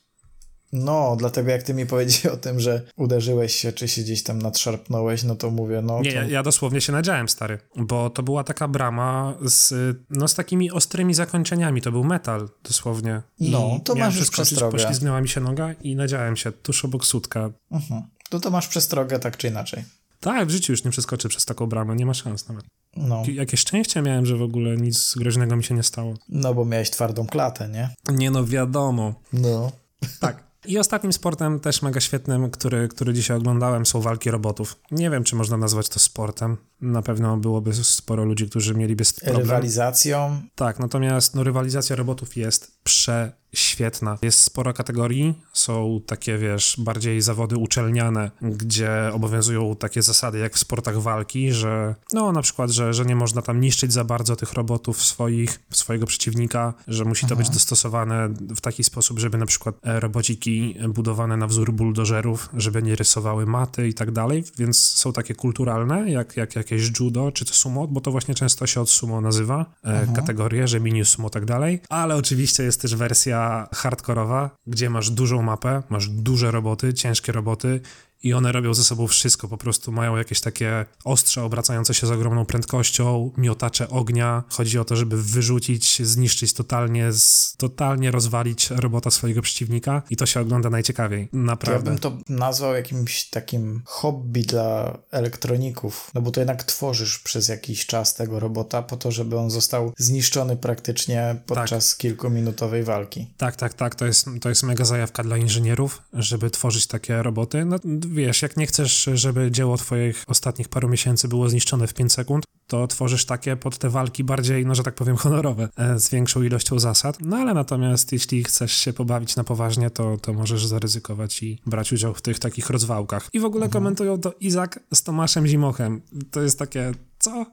No, 0.73 1.15
dlatego 1.19 1.51
jak 1.51 1.63
ty 1.63 1.73
mi 1.73 1.85
powiedziałeś 1.85 2.25
o 2.25 2.37
tym, 2.37 2.59
że 2.59 2.81
uderzyłeś 2.95 3.55
się, 3.55 3.73
czy 3.73 3.87
się 3.87 4.01
gdzieś 4.01 4.23
tam 4.23 4.41
nadszarpnąłeś, 4.41 5.23
no 5.23 5.35
to 5.35 5.51
mówię, 5.51 5.81
no 5.81 6.01
Nie, 6.01 6.13
to... 6.13 6.29
ja, 6.29 6.43
dosłownie 6.43 6.81
się 6.81 6.91
nadziałem, 6.91 7.29
stary, 7.29 7.59
bo 7.75 8.09
to 8.09 8.23
była 8.23 8.43
taka 8.43 8.67
brama 8.67 9.37
z, 9.41 9.97
no, 10.09 10.27
z 10.27 10.35
takimi 10.35 10.71
ostrymi 10.71 11.13
zakończeniami, 11.13 11.81
to 11.81 11.91
był 11.91 12.03
metal 12.03 12.49
dosłownie. 12.63 13.21
I 13.39 13.51
No, 13.51 13.79
to 13.83 13.95
miałem 13.95 14.11
masz 14.11 14.19
już 14.19 14.29
przestrogę. 14.29 14.77
Poślizgnęła 14.77 15.21
mi 15.21 15.29
się 15.29 15.41
noga 15.41 15.73
i 15.73 15.95
nadziałem 15.95 16.35
się 16.35 16.51
tuż 16.51 16.85
obok 16.85 17.05
sutka. 17.05 17.49
Mhm. 17.71 18.01
No 18.31 18.39
to 18.39 18.51
masz 18.51 18.67
przestrogę 18.67 19.19
tak 19.19 19.37
czy 19.37 19.47
inaczej. 19.47 19.83
Tak, 20.21 20.47
w 20.47 20.51
życiu 20.51 20.73
już 20.73 20.83
nie 20.83 20.91
przeskoczy 20.91 21.29
przez 21.29 21.45
taką 21.45 21.67
bramę, 21.67 21.95
nie 21.95 22.05
ma 22.05 22.13
szans 22.13 22.47
nawet. 22.47 22.65
No, 22.97 23.23
Jakie 23.33 23.57
szczęście 23.57 24.01
miałem, 24.01 24.25
że 24.25 24.37
w 24.37 24.41
ogóle 24.41 24.77
nic 24.77 25.15
groźnego 25.17 25.55
mi 25.55 25.63
się 25.63 25.75
nie 25.75 25.83
stało. 25.83 26.13
no 26.29 26.53
bo 26.53 26.65
miałeś 26.65 26.89
twardą 26.89 27.27
klatę, 27.27 27.69
nie? 27.69 27.89
Nie 28.13 28.31
no, 28.31 28.45
wiadomo. 28.45 29.13
No. 29.33 29.71
Tak. 30.19 30.51
I 30.65 30.77
ostatnim 30.77 31.13
sportem, 31.13 31.59
też 31.59 31.81
mega 31.81 31.99
świetnym, 31.99 32.51
który, 32.51 32.87
który 32.87 33.13
dzisiaj 33.13 33.37
oglądałem, 33.37 33.85
są 33.85 34.01
walki 34.01 34.31
robotów. 34.31 34.79
Nie 34.91 35.09
wiem, 35.09 35.23
czy 35.23 35.35
można 35.35 35.57
nazwać 35.57 35.89
to 35.89 35.99
sportem. 35.99 36.57
Na 36.81 37.01
pewno 37.01 37.37
byłoby 37.37 37.73
sporo 37.73 38.25
ludzi, 38.25 38.49
którzy 38.49 38.75
mieliby 38.75 39.03
problem. 39.19 39.41
Rywalizacją. 39.41 40.41
Tak, 40.55 40.79
natomiast 40.79 41.35
no, 41.35 41.43
rywalizacja 41.43 41.95
robotów 41.95 42.37
jest 42.37 42.71
prześwietna. 42.83 44.17
Jest 44.21 44.39
sporo 44.39 44.73
kategorii, 44.73 45.33
są 45.53 46.01
takie, 46.05 46.37
wiesz, 46.37 46.75
bardziej 46.79 47.21
zawody 47.21 47.57
uczelniane, 47.57 48.31
gdzie 48.41 48.91
obowiązują 49.13 49.75
takie 49.75 50.01
zasady 50.01 50.39
jak 50.39 50.55
w 50.55 50.59
sportach 50.59 51.01
walki, 51.01 51.51
że 51.51 51.95
no 52.13 52.31
na 52.31 52.41
przykład, 52.41 52.69
że, 52.69 52.93
że 52.93 53.05
nie 53.05 53.15
można 53.15 53.41
tam 53.41 53.61
niszczyć 53.61 53.93
za 53.93 54.03
bardzo 54.03 54.35
tych 54.35 54.53
robotów 54.53 55.03
swoich, 55.03 55.59
swojego 55.69 56.05
przeciwnika, 56.05 56.73
że 56.87 57.05
musi 57.05 57.27
to 57.27 57.35
być 57.35 57.49
dostosowane 57.49 58.29
w 58.55 58.61
taki 58.61 58.83
sposób, 58.83 59.19
żeby 59.19 59.37
na 59.37 59.45
przykład 59.45 59.75
e, 59.83 59.99
robociki 59.99 60.75
budowane 60.89 61.37
na 61.37 61.47
wzór 61.47 61.73
buldożerów, 61.73 62.49
żeby 62.53 62.83
nie 62.83 62.95
rysowały 62.95 63.45
maty 63.45 63.87
i 63.87 63.93
tak 63.93 64.11
dalej, 64.11 64.43
więc 64.57 64.77
są 64.79 65.13
takie 65.13 65.35
kulturalne, 65.35 66.11
jak, 66.11 66.37
jak 66.37 66.70
jakieś 66.71 66.99
judo 66.99 67.31
czy 67.31 67.45
to 67.45 67.53
sumo, 67.53 67.87
bo 67.87 68.01
to 68.01 68.11
właśnie 68.11 68.35
często 68.35 68.67
się 68.67 68.81
od 68.81 68.89
sumo 68.89 69.21
nazywa, 69.21 69.65
e, 69.83 70.07
kategorie, 70.15 70.67
że 70.67 70.79
mini 70.79 71.05
sumo 71.05 71.29
tak 71.29 71.45
dalej, 71.45 71.81
ale 71.89 72.15
oczywiście 72.15 72.63
jest 72.63 72.81
też 72.81 72.95
wersja 72.95 73.67
hardkorowa, 73.73 74.49
gdzie 74.67 74.89
masz 74.89 75.09
dużą 75.09 75.41
mapę, 75.41 75.83
masz 75.89 76.09
duże 76.09 76.51
roboty, 76.51 76.93
ciężkie 76.93 77.31
roboty 77.31 77.81
i 78.23 78.33
one 78.33 78.51
robią 78.51 78.73
ze 78.73 78.83
sobą 78.83 79.07
wszystko, 79.07 79.47
po 79.47 79.57
prostu 79.57 79.91
mają 79.91 80.17
jakieś 80.17 80.41
takie 80.41 80.85
ostrze 81.03 81.43
obracające 81.43 81.93
się 81.93 82.07
z 82.07 82.11
ogromną 82.11 82.45
prędkością, 82.45 83.31
miotacze 83.37 83.89
ognia. 83.89 84.43
Chodzi 84.49 84.79
o 84.79 84.85
to, 84.85 84.95
żeby 84.95 85.23
wyrzucić, 85.23 86.01
zniszczyć 86.07 86.53
totalnie, 86.53 87.13
z, 87.13 87.55
totalnie 87.57 88.11
rozwalić 88.11 88.69
robota 88.69 89.11
swojego 89.11 89.41
przeciwnika 89.41 90.01
i 90.09 90.15
to 90.15 90.25
się 90.25 90.39
ogląda 90.39 90.69
najciekawiej, 90.69 91.27
To 91.27 91.37
ja 91.37 91.43
naprawdę. 91.43 91.89
bym 91.89 91.99
to 91.99 92.17
nazwał 92.29 92.73
jakimś 92.73 93.23
takim 93.23 93.81
hobby 93.85 94.41
dla 94.41 94.97
elektroników, 95.11 96.11
no 96.13 96.21
bo 96.21 96.31
to 96.31 96.41
jednak 96.41 96.63
tworzysz 96.63 97.19
przez 97.19 97.47
jakiś 97.47 97.85
czas 97.85 98.15
tego 98.15 98.39
robota 98.39 98.81
po 98.81 98.97
to, 98.97 99.11
żeby 99.11 99.37
on 99.37 99.51
został 99.51 99.93
zniszczony 99.97 100.57
praktycznie 100.57 101.35
podczas 101.45 101.95
kilkuminutowej 101.95 102.83
walki. 102.83 103.27
Tak, 103.37 103.55
tak, 103.55 103.73
tak, 103.73 103.95
to 103.95 104.05
jest, 104.05 104.27
to 104.41 104.49
jest 104.49 104.63
mega 104.63 104.85
zajawka 104.85 105.23
dla 105.23 105.37
inżynierów, 105.37 106.01
żeby 106.13 106.49
tworzyć 106.49 106.87
takie 106.87 107.23
roboty. 107.23 107.65
No 107.65 107.77
wiesz, 108.11 108.41
jak 108.41 108.57
nie 108.57 108.67
chcesz, 108.67 109.09
żeby 109.13 109.51
dzieło 109.51 109.77
twoich 109.77 110.23
ostatnich 110.27 110.69
paru 110.69 110.89
miesięcy 110.89 111.27
było 111.27 111.49
zniszczone 111.49 111.87
w 111.87 111.93
5 111.93 112.13
sekund, 112.13 112.45
to 112.67 112.87
tworzysz 112.87 113.25
takie 113.25 113.55
pod 113.55 113.77
te 113.77 113.89
walki 113.89 114.23
bardziej, 114.23 114.65
no 114.65 114.75
że 114.75 114.83
tak 114.83 114.95
powiem, 114.95 115.15
honorowe, 115.15 115.69
e, 115.77 115.99
z 115.99 116.09
większą 116.09 116.43
ilością 116.43 116.79
zasad. 116.79 117.17
No 117.21 117.37
ale 117.37 117.53
natomiast 117.53 118.11
jeśli 118.11 118.43
chcesz 118.43 118.73
się 118.73 118.93
pobawić 118.93 119.35
na 119.35 119.43
poważnie, 119.43 119.89
to, 119.89 120.17
to 120.17 120.33
możesz 120.33 120.65
zaryzykować 120.65 121.43
i 121.43 121.61
brać 121.65 121.93
udział 121.93 122.13
w 122.13 122.21
tych 122.21 122.39
takich 122.39 122.69
rozwałkach. 122.69 123.29
I 123.33 123.39
w 123.39 123.45
ogóle 123.45 123.69
komentują 123.69 124.19
to 124.19 124.33
Izak 124.39 124.79
z 124.93 125.03
Tomaszem 125.03 125.47
Zimochem. 125.47 126.01
To 126.31 126.41
jest 126.41 126.59
takie, 126.59 126.91
co? 127.19 127.45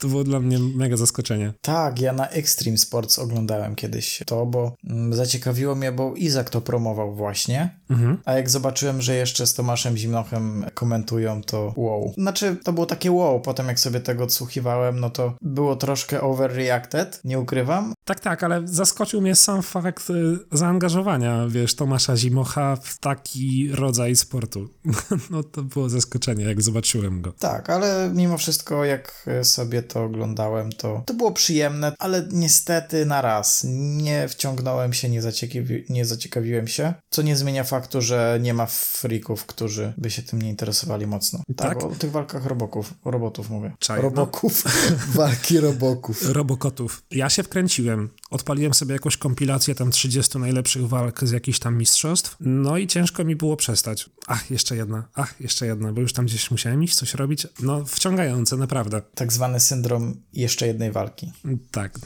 To 0.00 0.08
było 0.08 0.24
dla 0.24 0.40
mnie 0.40 0.58
mega 0.58 0.96
zaskoczenie. 0.96 1.52
Tak, 1.62 2.00
ja 2.00 2.12
na 2.12 2.28
Extreme 2.28 2.78
Sports 2.78 3.18
oglądałem 3.18 3.74
kiedyś 3.74 4.22
to, 4.26 4.46
bo 4.46 4.74
mm, 4.84 5.14
zaciekawiło 5.14 5.74
mnie, 5.74 5.92
bo 5.92 6.14
Izak 6.14 6.50
to 6.50 6.60
promował 6.60 7.14
właśnie, 7.14 7.79
Mhm. 7.90 8.18
a 8.24 8.32
jak 8.32 8.50
zobaczyłem, 8.50 9.02
że 9.02 9.14
jeszcze 9.14 9.46
z 9.46 9.54
Tomaszem 9.54 9.96
Zimnochem 9.96 10.64
komentują, 10.74 11.42
to 11.42 11.72
wow. 11.76 12.12
Znaczy, 12.18 12.56
to 12.64 12.72
było 12.72 12.86
takie 12.86 13.12
wow, 13.12 13.40
potem 13.40 13.68
jak 13.68 13.80
sobie 13.80 14.00
tego 14.00 14.24
odsłuchiwałem, 14.24 15.00
no 15.00 15.10
to 15.10 15.34
było 15.42 15.76
troszkę 15.76 16.20
overreacted, 16.20 17.20
nie 17.24 17.38
ukrywam, 17.38 17.94
Tak, 18.04 18.20
tak, 18.20 18.42
ale 18.42 18.62
zaskoczył 18.64 19.20
mnie 19.20 19.34
sam 19.34 19.62
fakt 19.62 20.10
y, 20.10 20.38
zaangażowania, 20.52 21.46
wiesz, 21.48 21.74
Tomasza 21.74 22.16
Zimocha 22.16 22.76
w 22.76 22.98
taki 22.98 23.68
rodzaj 23.72 24.16
sportu. 24.16 24.68
No 25.30 25.42
to 25.42 25.62
było 25.62 25.88
zaskoczenie, 25.88 26.44
jak 26.44 26.62
zobaczyłem 26.62 27.22
go. 27.22 27.32
Tak, 27.32 27.70
ale 27.70 28.10
mimo 28.14 28.38
wszystko, 28.38 28.84
jak 28.84 29.28
sobie 29.42 29.82
to 29.82 30.04
oglądałem, 30.04 30.72
to, 30.72 31.02
to 31.06 31.14
było 31.14 31.32
przyjemne, 31.32 31.92
ale 31.98 32.28
niestety 32.32 33.06
na 33.06 33.22
raz. 33.22 33.66
Nie 33.96 34.28
wciągnąłem 34.28 34.92
się, 34.92 35.08
nie, 35.08 35.22
zaciekawi, 35.22 35.84
nie 35.88 36.04
zaciekawiłem 36.04 36.68
się, 36.68 36.94
co 37.10 37.22
nie 37.22 37.36
zmienia 37.36 37.64
faktu, 37.64 37.79
że 38.02 38.38
nie 38.42 38.54
ma 38.54 38.66
freaków, 38.66 39.46
którzy 39.46 39.92
by 39.96 40.10
się 40.10 40.22
tym 40.22 40.42
nie 40.42 40.48
interesowali 40.48 41.06
mocno. 41.06 41.38
Tak, 41.56 41.68
Tak? 41.74 41.84
o 41.84 41.88
tych 41.88 42.10
walkach 42.10 42.46
roboków, 42.46 42.94
robotów 43.04 43.50
mówię. 43.50 43.72
Czaj, 43.78 43.96
no. 43.96 44.02
roboków. 44.02 44.64
Walki 45.14 45.60
roboków. 45.60 46.28
Robokotów. 46.28 47.02
Ja 47.10 47.30
się 47.30 47.42
wkręciłem. 47.42 48.08
Odpaliłem 48.30 48.74
sobie 48.74 48.92
jakąś 48.92 49.16
kompilację 49.16 49.74
tam 49.74 49.90
30 49.90 50.38
najlepszych 50.38 50.88
walk 50.88 51.24
z 51.24 51.30
jakichś 51.30 51.58
tam 51.58 51.78
mistrzostw. 51.78 52.36
No 52.40 52.76
i 52.76 52.86
ciężko 52.86 53.24
mi 53.24 53.36
było 53.36 53.56
przestać. 53.56 54.10
Ach, 54.26 54.50
jeszcze 54.50 54.76
jedna. 54.76 55.08
Ach, 55.14 55.40
jeszcze 55.40 55.66
jedna, 55.66 55.92
bo 55.92 56.00
już 56.00 56.12
tam 56.12 56.26
gdzieś 56.26 56.50
musiałem 56.50 56.84
iść, 56.84 56.94
coś 56.94 57.14
robić. 57.14 57.46
No, 57.62 57.84
wciągające, 57.84 58.56
naprawdę. 58.56 59.02
Tak 59.14 59.32
zwany 59.32 59.60
syndrom 59.60 60.14
jeszcze 60.32 60.66
jednej 60.66 60.92
walki. 60.92 61.32
Tak. 61.70 61.98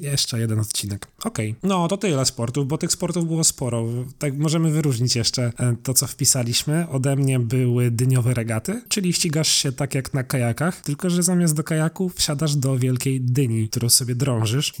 Jeszcze 0.00 0.40
jeden 0.40 0.58
odcinek. 0.58 1.06
Okej. 1.24 1.54
No, 1.62 1.88
to 1.88 1.96
tyle 1.96 2.24
sportów, 2.24 2.68
bo 2.68 2.78
tych 2.78 2.92
sportów 2.92 3.26
było 3.26 3.44
sporo. 3.44 3.86
Tak 4.18 4.38
możemy 4.38 4.70
wyróżnić 4.70 5.16
jeszcze 5.16 5.52
e, 5.58 5.76
to, 5.82 5.94
co 5.94 6.06
wpisaliśmy. 6.06 6.88
Ode 6.88 7.16
mnie 7.16 7.38
były 7.38 7.90
dyniowe 7.90 8.34
regaty, 8.34 8.82
czyli 8.88 9.12
ścigasz 9.12 9.48
się 9.48 9.72
tak 9.72 9.94
jak 9.94 10.14
na 10.14 10.22
kajakach, 10.24 10.80
tylko 10.80 11.10
że 11.10 11.22
zamiast 11.22 11.54
do 11.54 11.64
kajaku 11.64 12.08
wsiadasz 12.08 12.56
do 12.56 12.78
wielkiej 12.78 13.20
dyni, 13.20 13.68
którą 13.68 13.88
sobie 13.88 14.14
drążysz. 14.14 14.72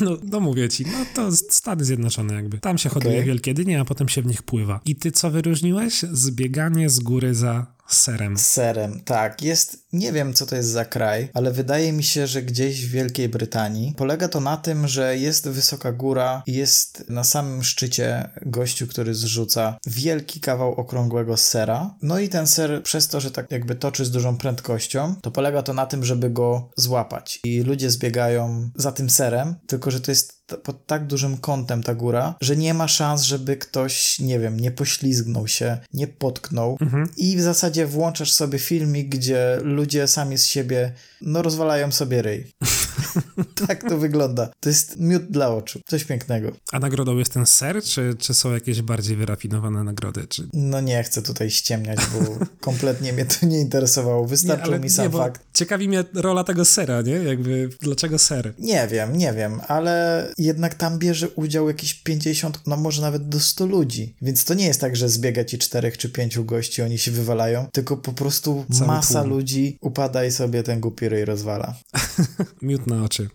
No, 0.00 0.16
no 0.30 0.40
mówię 0.40 0.68
ci, 0.68 0.84
no 0.86 1.06
to 1.14 1.32
Stany 1.32 1.84
Zjednoczone 1.84 2.34
jakby. 2.34 2.58
Tam 2.58 2.78
się 2.78 2.88
hoduje 2.88 3.14
Okej. 3.14 3.26
wielkie 3.26 3.54
dynie, 3.54 3.80
a 3.80 3.84
potem 3.84 4.08
się 4.08 4.22
w 4.22 4.26
nich 4.26 4.42
pływa. 4.42 4.80
I 4.84 4.96
ty 4.96 5.12
co 5.12 5.30
wyróżniłeś? 5.30 6.04
Zbieganie 6.12 6.90
z 6.90 6.98
góry 7.00 7.34
za 7.34 7.75
serem. 7.88 8.38
Serem, 8.38 9.00
tak. 9.00 9.42
Jest, 9.42 9.86
nie 9.92 10.12
wiem 10.12 10.34
co 10.34 10.46
to 10.46 10.56
jest 10.56 10.68
za 10.68 10.84
kraj, 10.84 11.28
ale 11.34 11.50
wydaje 11.50 11.92
mi 11.92 12.04
się, 12.04 12.26
że 12.26 12.42
gdzieś 12.42 12.86
w 12.86 12.90
Wielkiej 12.90 13.28
Brytanii. 13.28 13.94
Polega 13.96 14.28
to 14.28 14.40
na 14.40 14.56
tym, 14.56 14.88
że 14.88 15.16
jest 15.16 15.48
wysoka 15.48 15.92
góra 15.92 16.42
i 16.46 16.52
jest 16.52 17.04
na 17.08 17.24
samym 17.24 17.64
szczycie 17.64 18.30
gościu, 18.46 18.86
który 18.86 19.14
zrzuca 19.14 19.78
wielki 19.86 20.40
kawał 20.40 20.74
okrągłego 20.74 21.36
sera. 21.36 21.94
No 22.02 22.18
i 22.18 22.28
ten 22.28 22.46
ser 22.46 22.82
przez 22.82 23.08
to, 23.08 23.20
że 23.20 23.30
tak 23.30 23.50
jakby 23.50 23.74
toczy 23.74 24.04
z 24.04 24.10
dużą 24.10 24.36
prędkością, 24.36 25.14
to 25.22 25.30
polega 25.30 25.62
to 25.62 25.74
na 25.74 25.86
tym, 25.86 26.04
żeby 26.04 26.30
go 26.30 26.70
złapać. 26.76 27.40
I 27.44 27.60
ludzie 27.60 27.90
zbiegają 27.90 28.70
za 28.74 28.92
tym 28.92 29.10
serem, 29.10 29.54
tylko 29.66 29.90
że 29.90 30.00
to 30.00 30.10
jest 30.10 30.45
pod 30.62 30.86
tak 30.86 31.06
dużym 31.06 31.36
kątem 31.36 31.82
ta 31.82 31.94
góra, 31.94 32.34
że 32.40 32.56
nie 32.56 32.74
ma 32.74 32.88
szans, 32.88 33.22
żeby 33.22 33.56
ktoś, 33.56 34.18
nie 34.18 34.38
wiem, 34.38 34.60
nie 34.60 34.70
poślizgnął 34.70 35.48
się, 35.48 35.78
nie 35.94 36.06
potknął. 36.06 36.76
Mhm. 36.80 37.08
I 37.16 37.36
w 37.36 37.40
zasadzie 37.40 37.86
włączasz 37.86 38.32
sobie 38.32 38.58
filmik, 38.58 39.08
gdzie 39.08 39.58
ludzie 39.62 40.08
sami 40.08 40.38
z 40.38 40.46
siebie, 40.46 40.92
no, 41.20 41.42
rozwalają 41.42 41.92
sobie 41.92 42.22
ryj. 42.22 42.52
tak 43.66 43.88
to 43.88 43.98
wygląda. 43.98 44.48
To 44.60 44.68
jest 44.68 45.00
miód 45.00 45.22
dla 45.30 45.48
oczu. 45.48 45.80
Coś 45.86 46.04
pięknego. 46.04 46.52
A 46.72 46.78
nagrodą 46.78 47.18
jest 47.18 47.32
ten 47.32 47.46
ser, 47.46 47.82
czy, 47.82 48.14
czy 48.18 48.34
są 48.34 48.52
jakieś 48.52 48.82
bardziej 48.82 49.16
wyrafinowane 49.16 49.84
nagrody? 49.84 50.26
Czy... 50.28 50.48
No 50.52 50.80
nie 50.80 51.02
chcę 51.02 51.22
tutaj 51.22 51.50
ściemniać, 51.50 51.98
bo 51.98 52.46
kompletnie 52.60 53.12
mnie 53.12 53.24
to 53.24 53.46
nie 53.46 53.60
interesowało. 53.60 54.26
Wystarczył 54.26 54.72
nie, 54.72 54.78
mi 54.78 54.90
sam 54.90 55.06
nie, 55.06 55.18
fakt. 55.18 55.42
Ciekawi 55.54 55.88
mnie 55.88 56.04
rola 56.14 56.44
tego 56.44 56.64
sera, 56.64 57.02
nie? 57.02 57.12
Jakby, 57.12 57.68
dlaczego 57.80 58.18
ser? 58.18 58.54
Nie 58.58 58.88
wiem, 58.88 59.16
nie 59.16 59.32
wiem, 59.32 59.60
ale 59.68 60.26
jednak 60.38 60.74
tam 60.74 60.98
bierze 60.98 61.28
udział 61.28 61.68
jakieś 61.68 61.94
50, 61.94 62.60
no 62.66 62.76
może 62.76 63.02
nawet 63.02 63.28
do 63.28 63.40
100 63.40 63.66
ludzi. 63.66 64.14
Więc 64.22 64.44
to 64.44 64.54
nie 64.54 64.66
jest 64.66 64.80
tak, 64.80 64.96
że 64.96 65.08
zbiega 65.08 65.44
ci 65.44 65.58
czterech 65.58 65.98
czy 65.98 66.08
pięciu 66.10 66.44
gości, 66.44 66.82
oni 66.82 66.98
się 66.98 67.10
wywalają, 67.10 67.66
tylko 67.72 67.96
po 67.96 68.12
prostu 68.12 68.64
Cały 68.72 68.86
masa 68.86 69.20
tłum. 69.20 69.30
ludzi 69.30 69.78
upada 69.80 70.24
i 70.24 70.32
sobie 70.32 70.62
ten 70.62 70.80
głupi 70.80 71.08
ryj 71.08 71.24
rozwala. 71.24 71.74
Miód 72.62 72.85
na 72.86 73.04
oczy. 73.04 73.28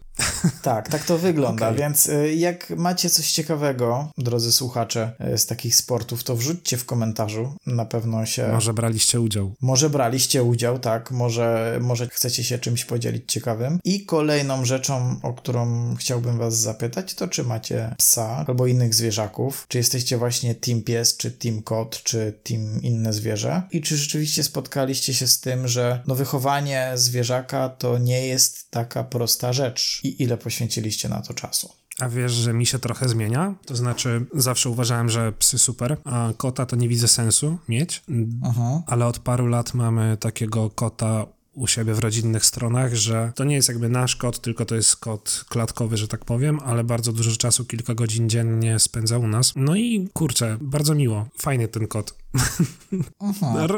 Tak, 0.62 0.90
tak 0.90 1.06
to 1.06 1.18
wygląda, 1.18 1.68
okay. 1.68 1.80
więc 1.80 2.08
y, 2.08 2.36
jak 2.36 2.70
macie 2.70 3.10
coś 3.10 3.32
ciekawego, 3.32 4.12
drodzy 4.18 4.52
słuchacze, 4.52 5.12
y, 5.34 5.38
z 5.38 5.46
takich 5.46 5.76
sportów, 5.76 6.24
to 6.24 6.36
wrzućcie 6.36 6.78
w 6.78 6.86
komentarzu, 6.86 7.54
na 7.66 7.86
pewno 7.86 8.26
się... 8.26 8.48
Może 8.52 8.74
braliście 8.74 9.22
udział. 9.22 9.54
Może 9.62 9.90
braliście 9.90 10.44
udział, 10.44 10.80
tak, 10.80 11.12
może, 11.12 11.80
może 11.82 12.08
chcecie 12.08 12.44
się 12.44 12.60
czymś 12.60 12.86
podzielić 12.86 13.32
ciekawym. 13.32 13.80
I 13.84 14.06
kolejną 14.06 14.66
rzeczą, 14.66 15.20
o 15.24 15.34
którą 15.34 15.96
chciałbym 15.96 16.38
was 16.38 16.60
zapytać, 16.60 17.14
to 17.14 17.28
czy 17.28 17.44
macie 17.44 17.96
psa 17.98 18.46
albo 18.48 18.68
innych 18.68 18.96
zwierzaków, 18.96 19.66
czy 19.68 19.78
jesteście 19.78 20.18
właśnie 20.18 20.56
team 20.56 20.82
pies, 20.82 21.18
czy 21.18 21.32
team 21.32 21.62
kot, 21.62 22.04
czy 22.04 22.40
team 22.44 22.82
inne 22.82 23.14
zwierzę 23.14 23.62
i 23.72 23.82
czy 23.82 23.98
rzeczywiście 23.98 24.44
spotkaliście 24.44 25.14
się 25.14 25.28
z 25.28 25.40
tym, 25.40 25.68
że 25.68 26.04
no 26.08 26.16
wychowanie 26.16 26.92
zwierzaka 26.96 27.70
to 27.70 27.98
nie 27.98 28.28
jest 28.28 28.72
taka 28.72 29.04
prosta 29.04 29.54
rzecz 29.54 30.01
i 30.04 30.24
ile 30.24 30.38
poświęciliście 30.38 31.10
na 31.10 31.22
to 31.22 31.34
czasu? 31.34 31.70
A 32.00 32.10
wiesz, 32.10 32.32
że 32.32 32.54
mi 32.54 32.66
się 32.66 32.80
trochę 32.80 33.10
zmienia? 33.10 33.56
To 33.66 33.76
znaczy, 33.76 34.26
zawsze 34.34 34.70
uważałem, 34.70 35.10
że 35.10 35.32
psy 35.32 35.60
super, 35.60 35.98
a 36.04 36.34
kota 36.38 36.66
to 36.66 36.76
nie 36.76 36.88
widzę 36.88 37.08
sensu 37.08 37.58
mieć, 37.70 38.04
Aha. 38.44 38.84
ale 38.88 39.06
od 39.06 39.20
paru 39.20 39.48
lat 39.48 39.74
mamy 39.74 40.18
takiego 40.18 40.70
kota 40.70 41.26
u 41.54 41.68
siebie 41.68 41.94
w 41.94 42.00
rodzinnych 42.00 42.46
stronach, 42.46 42.96
że 42.96 43.32
to 43.36 43.44
nie 43.44 43.56
jest 43.56 43.68
jakby 43.68 43.90
nasz 43.90 44.16
kot, 44.16 44.42
tylko 44.42 44.66
to 44.66 44.76
jest 44.76 44.96
kot 44.96 45.46
klatkowy, 45.50 45.98
że 45.98 46.08
tak 46.08 46.26
powiem, 46.26 46.60
ale 46.66 46.84
bardzo 46.84 47.14
dużo 47.14 47.38
czasu, 47.38 47.66
kilka 47.66 47.94
godzin 47.94 48.30
dziennie 48.30 48.80
spędza 48.80 49.18
u 49.18 49.28
nas. 49.28 49.54
No 49.56 49.76
i 49.76 50.10
kurczę, 50.14 50.58
bardzo 50.62 50.96
miło, 50.96 51.28
fajny 51.38 51.68
ten 51.68 51.88
kot. 51.88 52.16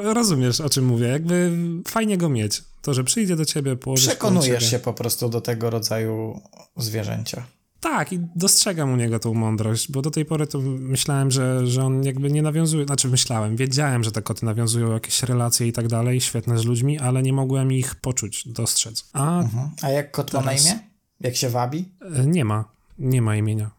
Rozumiesz, 0.04 0.62
o 0.62 0.70
czym 0.70 0.86
mówię, 0.86 1.08
jakby 1.08 1.52
fajnie 1.88 2.18
go 2.18 2.30
mieć. 2.30 2.64
To, 2.82 2.94
że 2.94 3.04
przyjdzie 3.04 3.36
do 3.36 3.46
ciebie, 3.46 3.76
położysz 3.76 4.08
Przekonujesz 4.08 4.72
się 4.72 4.80
po 4.80 4.94
prostu 4.94 5.30
do 5.30 5.42
tego 5.42 5.70
rodzaju 5.70 6.42
zwierzęcia. 6.78 7.46
Tak, 7.84 8.14
i 8.14 8.20
dostrzegam 8.36 8.94
u 8.94 8.96
niego 8.96 9.20
tą 9.20 9.34
mądrość, 9.34 9.92
bo 9.92 10.02
do 10.02 10.12
tej 10.12 10.26
pory 10.26 10.48
to 10.48 10.60
myślałem, 10.80 11.32
że, 11.32 11.68
że 11.68 11.84
on 11.84 12.04
jakby 12.04 12.32
nie 12.32 12.42
nawiązuje, 12.42 12.86
znaczy 12.86 13.08
myślałem, 13.08 13.56
wiedziałem, 13.56 14.04
że 14.04 14.12
te 14.12 14.22
koty 14.22 14.46
nawiązują 14.46 14.92
jakieś 14.92 15.24
relacje 15.24 15.68
i 15.68 15.74
tak 15.74 15.88
dalej, 15.88 16.22
świetne 16.22 16.58
z 16.58 16.66
ludźmi, 16.66 17.00
ale 17.00 17.24
nie 17.24 17.34
mogłem 17.34 17.72
ich 17.72 17.96
poczuć, 17.96 18.48
dostrzec. 18.48 19.10
A, 19.14 19.40
mhm. 19.40 19.70
A 19.82 19.90
jak 19.90 20.12
kot 20.12 20.32
teraz... 20.32 20.46
ma 20.46 20.52
na 20.52 20.58
imię? 20.58 20.80
Jak 21.20 21.36
się 21.36 21.50
wabi? 21.50 21.86
E, 22.16 22.26
nie 22.26 22.46
ma, 22.46 22.66
nie 23.00 23.22
ma 23.22 23.36
imienia. 23.36 23.72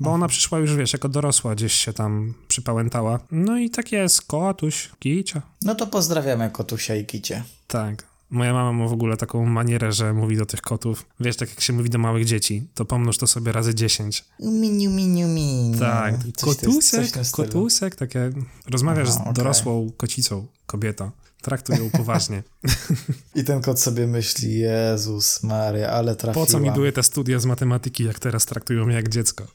Bo 0.00 0.10
ona 0.10 0.28
przyszła 0.28 0.58
już, 0.58 0.76
wiesz, 0.76 0.92
jako 0.92 1.08
dorosła, 1.08 1.54
gdzieś 1.54 1.72
się 1.72 1.92
tam 1.92 2.34
przypałętała. 2.48 3.20
No 3.30 3.58
i 3.58 3.70
tak 3.70 3.92
jest, 3.92 4.22
kotuś, 4.22 4.90
kicia. 4.98 5.42
No 5.62 5.74
to 5.74 5.86
pozdrawiamy 5.86 6.50
kotusia 6.50 6.94
i 6.94 7.06
kicie. 7.06 7.42
Tak. 7.66 8.15
Moja 8.30 8.52
mama 8.52 8.72
ma 8.72 8.88
w 8.88 8.92
ogóle 8.92 9.16
taką 9.16 9.46
manierę, 9.46 9.92
że 9.92 10.12
mówi 10.12 10.36
do 10.36 10.46
tych 10.46 10.60
kotów, 10.60 11.06
wiesz, 11.20 11.36
tak 11.36 11.50
jak 11.50 11.60
się 11.60 11.72
mówi 11.72 11.90
do 11.90 11.98
małych 11.98 12.24
dzieci, 12.24 12.68
to 12.74 12.84
pomnóż 12.84 13.18
to 13.18 13.26
sobie 13.26 13.52
razy 13.52 13.74
dziesięć. 13.74 14.24
Miniu, 14.40 14.90
miniu, 14.90 15.28
miniu. 15.28 15.78
Tak, 15.78 16.14
coś 16.36 16.56
kotusek, 16.56 17.10
coś 17.10 17.30
kotusek, 17.30 17.96
takie, 17.96 18.30
rozmawiasz 18.70 19.08
Aha, 19.08 19.30
z 19.32 19.36
dorosłą 19.36 19.80
okay. 19.80 19.96
kocicą, 19.96 20.46
kobieta, 20.66 21.12
traktuj 21.42 21.76
ją 21.76 21.90
poważnie. 21.90 22.42
I 23.34 23.44
ten 23.44 23.60
kot 23.62 23.80
sobie 23.80 24.06
myśli, 24.06 24.58
Jezus 24.58 25.42
Maria, 25.42 25.90
ale 25.90 26.16
trafiłam. 26.16 26.46
Po 26.46 26.52
co 26.52 26.60
mi 26.60 26.70
były 26.70 26.92
te 26.92 27.02
studia 27.02 27.38
z 27.38 27.46
matematyki, 27.46 28.04
jak 28.04 28.18
teraz 28.18 28.46
traktują 28.46 28.86
mnie 28.86 28.94
jak 28.94 29.08
dziecko? 29.08 29.46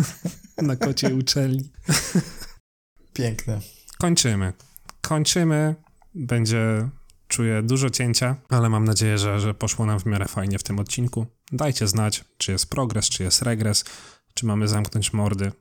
Na 0.62 0.76
kocie 0.76 1.14
uczelni. 1.14 1.70
Piękne. 3.12 3.60
Kończymy. 3.98 4.52
Kończymy. 5.00 5.74
Będzie 6.14 6.88
Czuję 7.28 7.62
dużo 7.62 7.90
cięcia, 7.90 8.36
ale 8.48 8.68
mam 8.68 8.84
nadzieję, 8.84 9.18
że, 9.18 9.40
że 9.40 9.54
poszło 9.54 9.86
nam 9.86 10.00
w 10.00 10.06
miarę 10.06 10.24
fajnie 10.28 10.58
w 10.58 10.62
tym 10.62 10.78
odcinku. 10.78 11.26
Dajcie 11.52 11.88
znać, 11.88 12.24
czy 12.38 12.52
jest 12.52 12.70
progres, 12.70 13.08
czy 13.08 13.22
jest 13.22 13.42
regres, 13.42 13.84
czy 14.34 14.46
mamy 14.46 14.68
zamknąć 14.68 15.12
mordy. 15.12 15.52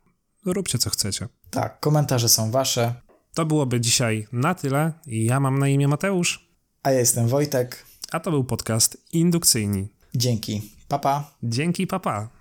Róbcie 0.45 0.77
co 0.77 0.89
chcecie. 0.89 1.27
Tak, 1.49 1.79
komentarze 1.79 2.29
są 2.29 2.51
wasze. 2.51 2.93
To 3.33 3.45
byłoby 3.45 3.81
dzisiaj 3.81 4.27
na 4.31 4.55
tyle. 4.55 4.93
Ja 5.07 5.39
mam 5.39 5.59
na 5.59 5.67
imię 5.67 5.87
Mateusz. 5.87 6.49
A 6.83 6.91
ja 6.91 6.99
jestem 6.99 7.27
Wojtek. 7.27 7.85
A 8.11 8.19
to 8.19 8.31
był 8.31 8.43
podcast 8.43 8.97
Indukcyjni. 9.13 9.87
Dzięki. 10.15 10.71
Papa. 10.87 11.31
Dzięki, 11.43 11.87
papa. 11.87 12.29